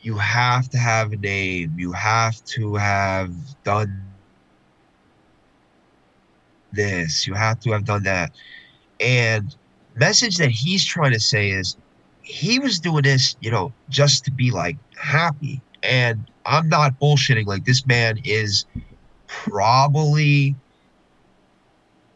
you 0.00 0.16
have 0.16 0.68
to 0.70 0.78
have 0.78 1.12
a 1.12 1.16
name 1.16 1.74
you 1.76 1.92
have 1.92 2.42
to 2.44 2.74
have 2.74 3.32
done 3.64 4.02
this 6.72 7.26
you 7.26 7.34
have 7.34 7.60
to 7.60 7.72
have 7.72 7.84
done 7.84 8.02
that 8.02 8.32
and 9.00 9.56
message 9.96 10.36
that 10.36 10.50
he's 10.50 10.84
trying 10.84 11.12
to 11.12 11.20
say 11.20 11.50
is 11.50 11.76
he 12.22 12.58
was 12.58 12.78
doing 12.78 13.02
this, 13.02 13.36
you 13.40 13.50
know, 13.50 13.72
just 13.88 14.24
to 14.24 14.30
be 14.30 14.50
like 14.50 14.76
happy. 14.96 15.60
And 15.82 16.30
I'm 16.46 16.68
not 16.68 16.98
bullshitting. 17.00 17.46
Like 17.46 17.64
this 17.64 17.86
man 17.86 18.18
is 18.24 18.66
probably 19.26 20.54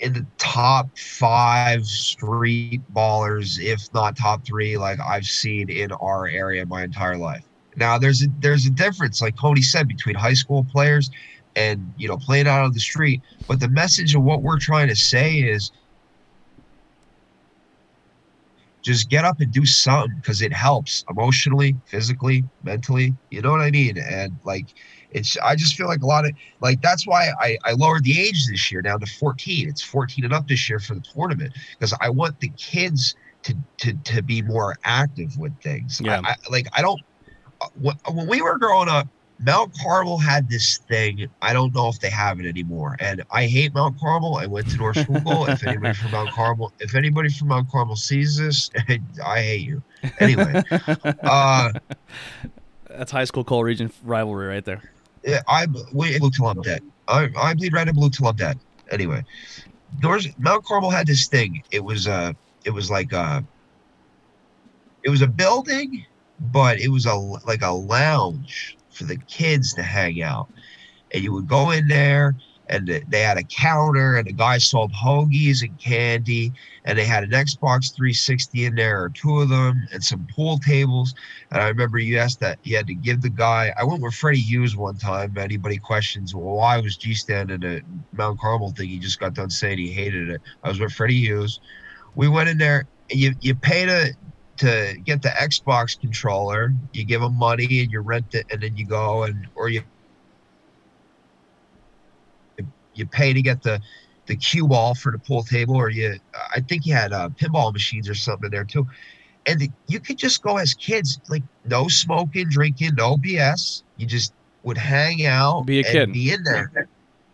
in 0.05 0.13
the 0.13 0.27
top 0.39 0.87
five 0.99 1.85
street 1.87 2.83
ballers, 2.93 3.59
if 3.59 3.81
not 3.95 4.17
top 4.19 4.47
three, 4.47 4.77
like 4.77 4.99
I've 5.01 5.25
seen 5.25 5.71
in 5.71 5.93
our 5.93 6.29
area 6.29 6.67
my 6.67 6.85
entire 6.85 7.17
life. 7.17 7.45
Now 7.77 7.99
there's 7.99 8.23
a 8.23 8.27
there's 8.39 8.67
a 8.67 8.71
difference, 8.71 9.23
like 9.23 9.35
Cody 9.41 9.63
said, 9.63 9.89
between 9.89 10.15
high 10.15 10.35
school 10.35 10.67
players 10.71 11.11
and 11.57 11.93
you 11.97 12.07
know 12.07 12.19
playing 12.19 12.47
out 12.47 12.65
on 12.65 12.73
the 12.73 12.81
street. 12.81 13.23
But 13.49 13.61
the 13.61 13.69
message 13.69 14.15
of 14.15 14.23
what 14.23 14.43
we're 14.43 14.59
trying 14.59 14.89
to 14.89 14.97
say 14.97 15.39
is 15.39 15.73
just 18.85 19.09
get 19.09 19.25
up 19.25 19.37
and 19.41 19.51
do 19.51 19.65
something 19.65 20.15
because 20.21 20.43
it 20.43 20.53
helps 20.53 21.03
emotionally, 21.09 21.77
physically, 21.87 22.45
mentally. 22.63 23.17
You 23.31 23.41
know 23.41 23.51
what 23.51 23.63
I 23.63 23.71
mean? 23.71 23.97
And 23.99 24.33
like, 24.45 24.67
it's 25.15 25.39
I 25.39 25.55
just 25.55 25.77
feel 25.77 25.87
like 25.87 26.03
a 26.03 26.07
lot 26.07 26.27
of 26.27 26.33
like 26.61 26.83
that's 26.83 27.07
why 27.07 27.31
I 27.41 27.57
I 27.65 27.73
lowered 27.73 28.05
the 28.05 28.21
age 28.21 28.47
this 28.47 28.71
year 28.71 28.83
down 28.83 29.01
to 29.01 29.07
14. 29.07 29.69
It's 29.69 29.81
14 29.81 30.25
and 30.25 30.35
up 30.35 30.47
this 30.49 30.69
year 30.69 30.81
for 30.81 30.95
the 30.95 31.01
tournament 31.01 31.55
because 31.79 31.95
I 32.01 32.11
want 32.11 32.41
the 32.41 32.51
kids 32.57 33.15
to 33.45 33.57
to 33.79 33.95
to 33.95 34.23
be 34.23 34.43
more 34.43 34.77
active 34.85 35.39
with 35.39 35.59
things. 35.63 36.01
Yeah. 36.05 36.21
I, 36.25 36.31
I, 36.31 36.37
like 36.51 36.67
I 36.73 36.83
don't 36.83 37.01
uh, 37.61 37.69
when, 37.81 37.97
when 38.13 38.27
we 38.27 38.43
were 38.43 38.59
growing 38.59 38.89
up. 38.89 39.09
Mount 39.41 39.77
Carmel 39.83 40.17
had 40.17 40.49
this 40.49 40.79
thing. 40.79 41.29
I 41.43 41.53
don't 41.53 41.75
know 41.75 41.89
if 41.89 41.99
they 41.99 42.09
have 42.09 42.39
it 42.39 42.47
anymore. 42.47 42.97
And 43.01 43.25
I 43.33 43.47
hate 43.47 43.75
Mount 43.75 43.99
Carmel. 43.99 44.37
I 44.37 44.47
went 44.47 44.71
to 44.71 44.77
North 44.77 44.97
Schuylkill. 44.97 45.47
if 45.47 45.67
anybody 45.67 45.93
from 45.93 46.13
Mount 46.13 46.31
Carmel, 46.31 46.73
if 46.79 46.95
anybody 46.95 47.29
from 47.29 47.49
Mount 47.49 47.69
Carmel 47.69 47.97
sees 47.97 48.37
this, 48.37 48.71
I 49.27 49.41
hate 49.41 49.63
you. 49.63 49.83
Anyway, 50.21 50.63
uh, 51.25 51.73
That's 52.89 53.11
high 53.11 53.25
school 53.25 53.43
coal 53.43 53.65
region 53.65 53.93
rivalry 54.05 54.47
right 54.47 54.65
there. 54.65 54.83
I 55.49 55.67
wait 55.93 56.19
blue 56.21 56.31
till 56.31 56.47
I'm 56.47 56.61
dead. 56.63 56.83
I 57.09 57.29
I 57.37 57.55
bleed 57.55 57.73
red 57.73 57.89
and 57.89 57.97
blue 57.97 58.11
till 58.11 58.27
I'm 58.27 58.37
dead. 58.37 58.59
Anyway, 58.91 59.23
Mount 60.39 60.65
Carmel 60.65 60.91
had 60.91 61.07
this 61.07 61.29
thing. 61.29 61.63
It 61.71 61.85
was 61.85 62.07
uh 62.07 62.33
it 62.65 62.71
was 62.71 62.91
like 62.91 63.13
uh 63.13 63.41
it 65.03 65.11
was 65.11 65.23
a 65.23 65.27
building, 65.27 66.05
but 66.53 66.81
it 66.81 66.89
was 66.89 67.07
a 67.07 67.15
like 67.15 67.63
a 67.63 67.71
lounge 67.73 68.77
for 68.91 69.05
the 69.05 69.19
kids 69.29 69.75
to 69.75 69.83
hang 69.83 70.23
out. 70.23 70.49
And 71.13 71.23
you 71.23 71.33
would 71.33 71.49
go 71.49 71.71
in 71.71 71.87
there 71.89 72.35
and 72.69 72.89
they 73.09 73.21
had 73.21 73.37
a 73.37 73.45
counter 73.45 74.17
and 74.17 74.27
the 74.27 74.33
guy 74.33 74.59
sold 74.59 74.93
hoagies 74.93 75.63
and 75.63 75.79
candy 75.79 76.53
and 76.85 76.99
they 76.99 77.05
had 77.05 77.25
an 77.25 77.31
Xbox 77.31 77.95
360 77.95 78.65
in 78.65 78.75
there 78.75 79.03
or 79.03 79.11
two 79.11 79.41
of 79.41 79.49
them 79.49 79.83
and 79.93 80.03
some 80.03 80.27
pool 80.35 80.59
tables. 80.59 81.15
And 81.51 81.63
I 81.63 81.69
remember 81.69 81.99
you 81.99 82.19
asked 82.19 82.41
that 82.41 82.59
you 82.63 82.77
had 82.77 82.87
to 82.87 82.95
give 82.95 83.23
the 83.23 83.31
guy. 83.31 83.73
I 83.79 83.85
went 83.85 84.03
with 84.03 84.15
Freddie 84.15 84.41
Hughes 84.41 84.77
one 84.77 84.97
time. 84.97 85.37
Anybody 85.37 85.79
questions, 85.79 86.35
well, 86.35 86.57
why 86.57 86.79
was 86.81 86.97
G 86.97 87.15
Stan 87.15 87.51
in 87.51 87.65
a 87.65 87.81
Mount 88.13 88.41
Carmel 88.41 88.73
thing? 88.77 88.89
He 88.89 88.99
just 88.99 89.21
got 89.21 89.35
done 89.35 89.51
saying 89.51 89.79
he 89.79 89.93
hated 89.93 90.31
it. 90.31 90.41
I 90.63 90.69
was 90.69 90.81
with 90.81 90.93
Freddie 90.93 91.21
Hughes. 91.21 91.61
We 92.15 92.29
went 92.29 92.49
in 92.49 92.59
there. 92.59 92.87
You 93.11 93.35
you 93.41 93.55
pay 93.55 93.85
to 93.87 94.15
to 94.59 94.95
get 95.05 95.23
the 95.23 95.31
Xbox 95.31 95.99
controller. 96.01 96.73
You 96.93 97.05
give 97.05 97.21
them 97.21 97.37
money 97.39 97.65
and 97.83 97.91
you 97.91 98.01
rent 98.01 98.35
it, 98.35 98.47
and 98.51 98.63
then 98.63 98.77
you 98.77 98.87
go 98.87 99.25
and 99.25 99.47
or 99.55 99.69
you 99.69 99.83
you 102.95 103.07
pay 103.07 103.33
to 103.33 103.43
get 103.43 103.63
the 103.63 103.81
the 104.27 104.37
cue 104.37 104.67
ball 104.67 104.95
for 104.95 105.13
the 105.13 105.19
pool 105.19 105.43
table, 105.43 105.77
or 105.77 105.91
you 105.91 106.19
I 106.55 106.61
think 106.61 106.87
you 106.87 106.95
had 106.95 107.13
uh, 107.13 107.29
pinball 107.31 107.73
machines 107.73 108.09
or 108.09 108.15
something 108.15 108.47
in 108.47 108.51
there 108.53 108.65
too. 108.65 108.87
And 109.47 109.61
the, 109.61 109.71
you 109.89 110.01
could 110.01 110.17
just 110.17 110.43
go 110.43 110.57
as 110.57 110.73
kids, 110.73 111.21
like 111.29 111.43
no 111.67 111.89
smoking, 111.89 112.49
drinking, 112.49 112.93
no 112.97 113.17
BS. 113.17 113.83
You 113.97 114.07
just 114.07 114.33
would 114.63 114.79
hang 114.79 115.27
out, 115.27 115.67
Be 115.67 115.81
a 115.81 115.85
and 115.85 115.93
kid. 115.93 116.13
be 116.13 116.33
in 116.33 116.43
there, 116.45 116.71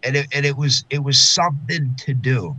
and 0.03 0.17
it, 0.17 0.27
and 0.33 0.45
it 0.45 0.57
was 0.57 0.85
it 0.91 1.03
was 1.05 1.19
something 1.21 1.95
to 1.99 2.15
do. 2.15 2.57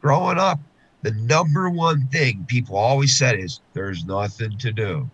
Growing 0.00 0.38
up, 0.38 0.58
the 1.02 1.12
number 1.12 1.70
one 1.70 2.08
thing 2.08 2.44
people 2.48 2.76
always 2.76 3.16
said 3.16 3.38
is 3.38 3.60
there's 3.74 4.04
nothing 4.04 4.58
to 4.58 4.72
do. 4.72 5.08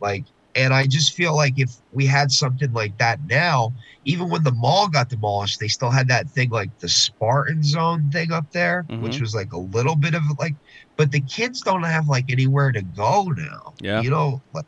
Like, 0.00 0.24
and 0.58 0.74
I 0.74 0.86
just 0.86 1.14
feel 1.14 1.34
like 1.36 1.58
if 1.58 1.70
we 1.92 2.04
had 2.06 2.30
something 2.30 2.72
like 2.72 2.96
that 2.98 3.20
now, 3.26 3.72
even 4.04 4.28
when 4.28 4.42
the 4.42 4.50
mall 4.52 4.88
got 4.88 5.08
demolished, 5.08 5.60
they 5.60 5.68
still 5.68 5.90
had 5.90 6.08
that 6.08 6.28
thing 6.28 6.50
like 6.50 6.76
the 6.80 6.88
Spartan 6.88 7.62
Zone 7.62 8.10
thing 8.10 8.32
up 8.32 8.50
there, 8.52 8.84
which 8.88 9.16
Mhm. 9.16 9.20
was 9.20 9.34
like 9.34 9.52
a 9.52 9.58
little 9.58 9.94
bit 9.96 10.14
of 10.14 10.22
like, 10.38 10.54
but 10.96 11.10
the 11.12 11.20
kids 11.20 11.60
don't 11.60 11.82
have 11.84 12.08
like 12.08 12.30
anywhere 12.30 12.72
to 12.72 12.82
go 12.82 13.24
now. 13.36 13.72
Yeah. 13.80 14.00
You 14.02 14.10
know, 14.10 14.42
like, 14.52 14.66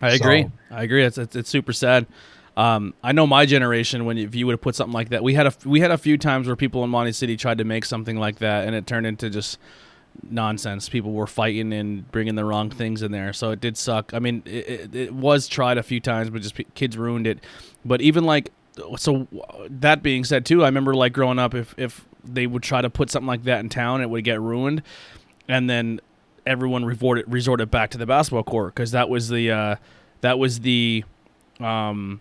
I 0.00 0.10
agree. 0.10 0.42
So- 0.44 0.52
I 0.70 0.82
agree. 0.82 1.04
It's, 1.04 1.18
it's 1.18 1.34
it's 1.36 1.50
super 1.50 1.72
sad. 1.72 2.06
Um, 2.56 2.94
I 3.02 3.10
know 3.12 3.26
my 3.26 3.46
generation 3.46 4.04
when 4.04 4.16
if 4.16 4.34
you 4.34 4.46
would 4.46 4.52
have 4.52 4.60
put 4.60 4.76
something 4.76 4.92
like 4.92 5.08
that, 5.08 5.22
we 5.24 5.34
had 5.34 5.46
a 5.48 5.52
we 5.64 5.80
had 5.80 5.90
a 5.90 5.98
few 5.98 6.16
times 6.16 6.46
where 6.46 6.54
people 6.56 6.84
in 6.84 6.90
Mahanoy 6.90 7.14
City 7.14 7.36
tried 7.36 7.58
to 7.58 7.64
make 7.64 7.84
something 7.84 8.16
like 8.16 8.38
that, 8.38 8.66
and 8.66 8.76
it 8.76 8.86
turned 8.86 9.06
into 9.06 9.28
just 9.28 9.58
nonsense. 10.22 10.88
People 10.88 11.12
were 11.12 11.26
fighting 11.26 11.72
and 11.72 12.10
bringing 12.10 12.34
the 12.34 12.44
wrong 12.44 12.70
things 12.70 13.02
in 13.02 13.12
there, 13.12 13.32
so 13.32 13.50
it 13.50 13.60
did 13.60 13.76
suck. 13.76 14.12
I 14.14 14.18
mean, 14.18 14.42
it, 14.46 14.68
it, 14.68 14.94
it 14.94 15.14
was 15.14 15.48
tried 15.48 15.78
a 15.78 15.82
few 15.82 16.00
times, 16.00 16.30
but 16.30 16.42
just 16.42 16.54
p- 16.54 16.66
kids 16.74 16.96
ruined 16.96 17.26
it. 17.26 17.40
But 17.84 18.00
even 18.00 18.24
like 18.24 18.50
so, 18.96 19.28
that 19.68 20.02
being 20.02 20.24
said, 20.24 20.44
too, 20.44 20.62
I 20.62 20.66
remember 20.66 20.94
like 20.94 21.12
growing 21.12 21.38
up, 21.38 21.54
if 21.54 21.74
if 21.76 22.04
they 22.24 22.46
would 22.46 22.62
try 22.62 22.80
to 22.80 22.90
put 22.90 23.10
something 23.10 23.26
like 23.26 23.44
that 23.44 23.60
in 23.60 23.68
town, 23.68 24.00
it 24.00 24.08
would 24.10 24.24
get 24.24 24.40
ruined 24.40 24.82
and 25.48 25.68
then 25.68 26.00
everyone 26.46 26.84
resorted 26.84 27.24
resorted 27.30 27.70
back 27.70 27.90
to 27.90 27.98
the 27.98 28.06
basketball 28.06 28.42
court 28.42 28.74
because 28.74 28.90
that 28.92 29.08
was 29.08 29.28
the 29.28 29.50
uh, 29.50 29.76
that 30.20 30.38
was 30.38 30.60
the 30.60 31.04
um, 31.60 32.20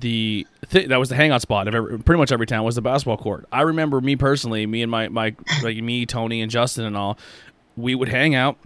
the 0.00 0.46
th- 0.70 0.88
that 0.88 0.98
was 0.98 1.08
the 1.08 1.14
hangout 1.16 1.42
spot 1.42 1.68
of 1.68 1.74
every, 1.74 1.98
pretty 1.98 2.18
much 2.18 2.32
every 2.32 2.46
town 2.46 2.64
was 2.64 2.74
the 2.74 2.82
basketball 2.82 3.16
court. 3.16 3.46
I 3.52 3.62
remember 3.62 4.00
me 4.00 4.16
personally, 4.16 4.66
me 4.66 4.82
and 4.82 4.90
my 4.90 5.08
my 5.08 5.34
like 5.62 5.76
me, 5.76 6.06
Tony, 6.06 6.40
and 6.40 6.50
Justin 6.50 6.84
and 6.84 6.96
all, 6.96 7.18
we 7.76 7.94
would 7.94 8.08
hang 8.08 8.34
out 8.34 8.56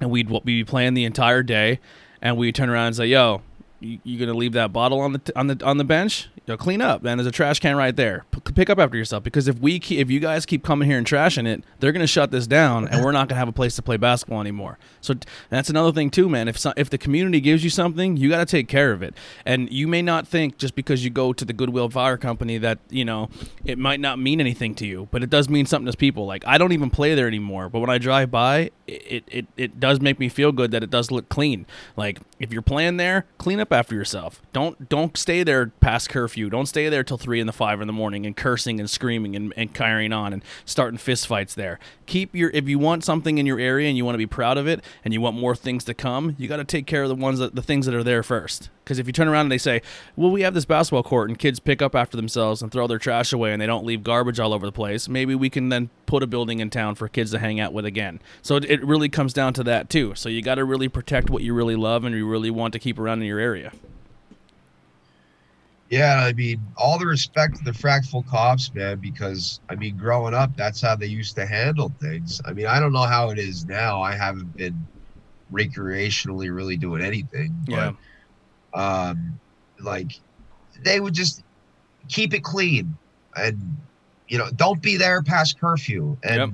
and 0.00 0.10
we'd 0.10 0.30
we'd 0.30 0.44
be 0.44 0.64
playing 0.64 0.94
the 0.94 1.04
entire 1.04 1.42
day, 1.42 1.80
and 2.22 2.36
we'd 2.36 2.54
turn 2.54 2.68
around 2.68 2.88
and 2.88 2.96
say, 2.96 3.06
"Yo, 3.06 3.42
you, 3.84 3.98
you 4.02 4.18
gonna 4.18 4.36
leave 4.36 4.52
that 4.52 4.72
bottle 4.72 5.00
on 5.00 5.12
the 5.12 5.32
on 5.36 5.46
the 5.46 5.64
on 5.64 5.76
the 5.78 5.84
bench? 5.84 6.28
Yo, 6.46 6.56
clean 6.56 6.82
up, 6.82 7.02
man. 7.02 7.16
There's 7.16 7.26
a 7.26 7.30
trash 7.32 7.58
can 7.58 7.74
right 7.76 7.96
there. 7.96 8.24
P- 8.30 8.52
pick 8.52 8.68
up 8.68 8.78
after 8.78 8.96
yourself. 8.96 9.22
Because 9.22 9.48
if 9.48 9.58
we 9.58 9.78
keep, 9.78 9.98
if 9.98 10.10
you 10.10 10.20
guys 10.20 10.44
keep 10.44 10.62
coming 10.62 10.88
here 10.88 10.98
and 10.98 11.06
trashing 11.06 11.46
it, 11.46 11.64
they're 11.80 11.92
gonna 11.92 12.06
shut 12.06 12.30
this 12.30 12.46
down, 12.46 12.88
and 12.88 13.04
we're 13.04 13.12
not 13.12 13.28
gonna 13.28 13.38
have 13.38 13.48
a 13.48 13.52
place 13.52 13.76
to 13.76 13.82
play 13.82 13.96
basketball 13.96 14.40
anymore. 14.40 14.78
So 15.00 15.14
that's 15.50 15.70
another 15.70 15.92
thing 15.92 16.10
too, 16.10 16.28
man. 16.28 16.48
If 16.48 16.58
so, 16.58 16.72
if 16.76 16.90
the 16.90 16.98
community 16.98 17.40
gives 17.40 17.64
you 17.64 17.70
something, 17.70 18.16
you 18.16 18.28
got 18.28 18.38
to 18.38 18.46
take 18.46 18.68
care 18.68 18.92
of 18.92 19.02
it. 19.02 19.14
And 19.44 19.70
you 19.72 19.86
may 19.86 20.02
not 20.02 20.26
think 20.26 20.58
just 20.58 20.74
because 20.74 21.04
you 21.04 21.10
go 21.10 21.32
to 21.32 21.44
the 21.44 21.52
Goodwill 21.52 21.90
Fire 21.90 22.16
Company 22.16 22.58
that 22.58 22.78
you 22.90 23.04
know 23.04 23.28
it 23.64 23.78
might 23.78 24.00
not 24.00 24.18
mean 24.18 24.40
anything 24.40 24.74
to 24.76 24.86
you, 24.86 25.08
but 25.10 25.22
it 25.22 25.30
does 25.30 25.48
mean 25.48 25.66
something 25.66 25.90
to 25.90 25.96
people. 25.96 26.26
Like 26.26 26.46
I 26.46 26.58
don't 26.58 26.72
even 26.72 26.90
play 26.90 27.14
there 27.14 27.26
anymore, 27.26 27.68
but 27.68 27.80
when 27.80 27.90
I 27.90 27.98
drive 27.98 28.30
by, 28.30 28.70
it 28.86 29.24
it, 29.28 29.46
it 29.56 29.80
does 29.80 30.00
make 30.00 30.18
me 30.18 30.28
feel 30.28 30.52
good 30.52 30.70
that 30.70 30.82
it 30.82 30.90
does 30.90 31.10
look 31.10 31.28
clean. 31.28 31.66
Like 31.96 32.20
if 32.38 32.52
you're 32.52 32.62
playing 32.62 32.96
there, 32.96 33.26
clean 33.38 33.60
up 33.60 33.72
after 33.74 33.94
yourself. 33.94 34.40
Don't 34.54 34.88
don't 34.88 35.16
stay 35.16 35.42
there 35.42 35.66
past 35.80 36.08
curfew. 36.08 36.48
Don't 36.48 36.66
stay 36.66 36.88
there 36.88 37.04
till 37.04 37.18
three 37.18 37.40
in 37.40 37.46
the 37.46 37.52
five 37.52 37.80
in 37.80 37.86
the 37.86 37.92
morning 37.92 38.24
and 38.24 38.36
cursing 38.36 38.80
and 38.80 38.88
screaming 38.88 39.36
and, 39.36 39.52
and 39.56 39.74
carrying 39.74 40.12
on 40.12 40.32
and 40.32 40.42
starting 40.64 40.96
fist 40.96 41.26
fights 41.26 41.54
there. 41.54 41.78
Keep 42.06 42.34
your 42.34 42.50
if 42.54 42.68
you 42.68 42.78
want 42.78 43.04
something 43.04 43.36
in 43.36 43.44
your 43.44 43.58
area 43.58 43.88
and 43.88 43.96
you 43.96 44.04
want 44.04 44.14
to 44.14 44.18
be 44.18 44.26
proud 44.26 44.56
of 44.56 44.66
it 44.66 44.82
and 45.04 45.12
you 45.12 45.20
want 45.20 45.36
more 45.36 45.54
things 45.54 45.84
to 45.84 45.94
come, 45.94 46.34
you 46.38 46.48
got 46.48 46.56
to 46.56 46.64
take 46.64 46.86
care 46.86 47.02
of 47.02 47.10
the 47.10 47.14
ones 47.14 47.38
that 47.38 47.54
the 47.54 47.62
things 47.62 47.84
that 47.86 47.94
are 47.94 48.04
there 48.04 48.22
first. 48.22 48.70
Because 48.84 48.98
if 48.98 49.06
you 49.06 49.12
turn 49.12 49.28
around 49.28 49.46
and 49.46 49.52
they 49.52 49.58
say, 49.58 49.80
"Well, 50.14 50.30
we 50.30 50.42
have 50.42 50.52
this 50.52 50.66
basketball 50.66 51.02
court 51.02 51.30
and 51.30 51.38
kids 51.38 51.58
pick 51.58 51.80
up 51.80 51.94
after 51.94 52.16
themselves 52.16 52.60
and 52.60 52.70
throw 52.70 52.86
their 52.86 52.98
trash 52.98 53.32
away 53.32 53.52
and 53.52 53.60
they 53.60 53.66
don't 53.66 53.86
leave 53.86 54.02
garbage 54.02 54.38
all 54.38 54.52
over 54.52 54.66
the 54.66 54.72
place," 54.72 55.08
maybe 55.08 55.34
we 55.34 55.48
can 55.48 55.70
then 55.70 55.88
put 56.06 56.22
a 56.22 56.26
building 56.26 56.60
in 56.60 56.70
town 56.70 56.94
for 56.94 57.08
kids 57.08 57.30
to 57.30 57.38
hang 57.38 57.58
out 57.60 57.72
with 57.72 57.86
again. 57.86 58.20
So 58.42 58.56
it, 58.56 58.64
it 58.66 58.84
really 58.84 59.08
comes 59.08 59.32
down 59.32 59.54
to 59.54 59.64
that 59.64 59.88
too. 59.88 60.14
So 60.14 60.28
you 60.28 60.42
got 60.42 60.56
to 60.56 60.64
really 60.64 60.88
protect 60.88 61.30
what 61.30 61.42
you 61.42 61.54
really 61.54 61.76
love 61.76 62.04
and 62.04 62.14
you 62.14 62.28
really 62.28 62.50
want 62.50 62.72
to 62.74 62.78
keep 62.78 62.98
around 62.98 63.22
in 63.22 63.26
your 63.26 63.38
area. 63.38 63.72
Yeah, 65.90 66.24
I 66.24 66.32
mean, 66.32 66.60
all 66.76 66.98
the 66.98 67.06
respect 67.06 67.56
to 67.58 67.64
the 67.64 67.70
Frackville 67.70 68.26
cops, 68.26 68.74
man, 68.74 68.98
because 68.98 69.60
I 69.68 69.76
mean, 69.76 69.96
growing 69.96 70.34
up, 70.34 70.56
that's 70.56 70.80
how 70.80 70.96
they 70.96 71.06
used 71.06 71.36
to 71.36 71.46
handle 71.46 71.92
things. 72.00 72.40
I 72.44 72.52
mean, 72.52 72.66
I 72.66 72.80
don't 72.80 72.92
know 72.92 73.02
how 73.02 73.30
it 73.30 73.38
is 73.38 73.66
now. 73.66 74.02
I 74.02 74.14
haven't 74.14 74.56
been 74.56 74.86
recreationally 75.52 76.54
really 76.54 76.76
doing 76.76 77.02
anything. 77.02 77.54
Yeah. 77.66 77.92
Um, 78.74 79.38
like, 79.80 80.10
they 80.84 81.00
would 81.00 81.14
just 81.14 81.42
keep 82.08 82.34
it 82.34 82.42
clean 82.42 82.98
and, 83.36 83.76
you 84.28 84.38
know, 84.38 84.48
don't 84.54 84.82
be 84.82 84.96
there 84.96 85.22
past 85.22 85.58
curfew. 85.60 86.16
And 86.24 86.38
Yep. 86.38 86.50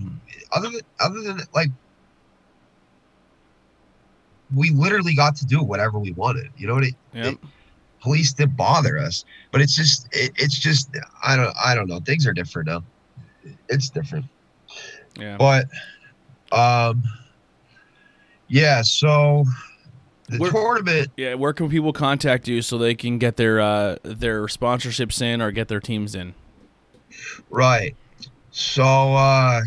other 0.52 0.70
than, 0.70 0.80
other 1.00 1.20
than 1.22 1.40
like, 1.54 1.68
we 4.54 4.70
literally 4.70 5.14
got 5.14 5.36
to 5.36 5.46
do 5.46 5.62
whatever 5.62 5.98
we 5.98 6.12
wanted. 6.12 6.46
You 6.56 6.66
know 6.66 6.74
what 6.74 6.84
I 6.84 6.92
Yep. 7.14 7.34
police 8.02 8.32
didn't 8.32 8.56
bother 8.56 8.98
us 8.98 9.24
but 9.52 9.60
it's 9.60 9.76
just 9.76 10.08
it, 10.12 10.32
it's 10.36 10.58
just 10.58 10.90
i 11.22 11.36
don't 11.36 11.54
i 11.64 11.74
don't 11.74 11.88
know 11.88 12.00
things 12.06 12.26
are 12.26 12.32
different 12.32 12.68
now 12.68 12.82
it's 13.68 13.90
different 13.90 14.26
Yeah. 15.18 15.36
but 15.38 15.66
um 16.52 17.02
yeah 18.48 18.82
so 18.82 19.44
the 20.30 20.38
We're- 20.38 20.52
tournament 20.52 21.08
Yeah, 21.16 21.34
where 21.34 21.52
can 21.52 21.68
people 21.68 21.92
contact 21.92 22.48
you 22.48 22.62
so 22.62 22.78
they 22.78 22.94
can 22.94 23.18
get 23.18 23.36
their 23.36 23.60
uh, 23.60 23.96
their 24.02 24.42
sponsorships 24.46 25.20
in 25.20 25.42
or 25.42 25.50
get 25.50 25.68
their 25.68 25.80
teams 25.80 26.14
in? 26.14 26.34
right 27.50 27.96
so 28.52 28.84
uh 28.84 29.60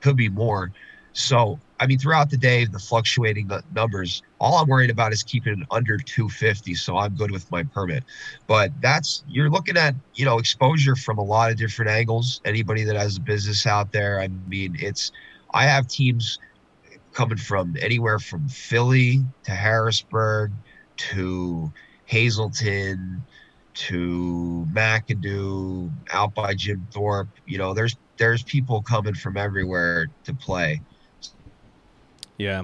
could 0.00 0.16
be 0.16 0.28
more. 0.28 0.72
So, 1.12 1.60
I 1.80 1.86
mean, 1.86 1.98
throughout 1.98 2.30
the 2.30 2.36
day, 2.36 2.64
the 2.64 2.78
fluctuating 2.78 3.50
numbers, 3.74 4.22
all 4.40 4.56
I'm 4.58 4.68
worried 4.68 4.90
about 4.90 5.12
is 5.12 5.22
keeping 5.22 5.60
it 5.60 5.66
under 5.70 5.96
250. 5.96 6.74
So 6.74 6.96
I'm 6.96 7.14
good 7.14 7.30
with 7.30 7.50
my 7.50 7.62
permit. 7.62 8.04
But 8.46 8.72
that's, 8.80 9.22
you're 9.28 9.50
looking 9.50 9.76
at, 9.76 9.94
you 10.14 10.24
know, 10.24 10.38
exposure 10.38 10.96
from 10.96 11.18
a 11.18 11.22
lot 11.22 11.50
of 11.50 11.56
different 11.56 11.90
angles. 11.90 12.40
Anybody 12.44 12.84
that 12.84 12.96
has 12.96 13.16
a 13.16 13.20
business 13.20 13.66
out 13.66 13.92
there, 13.92 14.20
I 14.20 14.28
mean, 14.48 14.76
it's, 14.80 15.12
I 15.54 15.64
have 15.64 15.86
teams 15.86 16.38
coming 17.12 17.38
from 17.38 17.76
anywhere 17.80 18.18
from 18.18 18.48
Philly 18.48 19.24
to 19.44 19.52
Harrisburg 19.52 20.52
to 20.96 21.72
Hazleton 22.06 23.22
to 23.74 24.66
McAdoo, 24.72 25.90
out 26.12 26.34
by 26.34 26.54
Jim 26.54 26.86
Thorpe. 26.90 27.28
You 27.46 27.58
know, 27.58 27.74
there's 27.74 27.96
there's 28.16 28.42
people 28.42 28.82
coming 28.82 29.14
from 29.14 29.36
everywhere 29.36 30.08
to 30.24 30.34
play. 30.34 30.80
Yeah. 32.38 32.62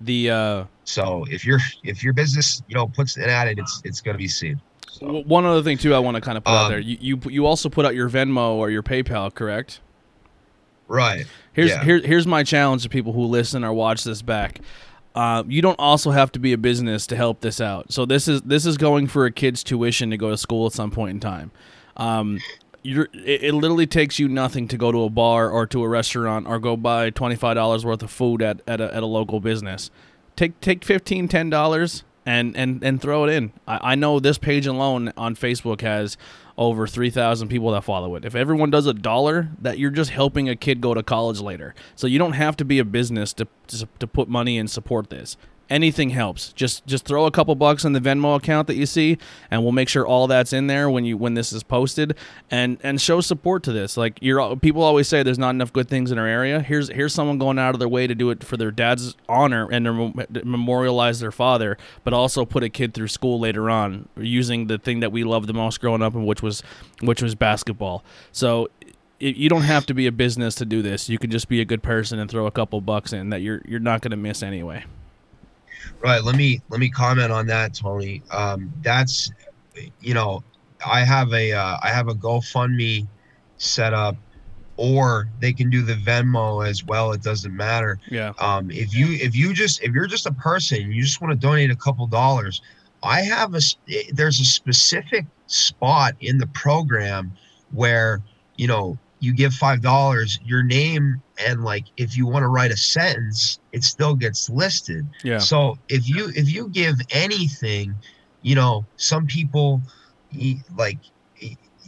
The 0.00 0.30
uh, 0.30 0.64
So 0.84 1.24
if 1.30 1.44
your 1.44 1.58
if 1.82 2.02
your 2.04 2.12
business 2.12 2.62
you 2.68 2.74
know 2.74 2.86
puts 2.86 3.16
an 3.16 3.24
ad 3.24 3.48
in, 3.48 3.58
it's 3.58 3.80
it's 3.84 4.00
gonna 4.00 4.18
be 4.18 4.28
seen. 4.28 4.60
So, 4.90 5.22
one 5.26 5.44
other 5.44 5.62
thing 5.62 5.76
too, 5.78 5.92
I 5.94 5.98
want 5.98 6.14
to 6.16 6.20
kind 6.20 6.38
of 6.38 6.44
put 6.44 6.52
out 6.52 6.66
Um, 6.66 6.70
there. 6.70 6.78
You, 6.80 6.96
you 7.00 7.20
you 7.30 7.46
also 7.46 7.68
put 7.68 7.84
out 7.84 7.94
your 7.96 8.08
Venmo 8.08 8.50
or 8.52 8.70
your 8.70 8.82
PayPal, 8.82 9.34
correct? 9.34 9.80
right. 10.88 11.26
Here's 11.52 11.70
Yeah. 11.70 11.84
here, 11.84 12.00
here's 12.00 12.26
my 12.26 12.42
challenge 12.42 12.82
to 12.82 12.88
people 12.88 13.12
who 13.12 13.24
listen 13.24 13.64
or 13.64 13.72
watch 13.72 14.04
this 14.04 14.22
back. 14.22 14.60
Uh, 15.14 15.44
you 15.46 15.62
don't 15.62 15.78
also 15.78 16.10
have 16.10 16.30
to 16.32 16.38
be 16.40 16.52
a 16.52 16.58
business 16.58 17.06
to 17.06 17.16
help 17.16 17.40
this 17.40 17.60
out. 17.60 17.92
So 17.92 18.04
this 18.04 18.26
is 18.28 18.42
this 18.42 18.66
is 18.66 18.76
going 18.76 19.06
for 19.06 19.26
a 19.26 19.32
kid's 19.32 19.62
tuition 19.64 20.10
to 20.10 20.16
go 20.16 20.30
to 20.30 20.36
school 20.36 20.66
at 20.66 20.72
some 20.72 20.90
point 20.90 21.10
in 21.12 21.20
time. 21.20 21.50
Um, 21.96 22.40
you're, 22.84 23.08
it, 23.12 23.42
it 23.42 23.54
literally 23.54 23.86
takes 23.86 24.18
you 24.18 24.28
nothing 24.28 24.68
to 24.68 24.76
go 24.76 24.92
to 24.92 25.02
a 25.02 25.10
bar 25.10 25.50
or 25.50 25.66
to 25.66 25.82
a 25.82 25.88
restaurant 25.88 26.46
or 26.46 26.60
go 26.60 26.76
buy 26.76 27.10
twenty 27.10 27.34
five 27.34 27.56
dollars 27.56 27.84
worth 27.84 28.02
of 28.02 28.10
food 28.10 28.42
at, 28.42 28.60
at, 28.66 28.80
a, 28.80 28.94
at 28.94 29.02
a 29.02 29.06
local 29.06 29.40
business. 29.40 29.90
Take 30.36 30.60
take 30.60 30.84
fifteen 30.84 31.26
ten 31.26 31.50
dollars 31.50 32.04
and 32.26 32.56
and 32.56 32.84
and 32.84 33.00
throw 33.00 33.24
it 33.24 33.32
in. 33.32 33.52
I, 33.66 33.92
I 33.92 33.94
know 33.94 34.20
this 34.20 34.38
page 34.38 34.66
alone 34.66 35.12
on 35.16 35.34
Facebook 35.34 35.80
has 35.80 36.16
over 36.56 36.86
3,000 36.86 37.48
people 37.48 37.72
that 37.72 37.82
follow 37.82 38.14
it. 38.14 38.24
If 38.24 38.36
everyone 38.36 38.70
does 38.70 38.86
a 38.86 38.94
dollar, 38.94 39.48
that 39.60 39.76
you're 39.76 39.90
just 39.90 40.10
helping 40.10 40.48
a 40.48 40.54
kid 40.54 40.80
go 40.80 40.94
to 40.94 41.02
college 41.02 41.40
later. 41.40 41.74
So 41.96 42.06
you 42.06 42.16
don't 42.16 42.34
have 42.34 42.56
to 42.58 42.64
be 42.64 42.78
a 42.78 42.84
business 42.84 43.32
to, 43.32 43.48
to, 43.66 43.88
to 43.98 44.06
put 44.06 44.28
money 44.28 44.56
and 44.56 44.70
support 44.70 45.10
this 45.10 45.36
anything 45.70 46.10
helps 46.10 46.52
just 46.52 46.86
just 46.86 47.04
throw 47.04 47.26
a 47.26 47.30
couple 47.30 47.54
bucks 47.54 47.84
in 47.84 47.92
the 47.92 48.00
venmo 48.00 48.36
account 48.36 48.66
that 48.66 48.76
you 48.76 48.86
see 48.86 49.16
and 49.50 49.62
we'll 49.62 49.72
make 49.72 49.88
sure 49.88 50.06
all 50.06 50.26
that's 50.26 50.52
in 50.52 50.66
there 50.66 50.90
when 50.90 51.04
you 51.04 51.16
when 51.16 51.34
this 51.34 51.52
is 51.52 51.62
posted 51.62 52.16
and 52.50 52.78
and 52.82 53.00
show 53.00 53.20
support 53.20 53.62
to 53.62 53.72
this 53.72 53.96
like 53.96 54.18
you're 54.20 54.56
people 54.56 54.82
always 54.82 55.08
say 55.08 55.22
there's 55.22 55.38
not 55.38 55.50
enough 55.50 55.72
good 55.72 55.88
things 55.88 56.10
in 56.10 56.18
our 56.18 56.26
area 56.26 56.60
here's 56.60 56.88
here's 56.88 57.14
someone 57.14 57.38
going 57.38 57.58
out 57.58 57.74
of 57.74 57.78
their 57.78 57.88
way 57.88 58.06
to 58.06 58.14
do 58.14 58.30
it 58.30 58.44
for 58.44 58.56
their 58.56 58.70
dad's 58.70 59.14
honor 59.28 59.68
and 59.70 59.84
memorialize 60.44 61.20
their 61.20 61.32
father 61.32 61.78
but 62.04 62.12
also 62.12 62.44
put 62.44 62.62
a 62.62 62.68
kid 62.68 62.94
through 62.94 63.08
school 63.08 63.38
later 63.38 63.70
on 63.70 64.08
using 64.16 64.66
the 64.66 64.78
thing 64.78 65.00
that 65.00 65.12
we 65.12 65.24
loved 65.24 65.48
the 65.48 65.54
most 65.54 65.80
growing 65.80 66.02
up 66.02 66.14
and 66.14 66.26
which 66.26 66.42
was 66.42 66.62
which 67.00 67.22
was 67.22 67.34
basketball 67.34 68.04
so 68.32 68.68
you 69.20 69.48
don't 69.48 69.62
have 69.62 69.86
to 69.86 69.94
be 69.94 70.06
a 70.06 70.12
business 70.12 70.54
to 70.56 70.64
do 70.64 70.82
this. 70.82 71.08
You 71.08 71.18
can 71.18 71.30
just 71.30 71.48
be 71.48 71.60
a 71.60 71.64
good 71.64 71.82
person 71.82 72.18
and 72.18 72.30
throw 72.30 72.46
a 72.46 72.50
couple 72.50 72.80
bucks 72.80 73.12
in 73.12 73.30
that 73.30 73.40
you're 73.40 73.62
you're 73.64 73.80
not 73.80 74.02
going 74.02 74.10
to 74.10 74.16
miss 74.16 74.42
anyway. 74.42 74.84
Right. 76.00 76.22
Let 76.22 76.36
me 76.36 76.60
let 76.68 76.80
me 76.80 76.88
comment 76.88 77.32
on 77.32 77.46
that, 77.46 77.74
Tony. 77.74 78.22
Um, 78.30 78.72
that's 78.82 79.30
you 80.00 80.14
know, 80.14 80.42
I 80.86 81.04
have 81.04 81.32
a 81.32 81.52
uh, 81.52 81.78
I 81.82 81.88
have 81.88 82.08
a 82.08 82.14
GoFundMe 82.14 83.06
set 83.56 83.94
up, 83.94 84.16
or 84.76 85.28
they 85.40 85.52
can 85.52 85.70
do 85.70 85.82
the 85.82 85.94
Venmo 85.94 86.66
as 86.66 86.84
well. 86.84 87.12
It 87.12 87.22
doesn't 87.22 87.54
matter. 87.54 87.98
Yeah. 88.10 88.32
Um, 88.38 88.70
if 88.70 88.94
you 88.94 89.12
if 89.12 89.34
you 89.34 89.52
just 89.54 89.82
if 89.82 89.92
you're 89.92 90.06
just 90.06 90.26
a 90.26 90.32
person, 90.32 90.92
you 90.92 91.02
just 91.02 91.20
want 91.20 91.32
to 91.32 91.46
donate 91.46 91.70
a 91.70 91.76
couple 91.76 92.06
dollars. 92.06 92.60
I 93.02 93.22
have 93.22 93.54
a 93.54 93.60
there's 94.12 94.40
a 94.40 94.44
specific 94.44 95.26
spot 95.46 96.14
in 96.20 96.38
the 96.38 96.46
program 96.48 97.32
where 97.72 98.22
you 98.56 98.66
know 98.66 98.98
you 99.24 99.34
give 99.34 99.54
five 99.54 99.80
dollars, 99.80 100.38
your 100.44 100.62
name 100.62 101.22
and 101.44 101.64
like 101.64 101.84
if 101.96 102.16
you 102.16 102.26
want 102.26 102.42
to 102.42 102.48
write 102.48 102.70
a 102.70 102.76
sentence, 102.76 103.58
it 103.72 103.82
still 103.82 104.14
gets 104.14 104.48
listed. 104.48 105.06
Yeah. 105.24 105.38
So 105.38 105.76
if 105.88 106.08
you 106.08 106.30
if 106.36 106.52
you 106.52 106.68
give 106.68 106.96
anything, 107.10 107.94
you 108.42 108.54
know, 108.54 108.84
some 108.96 109.26
people 109.26 109.80
like 110.76 110.98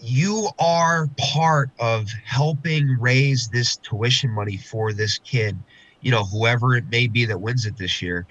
you 0.02 0.48
are 0.58 1.08
part 1.18 1.70
of 1.78 2.08
helping 2.24 2.96
raise 2.98 3.48
this 3.48 3.76
tuition 3.76 4.30
money 4.30 4.56
for 4.56 4.92
this 4.92 5.18
kid, 5.18 5.56
you 6.00 6.10
know, 6.10 6.24
whoever 6.24 6.76
it 6.76 6.84
may 6.90 7.06
be 7.06 7.24
that 7.26 7.40
wins 7.40 7.66
it 7.66 7.76
this 7.76 8.02
year, 8.02 8.26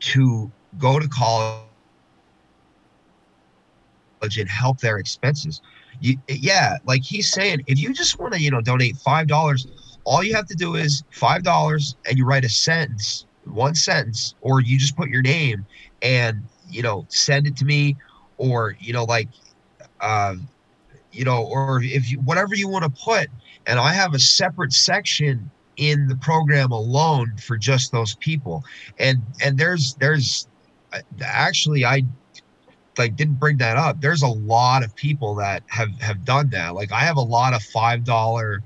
to 0.00 0.50
go 0.78 0.98
to 0.98 1.08
college 1.08 1.64
and 4.38 4.48
help 4.48 4.78
their 4.80 4.98
expenses 4.98 5.60
you, 6.04 6.18
yeah, 6.28 6.76
like 6.84 7.02
he's 7.02 7.32
saying, 7.32 7.62
if 7.66 7.78
you 7.78 7.94
just 7.94 8.18
want 8.18 8.34
to, 8.34 8.40
you 8.40 8.50
know, 8.50 8.60
donate 8.60 8.96
five 8.96 9.26
dollars, 9.26 9.66
all 10.04 10.22
you 10.22 10.34
have 10.34 10.46
to 10.48 10.54
do 10.54 10.74
is 10.74 11.02
five 11.12 11.42
dollars, 11.42 11.96
and 12.06 12.18
you 12.18 12.26
write 12.26 12.44
a 12.44 12.48
sentence, 12.48 13.24
one 13.44 13.74
sentence, 13.74 14.34
or 14.42 14.60
you 14.60 14.78
just 14.78 14.96
put 14.98 15.08
your 15.08 15.22
name, 15.22 15.64
and 16.02 16.42
you 16.68 16.82
know, 16.82 17.06
send 17.08 17.46
it 17.46 17.56
to 17.56 17.64
me, 17.64 17.96
or 18.36 18.76
you 18.78 18.92
know, 18.92 19.04
like, 19.04 19.28
uh, 20.00 20.34
you 21.10 21.24
know, 21.24 21.42
or 21.42 21.80
if 21.82 22.10
you 22.10 22.18
whatever 22.20 22.54
you 22.54 22.68
want 22.68 22.84
to 22.84 23.02
put, 23.02 23.28
and 23.66 23.78
I 23.80 23.94
have 23.94 24.12
a 24.12 24.18
separate 24.18 24.74
section 24.74 25.50
in 25.78 26.06
the 26.06 26.16
program 26.16 26.70
alone 26.70 27.32
for 27.38 27.56
just 27.56 27.92
those 27.92 28.14
people, 28.16 28.62
and 28.98 29.22
and 29.42 29.56
there's 29.56 29.94
there's 30.00 30.46
uh, 30.92 31.00
actually 31.22 31.86
I 31.86 32.02
like 32.98 33.16
didn't 33.16 33.38
bring 33.40 33.56
that 33.56 33.76
up 33.76 34.00
there's 34.00 34.22
a 34.22 34.28
lot 34.28 34.84
of 34.84 34.94
people 34.94 35.34
that 35.34 35.62
have 35.66 35.90
have 36.00 36.24
done 36.24 36.48
that 36.50 36.74
like 36.74 36.92
i 36.92 37.00
have 37.00 37.16
a 37.16 37.20
lot 37.20 37.54
of 37.54 37.62
five 37.62 38.04
dollar 38.04 38.62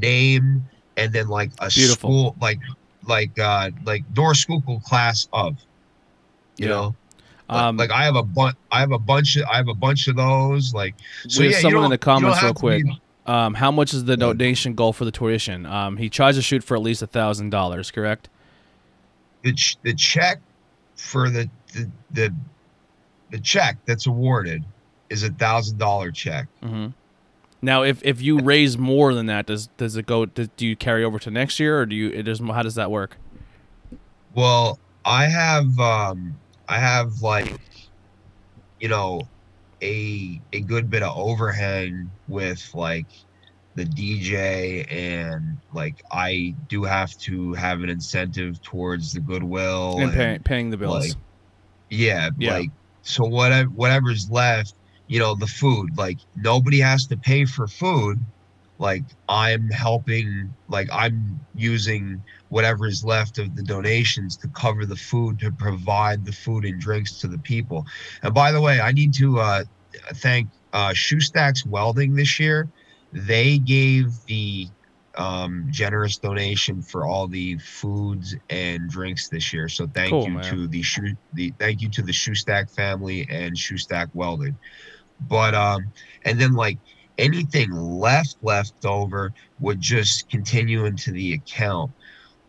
name 0.00 0.62
and 0.96 1.12
then 1.12 1.28
like 1.28 1.50
a 1.60 1.68
Beautiful. 1.68 1.96
school 1.96 2.36
like 2.40 2.58
like 3.06 3.38
uh 3.38 3.70
like 3.84 4.02
door 4.14 4.34
school 4.34 4.60
class 4.84 5.28
of 5.32 5.56
you 6.56 6.66
yeah. 6.66 6.74
know 6.74 6.94
um, 7.50 7.76
like, 7.76 7.90
I 7.90 8.04
have 8.04 8.14
a 8.14 8.22
bunch. 8.22 8.56
I 8.70 8.78
have 8.78 8.92
a 8.92 8.98
bunch 8.98 9.34
of. 9.36 9.42
I 9.52 9.56
have 9.56 9.66
a 9.66 9.74
bunch 9.74 10.06
of 10.06 10.14
those. 10.14 10.72
Like, 10.72 10.94
so 11.26 11.42
yeah, 11.42 11.58
someone 11.58 11.84
in 11.84 11.90
the 11.90 11.98
comments 11.98 12.40
real 12.40 12.54
quick. 12.54 12.84
Be, 12.84 13.00
um, 13.26 13.54
how 13.54 13.72
much 13.72 13.92
is 13.92 14.04
the 14.04 14.16
donation 14.16 14.74
goal 14.74 14.92
for 14.92 15.04
the 15.04 15.10
tuition? 15.10 15.66
Um, 15.66 15.96
he 15.96 16.08
tries 16.08 16.36
to 16.36 16.42
shoot 16.42 16.62
for 16.62 16.76
at 16.76 16.82
least 16.82 17.02
a 17.02 17.08
thousand 17.08 17.50
dollars. 17.50 17.90
Correct. 17.90 18.28
The 19.42 19.52
ch- 19.52 19.78
the 19.82 19.94
check 19.94 20.40
for 20.94 21.28
the 21.28 21.50
the, 21.72 21.90
the 22.12 22.34
the 23.30 23.38
check 23.38 23.78
that's 23.86 24.06
awarded 24.06 24.64
is 25.08 25.22
a 25.22 25.30
thousand 25.30 25.78
dollar 25.78 26.10
check. 26.10 26.46
Mm-hmm. 26.62 26.88
Now, 27.62 27.82
if 27.82 28.02
if 28.04 28.22
you 28.22 28.38
raise 28.38 28.78
more 28.78 29.12
than 29.12 29.26
that, 29.26 29.46
does 29.46 29.68
does 29.76 29.96
it 29.96 30.06
go? 30.06 30.24
do 30.26 30.48
you 30.58 30.76
carry 30.76 31.04
over 31.04 31.18
to 31.18 31.30
next 31.30 31.60
year, 31.60 31.80
or 31.80 31.86
do 31.86 31.94
you? 31.94 32.08
It 32.10 32.22
does. 32.22 32.40
How 32.40 32.62
does 32.62 32.76
that 32.76 32.90
work? 32.90 33.16
Well, 34.34 34.78
I 35.04 35.26
have 35.26 35.78
um 35.78 36.36
I 36.68 36.78
have 36.78 37.20
like 37.22 37.52
you 38.80 38.88
know 38.88 39.22
a 39.82 40.40
a 40.52 40.60
good 40.60 40.90
bit 40.90 41.02
of 41.02 41.16
overhang 41.16 42.10
with 42.28 42.74
like 42.74 43.06
the 43.74 43.84
DJ 43.84 44.90
and 44.90 45.58
like 45.74 46.02
I 46.10 46.54
do 46.68 46.84
have 46.84 47.16
to 47.18 47.52
have 47.54 47.82
an 47.82 47.90
incentive 47.90 48.60
towards 48.62 49.12
the 49.12 49.20
goodwill 49.20 49.98
and, 49.98 50.14
and 50.14 50.44
paying 50.44 50.70
the 50.70 50.76
bills. 50.76 51.08
Like, 51.08 51.16
yeah, 51.90 52.30
yeah, 52.38 52.54
like 52.54 52.70
so 53.02 53.24
whatever 53.24 53.68
whatever's 53.70 54.28
left, 54.30 54.74
you 55.08 55.18
know, 55.18 55.34
the 55.34 55.46
food, 55.46 55.96
like 55.96 56.18
nobody 56.36 56.80
has 56.80 57.06
to 57.06 57.16
pay 57.16 57.44
for 57.44 57.66
food. 57.66 58.18
Like 58.78 59.02
I'm 59.28 59.68
helping, 59.68 60.54
like 60.68 60.88
I'm 60.90 61.40
using 61.54 62.22
whatever 62.48 62.86
is 62.86 63.04
left 63.04 63.38
of 63.38 63.54
the 63.54 63.62
donations 63.62 64.36
to 64.38 64.48
cover 64.48 64.86
the 64.86 64.96
food 64.96 65.38
to 65.40 65.52
provide 65.52 66.24
the 66.24 66.32
food 66.32 66.64
and 66.64 66.80
drinks 66.80 67.18
to 67.18 67.28
the 67.28 67.38
people. 67.38 67.84
And 68.22 68.32
by 68.32 68.52
the 68.52 68.60
way, 68.60 68.80
I 68.80 68.92
need 68.92 69.12
to 69.14 69.38
uh, 69.38 69.64
thank 70.14 70.48
uh, 70.72 70.92
Shoe 70.94 71.20
Stacks 71.20 71.66
Welding 71.66 72.14
this 72.14 72.40
year. 72.40 72.68
They 73.12 73.58
gave 73.58 74.06
the 74.26 74.68
um, 75.16 75.66
generous 75.70 76.18
donation 76.18 76.82
for 76.82 77.04
all 77.04 77.26
the 77.26 77.58
foods 77.58 78.36
and 78.48 78.88
drinks 78.88 79.28
this 79.28 79.52
year. 79.52 79.68
So 79.68 79.86
thank 79.88 80.10
cool, 80.10 80.24
you 80.24 80.34
man. 80.34 80.44
to 80.44 80.68
the 80.68 80.82
shoe 80.82 81.16
the 81.34 81.52
thank 81.58 81.82
you 81.82 81.88
to 81.90 82.02
the 82.02 82.12
Shoe 82.12 82.34
Stack 82.34 82.70
family 82.70 83.26
and 83.30 83.56
Shoe 83.56 83.78
Stack 83.78 84.08
Welding. 84.14 84.56
But 85.28 85.54
um, 85.54 85.92
and 86.24 86.40
then 86.40 86.52
like 86.52 86.78
anything 87.18 87.72
left 87.72 88.36
left 88.42 88.84
over 88.84 89.32
would 89.58 89.80
just 89.80 90.28
continue 90.28 90.84
into 90.84 91.10
the 91.12 91.34
account. 91.34 91.90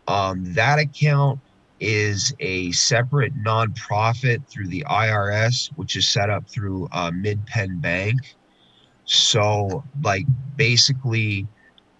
Um, 0.08 0.42
that 0.54 0.78
account 0.78 1.40
is 1.80 2.32
a 2.38 2.70
separate 2.72 3.34
nonprofit 3.42 4.46
through 4.46 4.68
the 4.68 4.84
IRS, 4.88 5.68
which 5.76 5.96
is 5.96 6.08
set 6.08 6.30
up 6.30 6.48
through 6.48 6.88
uh, 6.92 7.10
Mid 7.12 7.44
Penn 7.46 7.80
Bank. 7.80 8.36
So, 9.04 9.82
like, 10.02 10.24
basically, 10.56 11.48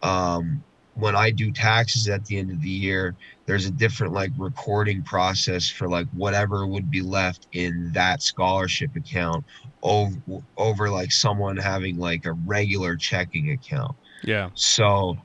um, 0.02 0.62
when 0.94 1.16
I 1.16 1.30
do 1.30 1.50
taxes 1.52 2.08
at 2.08 2.24
the 2.26 2.38
end 2.38 2.50
of 2.50 2.60
the 2.60 2.68
year, 2.68 3.16
there's 3.46 3.66
a 3.66 3.70
different 3.70 4.12
like 4.12 4.30
recording 4.36 5.02
process 5.02 5.68
for 5.68 5.88
like 5.88 6.06
whatever 6.14 6.66
would 6.66 6.90
be 6.90 7.00
left 7.00 7.46
in 7.52 7.90
that 7.94 8.22
scholarship 8.22 8.94
account 8.94 9.44
over 9.82 10.16
over 10.56 10.90
like 10.90 11.10
someone 11.10 11.56
having 11.56 11.96
like 11.96 12.26
a 12.26 12.32
regular 12.32 12.96
checking 12.96 13.50
account. 13.50 13.92
Yeah. 14.22 14.50
So 14.54 15.16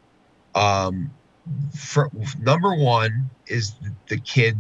um 0.55 1.11
for 1.77 2.09
number 2.39 2.75
1 2.75 3.29
is 3.47 3.73
the, 3.81 3.91
the 4.09 4.19
kid 4.21 4.57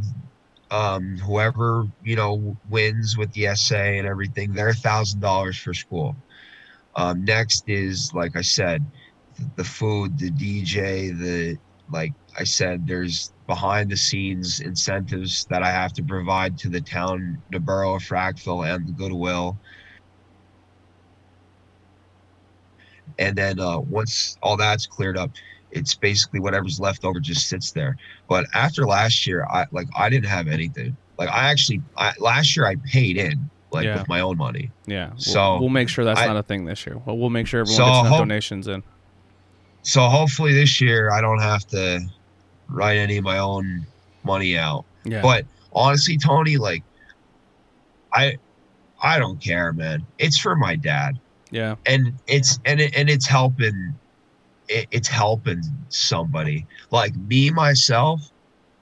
um 0.71 1.17
whoever, 1.19 1.85
you 2.03 2.17
know, 2.17 2.57
wins 2.69 3.17
with 3.17 3.31
the 3.31 3.47
essay 3.47 3.97
and 3.97 4.07
everything, 4.07 4.51
they're 4.53 4.73
$1000 4.73 5.59
for 5.61 5.73
school. 5.73 6.15
Um 6.95 7.23
next 7.23 7.63
is 7.67 8.11
like 8.13 8.35
I 8.35 8.41
said, 8.41 8.85
the 9.55 9.63
food, 9.63 10.17
the 10.17 10.31
DJ, 10.31 11.17
the 11.17 11.57
like 11.91 12.13
I 12.37 12.43
said, 12.43 12.85
there's 12.87 13.31
behind 13.47 13.89
the 13.89 13.97
scenes 13.97 14.59
incentives 14.59 15.45
that 15.45 15.63
I 15.63 15.71
have 15.71 15.93
to 15.93 16.03
provide 16.03 16.57
to 16.59 16.69
the 16.69 16.81
town, 16.81 17.41
the 17.51 17.59
borough 17.59 17.95
of 17.95 18.03
Frackville, 18.03 18.63
and 18.63 18.87
the 18.87 18.91
Goodwill. 18.91 19.57
And 23.19 23.35
then 23.35 23.59
uh, 23.59 23.79
once 23.79 24.37
all 24.43 24.57
that's 24.57 24.85
cleared 24.85 25.17
up, 25.17 25.31
it's 25.71 25.95
basically 25.95 26.39
whatever's 26.39 26.79
left 26.79 27.05
over 27.05 27.19
just 27.19 27.47
sits 27.47 27.71
there. 27.71 27.97
But 28.27 28.45
after 28.53 28.85
last 28.85 29.25
year, 29.25 29.45
I 29.49 29.65
like 29.71 29.87
I 29.97 30.09
didn't 30.09 30.29
have 30.29 30.47
anything. 30.47 30.95
Like 31.17 31.29
I 31.29 31.49
actually 31.49 31.81
I, 31.95 32.13
last 32.19 32.55
year 32.55 32.65
I 32.65 32.75
paid 32.75 33.17
in 33.17 33.49
like 33.71 33.85
yeah. 33.85 33.97
with 33.97 34.07
my 34.07 34.19
own 34.19 34.37
money. 34.37 34.71
Yeah. 34.85 35.11
So 35.15 35.53
we'll, 35.53 35.61
we'll 35.61 35.69
make 35.69 35.89
sure 35.89 36.05
that's 36.05 36.19
I, 36.19 36.27
not 36.27 36.37
a 36.37 36.43
thing 36.43 36.65
this 36.65 36.85
year. 36.85 36.97
Well, 37.05 37.17
we'll 37.17 37.29
make 37.29 37.47
sure 37.47 37.61
everyone 37.61 37.77
so 37.77 37.85
gets 37.85 38.07
enough 38.07 38.19
donations 38.19 38.67
in 38.67 38.83
so 39.87 40.01
hopefully 40.09 40.53
this 40.53 40.81
year 40.81 41.11
I 41.11 41.21
don't 41.21 41.39
have 41.39 41.65
to 41.67 42.01
write 42.67 42.97
any 42.97 43.15
of 43.15 43.23
my 43.23 43.37
own 43.37 43.87
money 44.23 44.57
out. 44.57 44.83
Yeah. 45.05 45.21
But 45.21 45.45
honestly, 45.71 46.17
Tony, 46.17 46.57
like 46.57 46.83
I 48.13 48.37
I 49.01 49.17
don't 49.17 49.41
care, 49.41 49.71
man. 49.71 50.05
It's 50.17 50.37
for 50.37 50.57
my 50.57 50.75
dad. 50.75 51.17
Yeah. 51.51 51.75
And 51.85 52.13
it's 52.27 52.59
and 52.65 52.81
it, 52.81 52.97
and 52.97 53.09
it's 53.09 53.25
helping 53.25 53.95
it, 54.67 54.87
it's 54.91 55.07
helping 55.07 55.63
somebody. 55.87 56.67
Like 56.91 57.15
me 57.15 57.49
myself, 57.49 58.29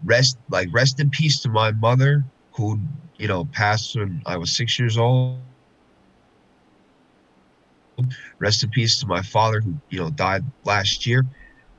rest 0.06 0.40
like 0.50 0.70
rest 0.72 1.00
in 1.00 1.12
peace 1.12 1.40
to 1.42 1.50
my 1.50 1.70
mother 1.70 2.26
who, 2.52 2.80
you 3.18 3.28
know, 3.28 3.46
passed 3.46 3.96
when 3.96 4.24
I 4.26 4.38
was 4.38 4.56
6 4.56 4.80
years 4.80 4.98
old. 4.98 5.38
Rest 8.40 8.64
in 8.64 8.70
peace 8.70 9.00
to 9.00 9.08
my 9.08 9.22
father 9.22 9.62
who, 9.62 9.76
you 9.90 10.00
know, 10.00 10.10
died 10.10 10.44
last 10.64 11.06
year. 11.06 11.26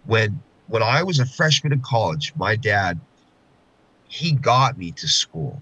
When 0.07 0.41
when 0.69 0.83
I 0.83 1.03
was 1.03 1.19
a 1.19 1.27
freshman 1.27 1.73
in 1.73 1.81
college, 1.81 2.33
my 2.37 2.57
dad 2.57 3.01
he 4.09 4.33
got 4.33 4.79
me 4.79 4.93
to 4.93 5.09
school 5.09 5.61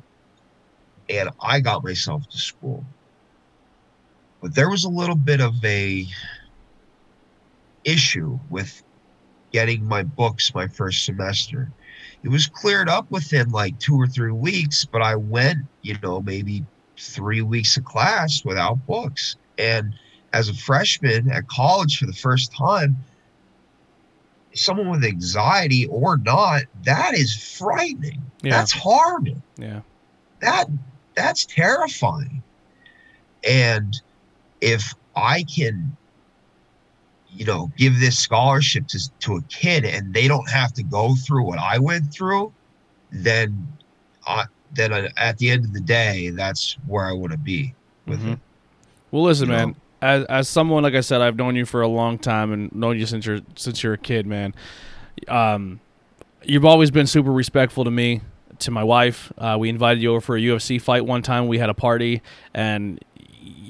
and 1.09 1.31
I 1.41 1.61
got 1.61 1.85
myself 1.85 2.29
to 2.31 2.39
school. 2.39 2.85
But 4.43 4.55
there 4.55 4.69
was 4.69 4.85
a 4.85 4.91
little 4.91 5.17
bit 5.17 5.41
of 5.41 5.55
a 5.65 6.07
issue 7.85 8.39
with 8.51 8.83
getting 9.53 9.87
my 9.87 10.03
books 10.03 10.55
my 10.55 10.67
first 10.69 11.05
semester. 11.05 11.71
It 12.23 12.29
was 12.29 12.47
cleared 12.47 12.89
up 12.89 13.11
within 13.11 13.51
like 13.51 13.79
two 13.79 13.97
or 13.97 14.07
three 14.07 14.33
weeks, 14.33 14.85
but 14.85 15.03
I 15.03 15.17
went, 15.17 15.59
you 15.83 15.97
know, 16.03 16.21
maybe 16.21 16.65
three 16.99 17.43
weeks 17.43 17.77
of 17.77 17.85
class 17.85 18.43
without 18.45 18.85
books. 18.87 19.37
And 19.59 19.95
as 20.35 20.49
a 20.49 20.55
freshman 20.55 21.31
at 21.31 21.47
college 21.47 21.99
for 21.99 22.07
the 22.07 22.13
first 22.13 22.53
time, 22.53 22.97
someone 24.53 24.91
with 24.91 25.05
anxiety 25.05 25.87
or 25.87 26.19
not, 26.19 26.63
that 26.83 27.15
is 27.15 27.35
frightening. 27.57 28.21
Yeah. 28.43 28.51
That's 28.59 28.73
horrible. 28.73 29.41
Yeah. 29.57 29.81
That 30.41 30.67
that's 31.15 31.47
terrifying. 31.47 32.43
And 33.49 33.95
if 34.61 34.93
I 35.15 35.45
can, 35.45 35.97
you 37.31 37.45
know, 37.45 37.71
give 37.77 38.01
this 38.01 38.19
scholarship 38.19 38.89
to, 38.89 38.99
to 39.21 39.37
a 39.37 39.43
kid 39.43 39.85
and 39.85 40.13
they 40.13 40.27
don't 40.27 40.51
have 40.51 40.73
to 40.75 40.83
go 40.83 41.15
through 41.15 41.45
what 41.45 41.61
I 41.61 41.79
went 41.79 42.13
through, 42.13 42.53
then 43.13 43.67
I 44.27 44.47
then 44.73 44.93
at 45.17 45.39
the 45.39 45.51
end 45.51 45.65
of 45.65 45.73
the 45.73 45.81
day, 45.81 46.31
that's 46.31 46.77
where 46.89 47.07
I 47.07 47.13
want 47.13 47.31
to 47.31 47.39
be 47.39 47.73
with 48.07 48.21
Mhm. 48.21 48.33
it. 48.33 48.39
Well, 49.13 49.23
listen, 49.23 49.49
You 49.49 49.55
man. 49.55 49.69
know? 49.69 49.75
As 50.05 50.25
as 50.27 50.49
someone 50.51 50.83
like 50.83 50.95
I 50.95 51.01
said, 51.01 51.23
I've 51.23 51.37
known 51.37 51.57
you 51.57 51.65
for 51.65 51.81
a 51.81 51.89
long 51.89 52.19
time 52.19 52.53
and 52.53 52.71
known 52.75 52.99
you 52.99 53.07
since 53.07 53.25
you're 53.25 53.41
since 53.57 53.83
you're 53.83 53.95
a 53.95 53.99
kid, 53.99 54.27
man. 54.27 54.55
Um, 55.29 55.81
you've 56.43 56.67
always 56.67 56.91
been 56.91 57.07
super 57.07 57.33
respectful 57.33 57.85
to 57.85 57.91
me, 57.91 58.21
to 58.59 58.71
my 58.71 58.85
wife. 58.85 59.33
Uh, 59.39 59.57
we 59.59 59.71
invited 59.71 60.03
you 60.03 60.11
over 60.11 60.21
for 60.21 60.37
a 60.37 60.41
UFC 60.41 60.79
fight 60.79 61.07
one 61.07 61.23
time. 61.23 61.49
We 61.49 61.57
had 61.57 61.71
a 61.71 61.75
party, 61.75 62.21
and 62.53 63.03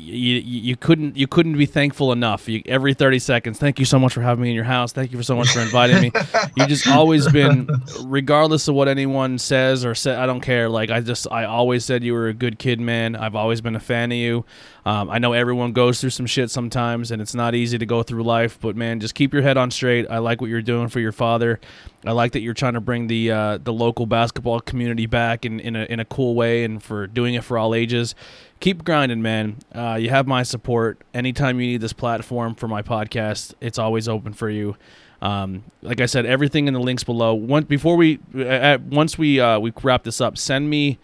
you, 0.04 0.40
you 0.40 0.76
couldn't 0.76 1.16
you 1.16 1.26
couldn't 1.26 1.56
be 1.56 1.66
thankful 1.66 2.12
enough. 2.12 2.48
You, 2.48 2.62
every 2.66 2.94
thirty 2.94 3.18
seconds, 3.18 3.58
thank 3.58 3.78
you 3.78 3.84
so 3.84 3.98
much 3.98 4.12
for 4.12 4.20
having 4.20 4.42
me 4.42 4.50
in 4.50 4.54
your 4.54 4.64
house. 4.64 4.92
Thank 4.92 5.12
you 5.12 5.18
for 5.18 5.24
so 5.24 5.36
much 5.36 5.50
for 5.50 5.60
inviting 5.60 6.00
me. 6.00 6.12
You've 6.56 6.68
just 6.68 6.88
always 6.88 7.30
been, 7.30 7.68
regardless 8.04 8.68
of 8.68 8.74
what 8.74 8.88
anyone 8.88 9.38
says 9.38 9.84
or 9.84 9.94
said, 9.94 10.18
I 10.18 10.26
don't 10.26 10.40
care. 10.40 10.68
Like 10.68 10.90
I 10.90 11.00
just 11.00 11.26
I 11.30 11.44
always 11.44 11.84
said 11.84 12.04
you 12.04 12.12
were 12.12 12.28
a 12.28 12.34
good 12.34 12.58
kid, 12.58 12.80
man. 12.80 13.16
I've 13.16 13.34
always 13.34 13.60
been 13.60 13.76
a 13.76 13.80
fan 13.80 14.12
of 14.12 14.18
you. 14.18 14.44
Um, 14.86 15.08
I 15.08 15.18
know 15.18 15.32
everyone 15.32 15.72
goes 15.72 16.00
through 16.00 16.10
some 16.10 16.26
shit 16.26 16.50
sometimes, 16.50 17.10
and 17.10 17.22
it's 17.22 17.34
not 17.34 17.54
easy 17.54 17.78
to 17.78 17.86
go 17.86 18.02
through 18.02 18.22
life. 18.22 18.58
But 18.60 18.76
man, 18.76 19.00
just 19.00 19.14
keep 19.14 19.32
your 19.32 19.42
head 19.42 19.56
on 19.56 19.70
straight. 19.70 20.06
I 20.10 20.18
like 20.18 20.40
what 20.40 20.50
you're 20.50 20.62
doing 20.62 20.88
for 20.88 21.00
your 21.00 21.12
father. 21.12 21.60
I 22.06 22.12
like 22.12 22.32
that 22.32 22.40
you're 22.40 22.54
trying 22.54 22.74
to 22.74 22.80
bring 22.80 23.06
the 23.06 23.30
uh, 23.30 23.58
the 23.58 23.72
local 23.72 24.06
basketball 24.06 24.60
community 24.60 25.06
back 25.06 25.44
in, 25.44 25.60
in 25.60 25.74
a 25.76 25.84
in 25.84 26.00
a 26.00 26.04
cool 26.04 26.34
way, 26.34 26.64
and 26.64 26.82
for 26.82 27.06
doing 27.06 27.34
it 27.34 27.44
for 27.44 27.56
all 27.56 27.74
ages. 27.74 28.14
Keep 28.60 28.84
grinding, 28.84 29.22
man. 29.22 29.56
Uh, 29.74 29.98
you 30.00 30.10
have 30.10 30.26
my 30.26 30.42
support. 30.42 30.98
Anytime 31.12 31.60
you 31.60 31.66
need 31.66 31.80
this 31.80 31.92
platform 31.92 32.54
for 32.54 32.68
my 32.68 32.82
podcast, 32.82 33.54
it's 33.60 33.78
always 33.78 34.08
open 34.08 34.32
for 34.32 34.48
you. 34.48 34.76
Um, 35.22 35.64
like 35.80 36.00
I 36.00 36.06
said, 36.06 36.26
everything 36.26 36.68
in 36.68 36.74
the 36.74 36.80
links 36.80 37.04
below. 37.04 37.34
Once 37.34 37.66
before 37.66 37.96
we, 37.96 38.18
uh, 38.36 38.78
once 38.90 39.16
we 39.16 39.40
uh, 39.40 39.58
we 39.58 39.72
wrap 39.82 40.04
this 40.04 40.20
up, 40.20 40.36
send 40.36 40.68
me 40.68 40.98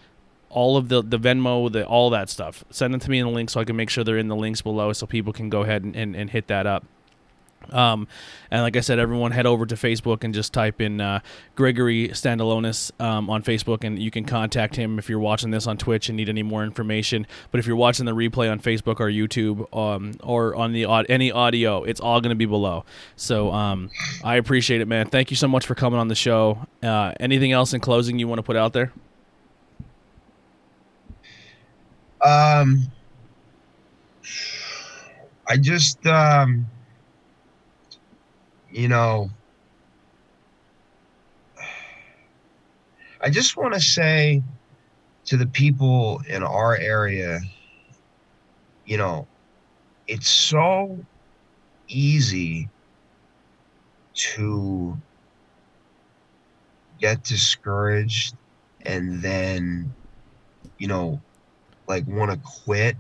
all 0.51 0.77
of 0.77 0.89
the 0.89 1.03
the 1.03 1.19
Venmo, 1.19 1.73
the 1.73 1.87
all 1.87 2.11
that 2.11 2.29
stuff. 2.29 2.63
Send 2.71 2.93
them 2.93 3.01
to 3.01 3.11
me 3.11 3.19
in 3.19 3.27
the 3.27 3.33
link 3.33 3.49
so 3.49 3.61
I 3.61 3.65
can 3.65 3.77
make 3.77 3.89
sure 3.89 4.05
they're 4.05 4.19
in 4.19 4.29
the 4.29 4.37
links 4.37 4.61
below, 4.61 4.93
so 4.93 5.07
people 5.07 5.33
can 5.33 5.49
go 5.49 5.63
ahead 5.63 5.85
and, 5.85 5.97
and, 5.97 6.15
and 6.15 6.29
hit 6.29 6.49
that 6.49 6.67
up. 6.67 6.85
Um, 7.71 8.09
and 8.51 8.63
like 8.63 8.77
I 8.77 8.81
said, 8.81 8.99
everyone 8.99 9.33
head 9.33 9.47
over 9.47 9.67
to 9.67 9.75
Facebook 9.75 10.25
and 10.25 10.35
just 10.35 10.53
type 10.53 10.81
in 10.81 11.01
uh, 11.01 11.21
Gregory 11.55 12.09
Stanalonis 12.09 12.91
um, 13.01 13.31
on 13.31 13.43
Facebook, 13.43 13.85
and 13.85 13.99
you 13.99 14.11
can 14.11 14.25
contact 14.25 14.77
him 14.77 14.99
if 14.99 15.09
you're 15.09 15.19
watching 15.19 15.51
this 15.51 15.67
on 15.67 15.77
Twitch 15.77 16.09
and 16.09 16.17
need 16.17 16.29
any 16.29 16.43
more 16.43 16.65
information. 16.65 17.27
But 17.51 17.61
if 17.61 17.67
you're 17.67 17.77
watching 17.77 18.07
the 18.07 18.15
replay 18.15 18.51
on 18.51 18.61
Facebook 18.61 19.01
or 19.01 19.07
YouTube 19.07 19.73
um, 19.77 20.15
or 20.23 20.57
on 20.57 20.73
the 20.73 20.87
any 21.09 21.31
audio, 21.31 21.85
it's 21.85 22.01
all 22.01 22.21
going 22.21 22.31
to 22.31 22.37
be 22.37 22.47
below. 22.47 22.85
So 23.17 23.53
um, 23.53 23.91
I 24.25 24.37
appreciate 24.37 24.81
it, 24.81 24.89
man. 24.89 25.09
Thank 25.09 25.31
you 25.31 25.37
so 25.37 25.49
much 25.49 25.67
for 25.67 25.75
coming 25.75 26.01
on 26.01 26.09
the 26.09 26.15
show. 26.15 26.67
Uh, 26.83 27.13
anything 27.21 27.53
else 27.53 27.73
in 27.73 27.81
closing 27.81 28.19
you 28.19 28.27
want 28.27 28.39
to 28.39 28.43
put 28.43 28.57
out 28.57 28.73
there? 28.73 28.93
Um, 32.23 32.91
I 35.49 35.57
just, 35.57 36.07
um, 36.07 36.67
you 38.71 38.89
know, 38.89 39.31
I 43.21 43.31
just 43.31 43.57
want 43.57 43.75
to 43.75 43.81
say 43.81 44.43
to 45.27 45.37
the 45.37 45.47
people 45.47 46.23
in 46.29 46.43
our 46.43 46.77
area, 46.77 47.41
you 48.87 48.97
know, 48.97 49.27
it's 50.07 50.29
so 50.29 50.99
easy 51.89 52.69
to 54.15 54.97
get 56.99 57.23
discouraged 57.25 58.35
and 58.87 59.23
then, 59.23 59.95
you 60.79 60.89
know, 60.89 61.21
like 61.89 62.07
want 62.07 62.31
to 62.31 62.41
quit 62.65 62.97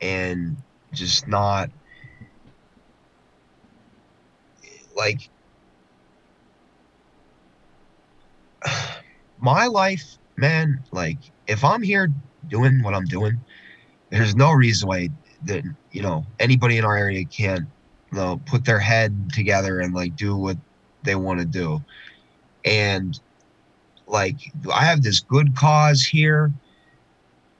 and 0.00 0.56
just 0.92 1.28
not 1.28 1.70
like 4.96 5.28
my 9.40 9.66
life 9.66 10.18
man 10.36 10.82
like 10.92 11.18
if 11.46 11.64
i'm 11.64 11.82
here 11.82 12.08
doing 12.48 12.82
what 12.82 12.94
i'm 12.94 13.04
doing 13.04 13.38
there's 14.10 14.34
no 14.34 14.52
reason 14.52 14.88
why 14.88 15.08
that 15.44 15.64
you 15.90 16.02
know 16.02 16.24
anybody 16.38 16.78
in 16.78 16.84
our 16.84 16.96
area 16.96 17.24
can't 17.24 17.66
you 18.12 18.18
know 18.18 18.40
put 18.46 18.64
their 18.64 18.78
head 18.78 19.30
together 19.32 19.80
and 19.80 19.94
like 19.94 20.16
do 20.16 20.36
what 20.36 20.56
they 21.02 21.14
want 21.14 21.38
to 21.40 21.46
do 21.46 21.82
and 22.64 23.20
like 24.06 24.36
i 24.72 24.84
have 24.84 25.02
this 25.02 25.20
good 25.20 25.56
cause 25.56 26.02
here 26.02 26.52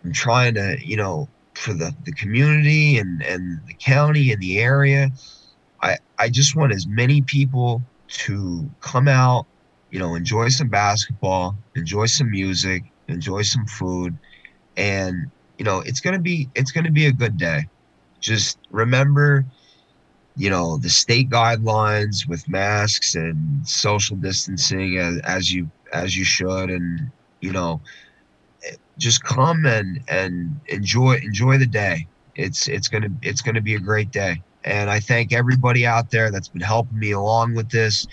I'm 0.05 0.12
trying 0.12 0.55
to, 0.55 0.76
you 0.83 0.97
know, 0.97 1.28
for 1.55 1.74
the, 1.74 1.95
the 2.05 2.12
community 2.12 2.99
and, 2.99 3.22
and 3.22 3.61
the 3.66 3.74
county 3.74 4.33
and 4.33 4.41
the 4.41 4.59
area. 4.59 5.11
I, 5.83 5.99
I 6.18 6.28
just 6.30 6.57
want 6.57 6.72
as 6.72 6.87
many 6.87 7.22
people 7.22 7.83
to 8.24 8.70
come 8.80 9.09
out, 9.09 9.47
you 9.91 9.99
know, 9.99 10.14
enjoy 10.14 10.49
some 10.49 10.68
basketball, 10.68 11.57
enjoy 11.74 12.07
some 12.07 12.30
music, 12.30 12.85
enjoy 13.09 13.43
some 13.43 13.66
food. 13.66 14.16
And, 14.76 15.30
you 15.59 15.64
know, 15.64 15.80
it's 15.80 16.01
gonna 16.01 16.20
be 16.20 16.49
it's 16.55 16.72
gonna 16.72 16.91
be 16.93 17.07
a 17.07 17.12
good 17.12 17.37
day. 17.37 17.68
Just 18.20 18.59
remember, 18.70 19.45
you 20.37 20.51
know, 20.51 20.78
the 20.78 20.91
state 20.91 21.30
guidelines 21.30 22.28
with 22.28 22.49
masks 22.49 23.14
and 23.14 23.66
social 23.66 24.16
distancing 24.16 24.99
as, 24.99 25.18
as 25.24 25.53
you 25.53 25.70
as 25.93 26.16
you 26.16 26.24
should 26.24 26.70
and 26.70 27.11
you 27.41 27.53
know 27.53 27.83
just 28.99 29.22
come 29.24 29.66
and 29.66 30.01
and 30.09 30.61
enjoy 30.66 31.14
enjoy 31.22 31.59
the 31.59 31.66
day. 31.66 32.07
It's 32.35 32.68
it's 32.68 32.89
gonna 32.89 33.09
it's 33.22 33.43
gonna 33.43 33.61
be 33.61 33.74
a 33.74 33.80
great 33.80 34.11
day. 34.11 34.43
And 34.65 34.91
I 34.91 35.01
thank 35.01 35.33
everybody 35.33 35.87
out 35.87 36.11
there 36.11 36.31
that's 36.31 36.49
been 36.49 36.63
helping 36.63 36.99
me 36.99 37.13
along 37.13 37.55
with 37.55 37.71
this. 37.71 38.07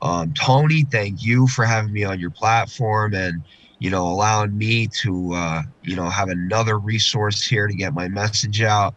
Um, 0.00 0.32
Tony, 0.34 0.84
thank 0.90 1.22
you 1.22 1.46
for 1.48 1.64
having 1.64 1.92
me 1.92 2.04
on 2.04 2.18
your 2.18 2.30
platform 2.30 3.14
and 3.14 3.44
you 3.78 3.90
know 3.90 4.06
allowing 4.06 4.56
me 4.56 4.88
to 5.02 5.32
uh, 5.34 5.62
you 5.82 5.94
know 5.96 6.08
have 6.08 6.28
another 6.28 6.78
resource 6.78 7.44
here 7.44 7.66
to 7.66 7.74
get 7.74 7.94
my 7.94 8.08
message 8.08 8.62
out. 8.62 8.94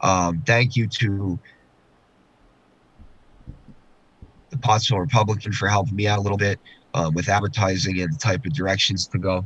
Um, 0.00 0.42
thank 0.46 0.76
you 0.76 0.88
to 1.00 1.38
the 4.50 4.58
Pottsville 4.58 5.00
Republican 5.00 5.52
for 5.52 5.68
helping 5.68 5.96
me 5.96 6.06
out 6.06 6.18
a 6.18 6.22
little 6.22 6.38
bit 6.38 6.60
um, 6.94 7.14
with 7.14 7.28
advertising 7.28 8.00
and 8.00 8.12
the 8.12 8.18
type 8.18 8.44
of 8.44 8.52
directions 8.52 9.08
to 9.08 9.18
go. 9.18 9.44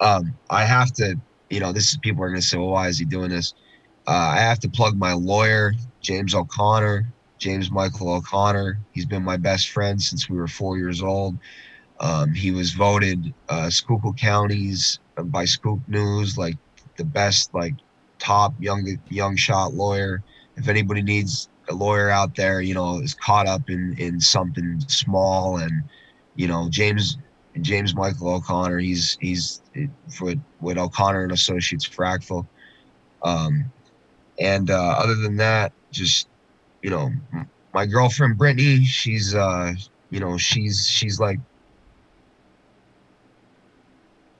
Um, 0.00 0.34
I 0.50 0.64
have 0.64 0.92
to, 0.94 1.16
you 1.50 1.60
know, 1.60 1.72
this 1.72 1.90
is 1.90 1.98
people 2.02 2.22
are 2.22 2.28
going 2.28 2.40
to 2.40 2.46
say, 2.46 2.58
well, 2.58 2.68
why 2.68 2.88
is 2.88 2.98
he 2.98 3.04
doing 3.04 3.30
this? 3.30 3.54
Uh, 4.06 4.34
I 4.36 4.40
have 4.40 4.60
to 4.60 4.68
plug 4.68 4.96
my 4.96 5.14
lawyer, 5.14 5.72
James 6.04 6.34
O'Connor, 6.34 7.06
James 7.38 7.70
Michael 7.70 8.12
O'Connor. 8.12 8.78
He's 8.92 9.06
been 9.06 9.24
my 9.24 9.38
best 9.38 9.70
friend 9.70 10.00
since 10.00 10.28
we 10.28 10.36
were 10.36 10.46
four 10.46 10.76
years 10.76 11.02
old. 11.02 11.36
Um, 11.98 12.34
he 12.34 12.50
was 12.50 12.72
voted 12.72 13.32
uh, 13.48 13.70
Schuylkill 13.70 14.12
County's 14.12 15.00
uh, 15.16 15.22
by 15.22 15.44
Skook 15.44 15.80
News 15.88 16.36
like 16.36 16.56
the 16.96 17.04
best 17.04 17.54
like 17.54 17.74
top 18.18 18.52
young 18.60 18.98
young 19.08 19.34
shot 19.34 19.74
lawyer. 19.74 20.22
If 20.56 20.68
anybody 20.68 21.02
needs 21.02 21.48
a 21.70 21.74
lawyer 21.74 22.10
out 22.10 22.36
there, 22.36 22.60
you 22.60 22.74
know, 22.74 22.98
is 23.00 23.14
caught 23.14 23.46
up 23.46 23.70
in 23.70 23.96
in 23.98 24.20
something 24.20 24.80
small 24.86 25.56
and 25.56 25.72
you 26.36 26.46
know 26.48 26.68
James 26.68 27.16
James 27.62 27.94
Michael 27.94 28.34
O'Connor, 28.34 28.78
he's 28.78 29.16
he's 29.20 29.62
for 30.10 30.34
with 30.60 30.76
O'Connor 30.76 31.22
and 31.22 31.32
Associates 31.32 31.88
Frackville. 31.88 32.46
Um, 33.22 33.72
and 34.38 34.70
uh, 34.70 34.96
other 34.98 35.14
than 35.14 35.36
that, 35.36 35.72
just 35.90 36.28
you 36.82 36.90
know, 36.90 37.10
my 37.72 37.86
girlfriend 37.86 38.38
Brittany, 38.38 38.84
she's 38.84 39.34
uh, 39.34 39.72
you 40.10 40.20
know, 40.20 40.36
she's 40.38 40.86
she's 40.86 41.18
like 41.18 41.38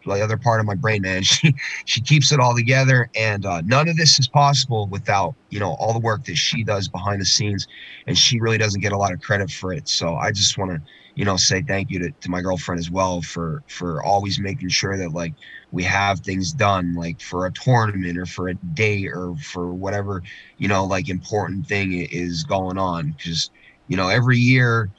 the 0.04 0.20
other 0.22 0.36
part 0.36 0.60
of 0.60 0.66
my 0.66 0.74
brain, 0.74 1.02
man. 1.02 1.22
She 1.34 1.54
she 1.86 2.00
keeps 2.00 2.32
it 2.32 2.40
all 2.40 2.54
together, 2.54 3.08
and 3.16 3.44
uh, 3.46 3.62
none 3.64 3.88
of 3.88 3.96
this 3.96 4.18
is 4.18 4.28
possible 4.28 4.88
without 4.88 5.34
you 5.50 5.60
know 5.60 5.76
all 5.78 5.92
the 5.92 5.98
work 5.98 6.24
that 6.24 6.36
she 6.36 6.64
does 6.64 6.88
behind 6.88 7.20
the 7.20 7.26
scenes, 7.26 7.66
and 8.06 8.16
she 8.16 8.40
really 8.40 8.58
doesn't 8.58 8.80
get 8.80 8.92
a 8.92 8.98
lot 8.98 9.12
of 9.12 9.20
credit 9.20 9.50
for 9.50 9.72
it. 9.72 9.88
So 9.88 10.14
I 10.16 10.30
just 10.30 10.58
want 10.58 10.70
to 10.72 10.80
you 11.14 11.24
know 11.24 11.36
say 11.36 11.62
thank 11.62 11.90
you 11.90 11.98
to, 12.00 12.10
to 12.20 12.30
my 12.30 12.40
girlfriend 12.40 12.78
as 12.78 12.90
well 12.90 13.22
for 13.22 13.62
for 13.68 14.02
always 14.02 14.38
making 14.40 14.68
sure 14.68 14.96
that 14.96 15.12
like 15.12 15.34
we 15.70 15.82
have 15.82 16.20
things 16.20 16.52
done 16.52 16.94
like 16.94 17.20
for 17.20 17.46
a 17.46 17.52
tournament 17.52 18.18
or 18.18 18.26
for 18.26 18.48
a 18.48 18.54
day 18.74 19.06
or 19.06 19.34
for 19.36 19.72
whatever 19.74 20.22
you 20.58 20.68
know 20.68 20.84
like 20.84 21.08
important 21.08 21.66
thing 21.66 21.92
is 22.10 22.44
going 22.44 22.78
on 22.78 23.12
because 23.16 23.50
you 23.88 23.96
know 23.96 24.08
every 24.08 24.38
year 24.38 24.90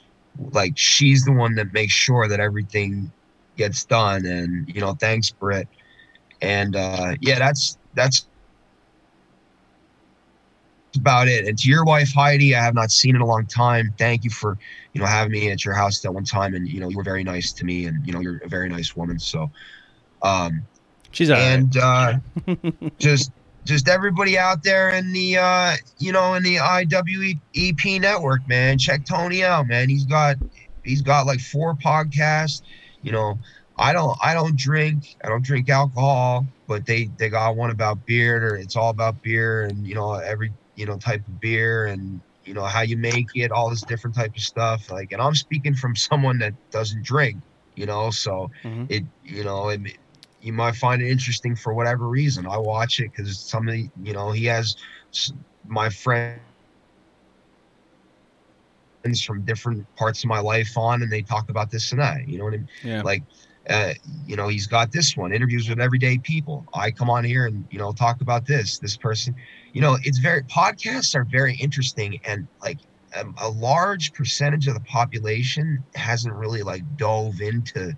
like 0.51 0.73
she's 0.75 1.23
the 1.25 1.33
one 1.33 1.55
that 1.55 1.73
makes 1.73 1.93
sure 1.93 2.27
that 2.27 2.39
everything 2.39 3.11
gets 3.57 3.85
done 3.85 4.25
and 4.25 4.67
you 4.67 4.81
know 4.81 4.93
thanks 4.93 5.31
britt 5.31 5.67
and 6.41 6.75
uh 6.75 7.15
yeah 7.21 7.39
that's 7.39 7.77
that's 7.93 8.27
about 10.95 11.27
it. 11.27 11.47
And 11.47 11.57
to 11.57 11.69
your 11.69 11.83
wife 11.83 12.13
heidi 12.13 12.55
i 12.55 12.63
have 12.63 12.73
not 12.73 12.91
seen 12.91 13.15
in 13.15 13.21
a 13.21 13.25
long 13.25 13.45
time. 13.45 13.93
Thank 13.97 14.23
you 14.23 14.29
for 14.29 14.57
you 14.93 15.01
know 15.01 15.07
having 15.07 15.33
me 15.33 15.51
at 15.51 15.65
your 15.65 15.73
house 15.73 15.99
that 16.01 16.11
one 16.11 16.23
time 16.23 16.55
and 16.55 16.67
you 16.67 16.79
know 16.79 16.89
you 16.89 16.97
were 16.97 17.03
very 17.03 17.23
nice 17.23 17.51
to 17.53 17.65
me 17.65 17.85
and 17.85 18.05
you 18.05 18.13
know 18.13 18.19
you're 18.19 18.37
a 18.43 18.47
very 18.47 18.69
nice 18.69 18.95
woman 18.95 19.19
so 19.19 19.51
um 20.21 20.61
she's 21.11 21.29
and 21.29 21.75
right. 21.75 22.19
uh 22.47 22.55
just 22.99 23.31
just 23.65 23.89
everybody 23.89 24.37
out 24.37 24.63
there 24.63 24.91
in 24.91 25.11
the 25.11 25.37
uh 25.37 25.73
you 25.97 26.11
know 26.11 26.33
in 26.35 26.43
the 26.43 26.55
iwep 26.57 28.01
network 28.01 28.47
man. 28.47 28.77
Check 28.77 29.05
tony 29.05 29.43
out 29.43 29.67
man. 29.67 29.89
He's 29.89 30.05
got 30.05 30.37
he's 30.83 31.01
got 31.01 31.25
like 31.25 31.39
four 31.39 31.75
podcasts 31.75 32.61
you 33.05 33.13
know 33.21 33.41
i 33.79 33.93
don't 33.93 34.17
i 34.29 34.35
don't 34.35 34.57
drink 34.57 35.03
i 35.25 35.29
don't 35.29 35.45
drink 35.45 35.69
alcohol 35.69 36.47
but 36.67 36.87
they 36.87 37.09
they 37.19 37.29
got 37.29 37.57
one 37.57 37.71
about 37.71 38.05
beer 38.05 38.53
or 38.53 38.57
it's 38.57 38.77
all 38.77 38.91
about 38.91 39.21
beer 39.23 39.63
and 39.65 39.85
you 39.87 39.95
know 39.95 40.13
every 40.15 40.53
you 40.75 40.85
know 40.85 40.97
type 40.97 41.21
of 41.27 41.41
beer 41.41 41.85
and 41.87 42.21
you 42.45 42.53
know 42.55 42.65
how 42.65 42.81
you 42.81 42.97
make 42.97 43.27
it 43.35 43.51
all 43.51 43.69
this 43.69 43.85
different 43.85 44.15
type 44.15 44.31
of 44.35 44.41
stuff 44.43 44.83
like 44.91 45.09
and 45.11 45.21
i'm 45.21 45.35
speaking 45.35 45.75
from 45.75 45.95
someone 46.09 46.39
that 46.39 46.53
doesn't 46.71 47.03
drink 47.05 47.37
you 47.75 47.85
know 47.85 48.11
so 48.11 48.49
Mhm. 48.63 48.89
it 48.89 49.03
you 49.23 49.43
know 49.43 49.69
it, 49.69 49.81
you 50.39 50.53
might 50.53 50.75
find 50.75 51.01
it 51.01 51.09
interesting 51.09 51.55
for 51.55 51.73
whatever 51.73 52.07
reason 52.09 52.47
i 52.47 52.57
watch 52.57 52.99
it 52.99 53.11
because 53.15 53.45
somebody 53.47 53.91
you 54.01 54.13
know 54.13 54.31
he 54.31 54.45
has 54.45 54.75
my 55.65 55.89
my 56.21 56.54
friends 59.05 59.23
from 59.23 59.43
different 59.45 59.85
parts 59.95 60.23
of 60.23 60.29
my 60.29 60.39
life 60.39 60.77
on 60.77 61.01
and 61.01 61.11
they 61.11 61.21
talk 61.21 61.49
about 61.49 61.69
this 61.71 61.91
and 61.91 62.01
that 62.01 62.27
you 62.27 62.37
know 62.37 62.43
what 62.45 62.53
i 62.53 62.57
mean? 62.57 62.67
Yeah. 62.83 63.01
Like 63.03 63.23
uh, 63.69 63.93
you 64.25 64.35
know 64.35 64.47
he's 64.47 64.67
got 64.67 64.91
this 64.91 65.17
one 65.17 65.33
interviews 65.33 65.67
with 65.67 65.79
everyday 65.79 66.19
people. 66.19 66.65
I 66.75 66.91
come 66.91 67.09
on 67.09 67.23
here 67.23 67.47
and 67.47 67.65
you 67.71 67.79
know 67.79 67.93
talk 67.93 68.21
about 68.21 68.45
this 68.45 68.77
this 68.79 68.95
person. 68.97 69.35
You 69.73 69.81
know 69.81 69.97
it's 70.03 70.19
very 70.19 70.43
podcasts 70.43 71.15
are 71.15 71.25
very 71.31 71.55
interesting 71.55 72.19
and 72.25 72.47
like 72.61 72.79
um, 73.19 73.33
a 73.41 73.49
large 73.49 74.13
percentage 74.13 74.67
of 74.67 74.75
the 74.75 74.81
population 74.81 75.83
hasn't 75.95 76.33
really 76.35 76.61
like 76.63 76.83
dove 76.95 77.41
into 77.41 77.93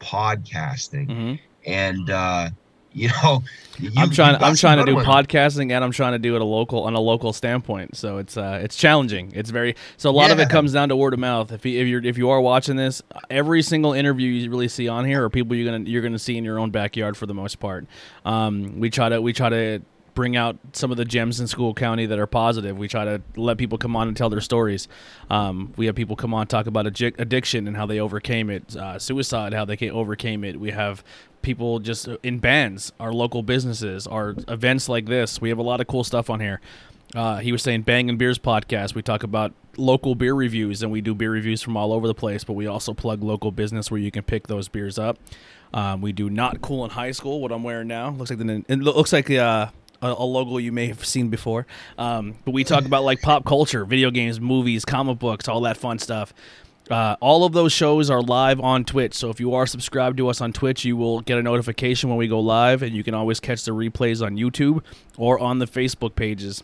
podcasting. 0.00 1.08
Mhm. 1.08 1.38
and 1.66 2.10
uh 2.10 2.50
you 2.94 3.08
know 3.08 3.42
you, 3.78 3.90
I'm 3.96 4.10
trying. 4.10 4.36
I'm 4.36 4.54
trying 4.54 4.78
to 4.78 4.84
do 4.84 4.96
podcasting, 4.96 5.72
and 5.72 5.82
I'm 5.82 5.92
trying 5.92 6.12
to 6.12 6.18
do 6.18 6.36
it 6.36 6.42
a 6.42 6.44
local 6.44 6.84
on 6.84 6.94
a 6.94 7.00
local 7.00 7.32
standpoint. 7.32 7.96
So 7.96 8.18
it's 8.18 8.36
uh, 8.36 8.60
it's 8.62 8.76
challenging. 8.76 9.32
It's 9.34 9.50
very 9.50 9.76
so 9.96 10.10
a 10.10 10.12
lot 10.12 10.30
of 10.30 10.38
it 10.38 10.50
comes 10.50 10.72
down 10.72 10.90
to 10.90 10.96
word 10.96 11.14
of 11.14 11.18
mouth. 11.18 11.52
If 11.52 11.64
you, 11.64 11.80
if 11.80 11.88
you're 11.88 12.04
if 12.04 12.18
you 12.18 12.30
are 12.30 12.40
watching 12.40 12.76
this, 12.76 13.02
every 13.30 13.62
single 13.62 13.92
interview 13.92 14.28
you 14.28 14.50
really 14.50 14.68
see 14.68 14.88
on 14.88 15.04
here 15.04 15.24
are 15.24 15.30
people 15.30 15.56
you're 15.56 15.70
gonna 15.70 15.88
you're 15.88 16.02
gonna 16.02 16.18
see 16.18 16.36
in 16.36 16.44
your 16.44 16.58
own 16.58 16.70
backyard 16.70 17.16
for 17.16 17.26
the 17.26 17.34
most 17.34 17.60
part. 17.60 17.86
Um, 18.24 18.78
we 18.78 18.90
try 18.90 19.08
to 19.08 19.20
we 19.20 19.32
try 19.32 19.48
to 19.48 19.82
bring 20.14 20.36
out 20.36 20.58
some 20.72 20.90
of 20.90 20.96
the 20.96 21.04
gems 21.04 21.40
in 21.40 21.46
Schuylkill 21.46 21.74
County 21.74 22.06
that 22.06 22.18
are 22.18 22.26
positive. 22.26 22.76
We 22.76 22.88
try 22.88 23.04
to 23.04 23.22
let 23.36 23.58
people 23.58 23.78
come 23.78 23.96
on 23.96 24.08
and 24.08 24.16
tell 24.16 24.30
their 24.30 24.40
stories. 24.40 24.88
Um, 25.30 25.72
we 25.76 25.86
have 25.86 25.94
people 25.94 26.16
come 26.16 26.34
on 26.34 26.46
talk 26.46 26.66
about 26.66 26.86
addic- 26.86 27.18
addiction 27.18 27.66
and 27.66 27.76
how 27.76 27.86
they 27.86 27.98
overcame 27.98 28.50
it, 28.50 28.76
uh, 28.76 28.98
suicide, 28.98 29.54
how 29.54 29.64
they 29.64 29.76
ca- 29.76 29.90
overcame 29.90 30.44
it. 30.44 30.60
We 30.60 30.70
have 30.70 31.02
people 31.40 31.78
just 31.78 32.08
in 32.22 32.38
bands, 32.38 32.92
our 33.00 33.12
local 33.12 33.42
businesses, 33.42 34.06
our 34.06 34.34
events 34.48 34.88
like 34.88 35.06
this. 35.06 35.40
We 35.40 35.48
have 35.48 35.58
a 35.58 35.62
lot 35.62 35.80
of 35.80 35.86
cool 35.86 36.04
stuff 36.04 36.30
on 36.30 36.40
here. 36.40 36.60
Uh, 37.14 37.38
he 37.38 37.52
was 37.52 37.62
saying 37.62 37.82
Bang 37.82 38.08
and 38.08 38.18
Beers 38.18 38.38
podcast. 38.38 38.94
We 38.94 39.02
talk 39.02 39.22
about 39.22 39.52
local 39.76 40.14
beer 40.14 40.34
reviews 40.34 40.82
and 40.82 40.90
we 40.90 41.00
do 41.00 41.14
beer 41.14 41.30
reviews 41.30 41.60
from 41.60 41.76
all 41.76 41.92
over 41.92 42.06
the 42.06 42.14
place, 42.14 42.44
but 42.44 42.54
we 42.54 42.66
also 42.66 42.94
plug 42.94 43.22
local 43.22 43.50
business 43.50 43.90
where 43.90 44.00
you 44.00 44.10
can 44.10 44.22
pick 44.22 44.46
those 44.46 44.68
beers 44.68 44.98
up. 44.98 45.18
Um, 45.74 46.00
we 46.00 46.12
do 46.12 46.28
not 46.28 46.60
cool 46.60 46.84
in 46.84 46.90
high 46.90 47.12
school. 47.12 47.40
What 47.40 47.50
I'm 47.52 47.62
wearing 47.62 47.88
now 47.88 48.10
looks 48.10 48.30
like 48.30 48.38
the 48.38 48.64
it 48.68 48.78
looks 48.78 49.12
like 49.12 49.30
uh, 49.30 49.68
a, 50.02 50.08
a 50.08 50.24
logo 50.24 50.58
you 50.58 50.72
may 50.72 50.88
have 50.88 51.04
seen 51.04 51.28
before. 51.28 51.66
Um, 51.96 52.34
but 52.44 52.52
we 52.52 52.64
talk 52.64 52.84
about 52.84 53.04
like 53.04 53.22
pop 53.22 53.44
culture, 53.44 53.84
video 53.84 54.10
games, 54.10 54.40
movies, 54.40 54.84
comic 54.84 55.18
books, 55.18 55.48
all 55.48 55.62
that 55.62 55.76
fun 55.76 55.98
stuff. 55.98 56.34
Uh, 56.90 57.16
all 57.20 57.44
of 57.44 57.52
those 57.52 57.72
shows 57.72 58.10
are 58.10 58.20
live 58.20 58.60
on 58.60 58.84
Twitch. 58.84 59.14
So 59.14 59.30
if 59.30 59.38
you 59.40 59.54
are 59.54 59.66
subscribed 59.66 60.16
to 60.18 60.28
us 60.28 60.40
on 60.40 60.52
Twitch, 60.52 60.84
you 60.84 60.96
will 60.96 61.20
get 61.20 61.38
a 61.38 61.42
notification 61.42 62.10
when 62.10 62.18
we 62.18 62.26
go 62.26 62.40
live, 62.40 62.82
and 62.82 62.94
you 62.94 63.04
can 63.04 63.14
always 63.14 63.40
catch 63.40 63.64
the 63.64 63.70
replays 63.70 64.24
on 64.24 64.36
YouTube 64.36 64.82
or 65.16 65.38
on 65.38 65.58
the 65.58 65.66
Facebook 65.66 66.16
pages. 66.16 66.62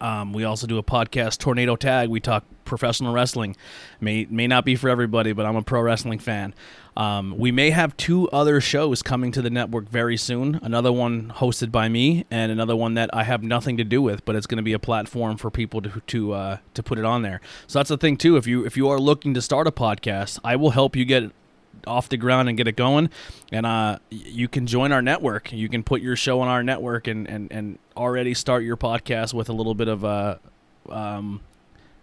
Um, 0.00 0.32
we 0.32 0.44
also 0.44 0.66
do 0.66 0.78
a 0.78 0.82
podcast, 0.82 1.38
Tornado 1.38 1.76
Tag. 1.76 2.08
We 2.08 2.20
talk 2.20 2.44
professional 2.64 3.12
wrestling. 3.12 3.56
May 4.00 4.26
may 4.30 4.46
not 4.46 4.64
be 4.64 4.76
for 4.76 4.88
everybody, 4.88 5.32
but 5.32 5.44
I'm 5.44 5.56
a 5.56 5.62
pro 5.62 5.80
wrestling 5.80 6.18
fan. 6.18 6.54
Um, 6.96 7.38
we 7.38 7.52
may 7.52 7.70
have 7.70 7.96
two 7.96 8.28
other 8.30 8.60
shows 8.60 9.02
coming 9.02 9.32
to 9.32 9.42
the 9.42 9.50
network 9.50 9.88
very 9.88 10.16
soon. 10.16 10.58
Another 10.62 10.92
one 10.92 11.32
hosted 11.36 11.70
by 11.70 11.88
me, 11.88 12.24
and 12.30 12.50
another 12.50 12.76
one 12.76 12.94
that 12.94 13.10
I 13.12 13.24
have 13.24 13.42
nothing 13.42 13.76
to 13.76 13.84
do 13.84 14.02
with, 14.02 14.24
but 14.24 14.36
it's 14.36 14.46
going 14.46 14.56
to 14.56 14.62
be 14.62 14.72
a 14.72 14.78
platform 14.78 15.36
for 15.36 15.50
people 15.50 15.82
to 15.82 16.00
to 16.08 16.32
uh, 16.32 16.56
to 16.74 16.82
put 16.82 16.98
it 16.98 17.04
on 17.04 17.22
there. 17.22 17.40
So 17.66 17.78
that's 17.78 17.88
the 17.90 17.98
thing 17.98 18.16
too. 18.16 18.36
If 18.36 18.46
you 18.46 18.64
if 18.64 18.76
you 18.76 18.88
are 18.88 18.98
looking 18.98 19.34
to 19.34 19.42
start 19.42 19.66
a 19.66 19.72
podcast, 19.72 20.38
I 20.44 20.56
will 20.56 20.70
help 20.70 20.96
you 20.96 21.04
get 21.04 21.32
off 21.86 22.08
the 22.08 22.16
ground 22.16 22.48
and 22.48 22.56
get 22.56 22.68
it 22.68 22.76
going. 22.76 23.10
And 23.52 23.66
uh, 23.66 23.98
you 24.10 24.48
can 24.48 24.66
join 24.66 24.92
our 24.92 25.02
network. 25.02 25.52
You 25.52 25.68
can 25.68 25.82
put 25.82 26.02
your 26.02 26.16
show 26.16 26.40
on 26.40 26.48
our 26.48 26.62
network 26.62 27.06
and, 27.06 27.28
and, 27.28 27.50
and 27.52 27.78
already 27.96 28.34
start 28.34 28.64
your 28.64 28.76
podcast 28.76 29.34
with 29.34 29.48
a 29.48 29.52
little 29.52 29.74
bit 29.74 29.88
of 29.88 30.04
uh, 30.04 30.36
um, 30.88 31.40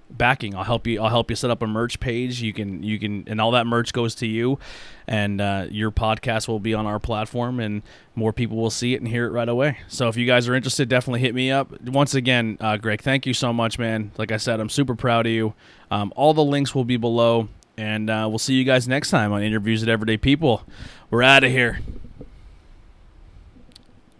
backing. 0.09 0.55
I'll 0.55 0.63
help 0.63 0.87
you 0.87 1.01
i'll 1.01 1.09
help 1.09 1.29
you 1.29 1.35
set 1.35 1.49
up 1.49 1.61
a 1.61 1.67
merch 1.67 1.99
page. 1.99 2.41
You 2.41 2.53
can 2.53 2.83
you 2.83 2.99
can 2.99 3.23
and 3.27 3.41
all 3.41 3.51
that 3.51 3.67
merch 3.67 3.93
goes 3.93 4.15
to 4.15 4.27
you. 4.27 4.59
And 5.07 5.39
uh, 5.39 5.67
your 5.69 5.91
podcast 5.91 6.47
will 6.47 6.59
be 6.59 6.73
on 6.73 6.85
our 6.85 6.99
platform 6.99 7.59
and 7.59 7.81
more 8.15 8.33
people 8.33 8.57
will 8.57 8.69
see 8.69 8.93
it 8.93 9.01
and 9.01 9.07
hear 9.07 9.25
it 9.25 9.31
right 9.31 9.47
away. 9.47 9.79
So 9.87 10.07
if 10.07 10.17
you 10.17 10.25
guys 10.25 10.47
are 10.47 10.55
interested 10.55 10.89
definitely 10.89 11.21
hit 11.21 11.35
me 11.35 11.51
up. 11.51 11.81
Once 11.81 12.13
again 12.13 12.57
uh, 12.59 12.77
greg 12.77 13.01
thank 13.01 13.25
you 13.25 13.33
so 13.33 13.51
much 13.51 13.79
man. 13.79 14.11
Like 14.17 14.31
i 14.31 14.37
said 14.37 14.59
i'm 14.59 14.69
super 14.69 14.95
proud 14.95 15.25
of 15.25 15.31
you. 15.31 15.53
Um, 15.91 16.13
all 16.15 16.33
the 16.33 16.43
links 16.43 16.75
will 16.75 16.85
be 16.85 16.97
below 16.97 17.49
and 17.77 18.09
uh, 18.09 18.25
we'll 18.27 18.39
see 18.39 18.55
you 18.55 18.63
guys 18.63 18.87
next 18.87 19.09
time 19.09 19.31
on 19.31 19.43
interviews 19.43 19.81
with 19.81 19.89
everyday 19.89 20.17
people. 20.17 20.63
We're 21.09 21.23
out 21.23 21.43
of 21.43 21.51
here. 21.51 21.79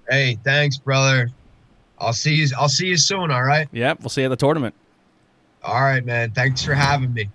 Hey 0.10 0.38
thanks 0.44 0.78
brother. 0.78 1.30
I'll 2.00 2.14
see 2.14 2.36
you 2.36 2.48
i'll 2.58 2.70
see 2.70 2.88
you 2.88 2.98
soon 2.98 3.32
all 3.32 3.44
right? 3.44 3.68
Yep 3.72 4.00
we'll 4.02 4.10
see 4.10 4.22
you 4.22 4.28
at 4.28 4.30
the 4.30 4.36
tournament. 4.38 4.74
All 5.64 5.82
right 5.82 6.06
man. 6.06 6.32
Thanks 6.32 6.64
for 6.64 6.74
having 6.74 7.14
me 7.14 7.30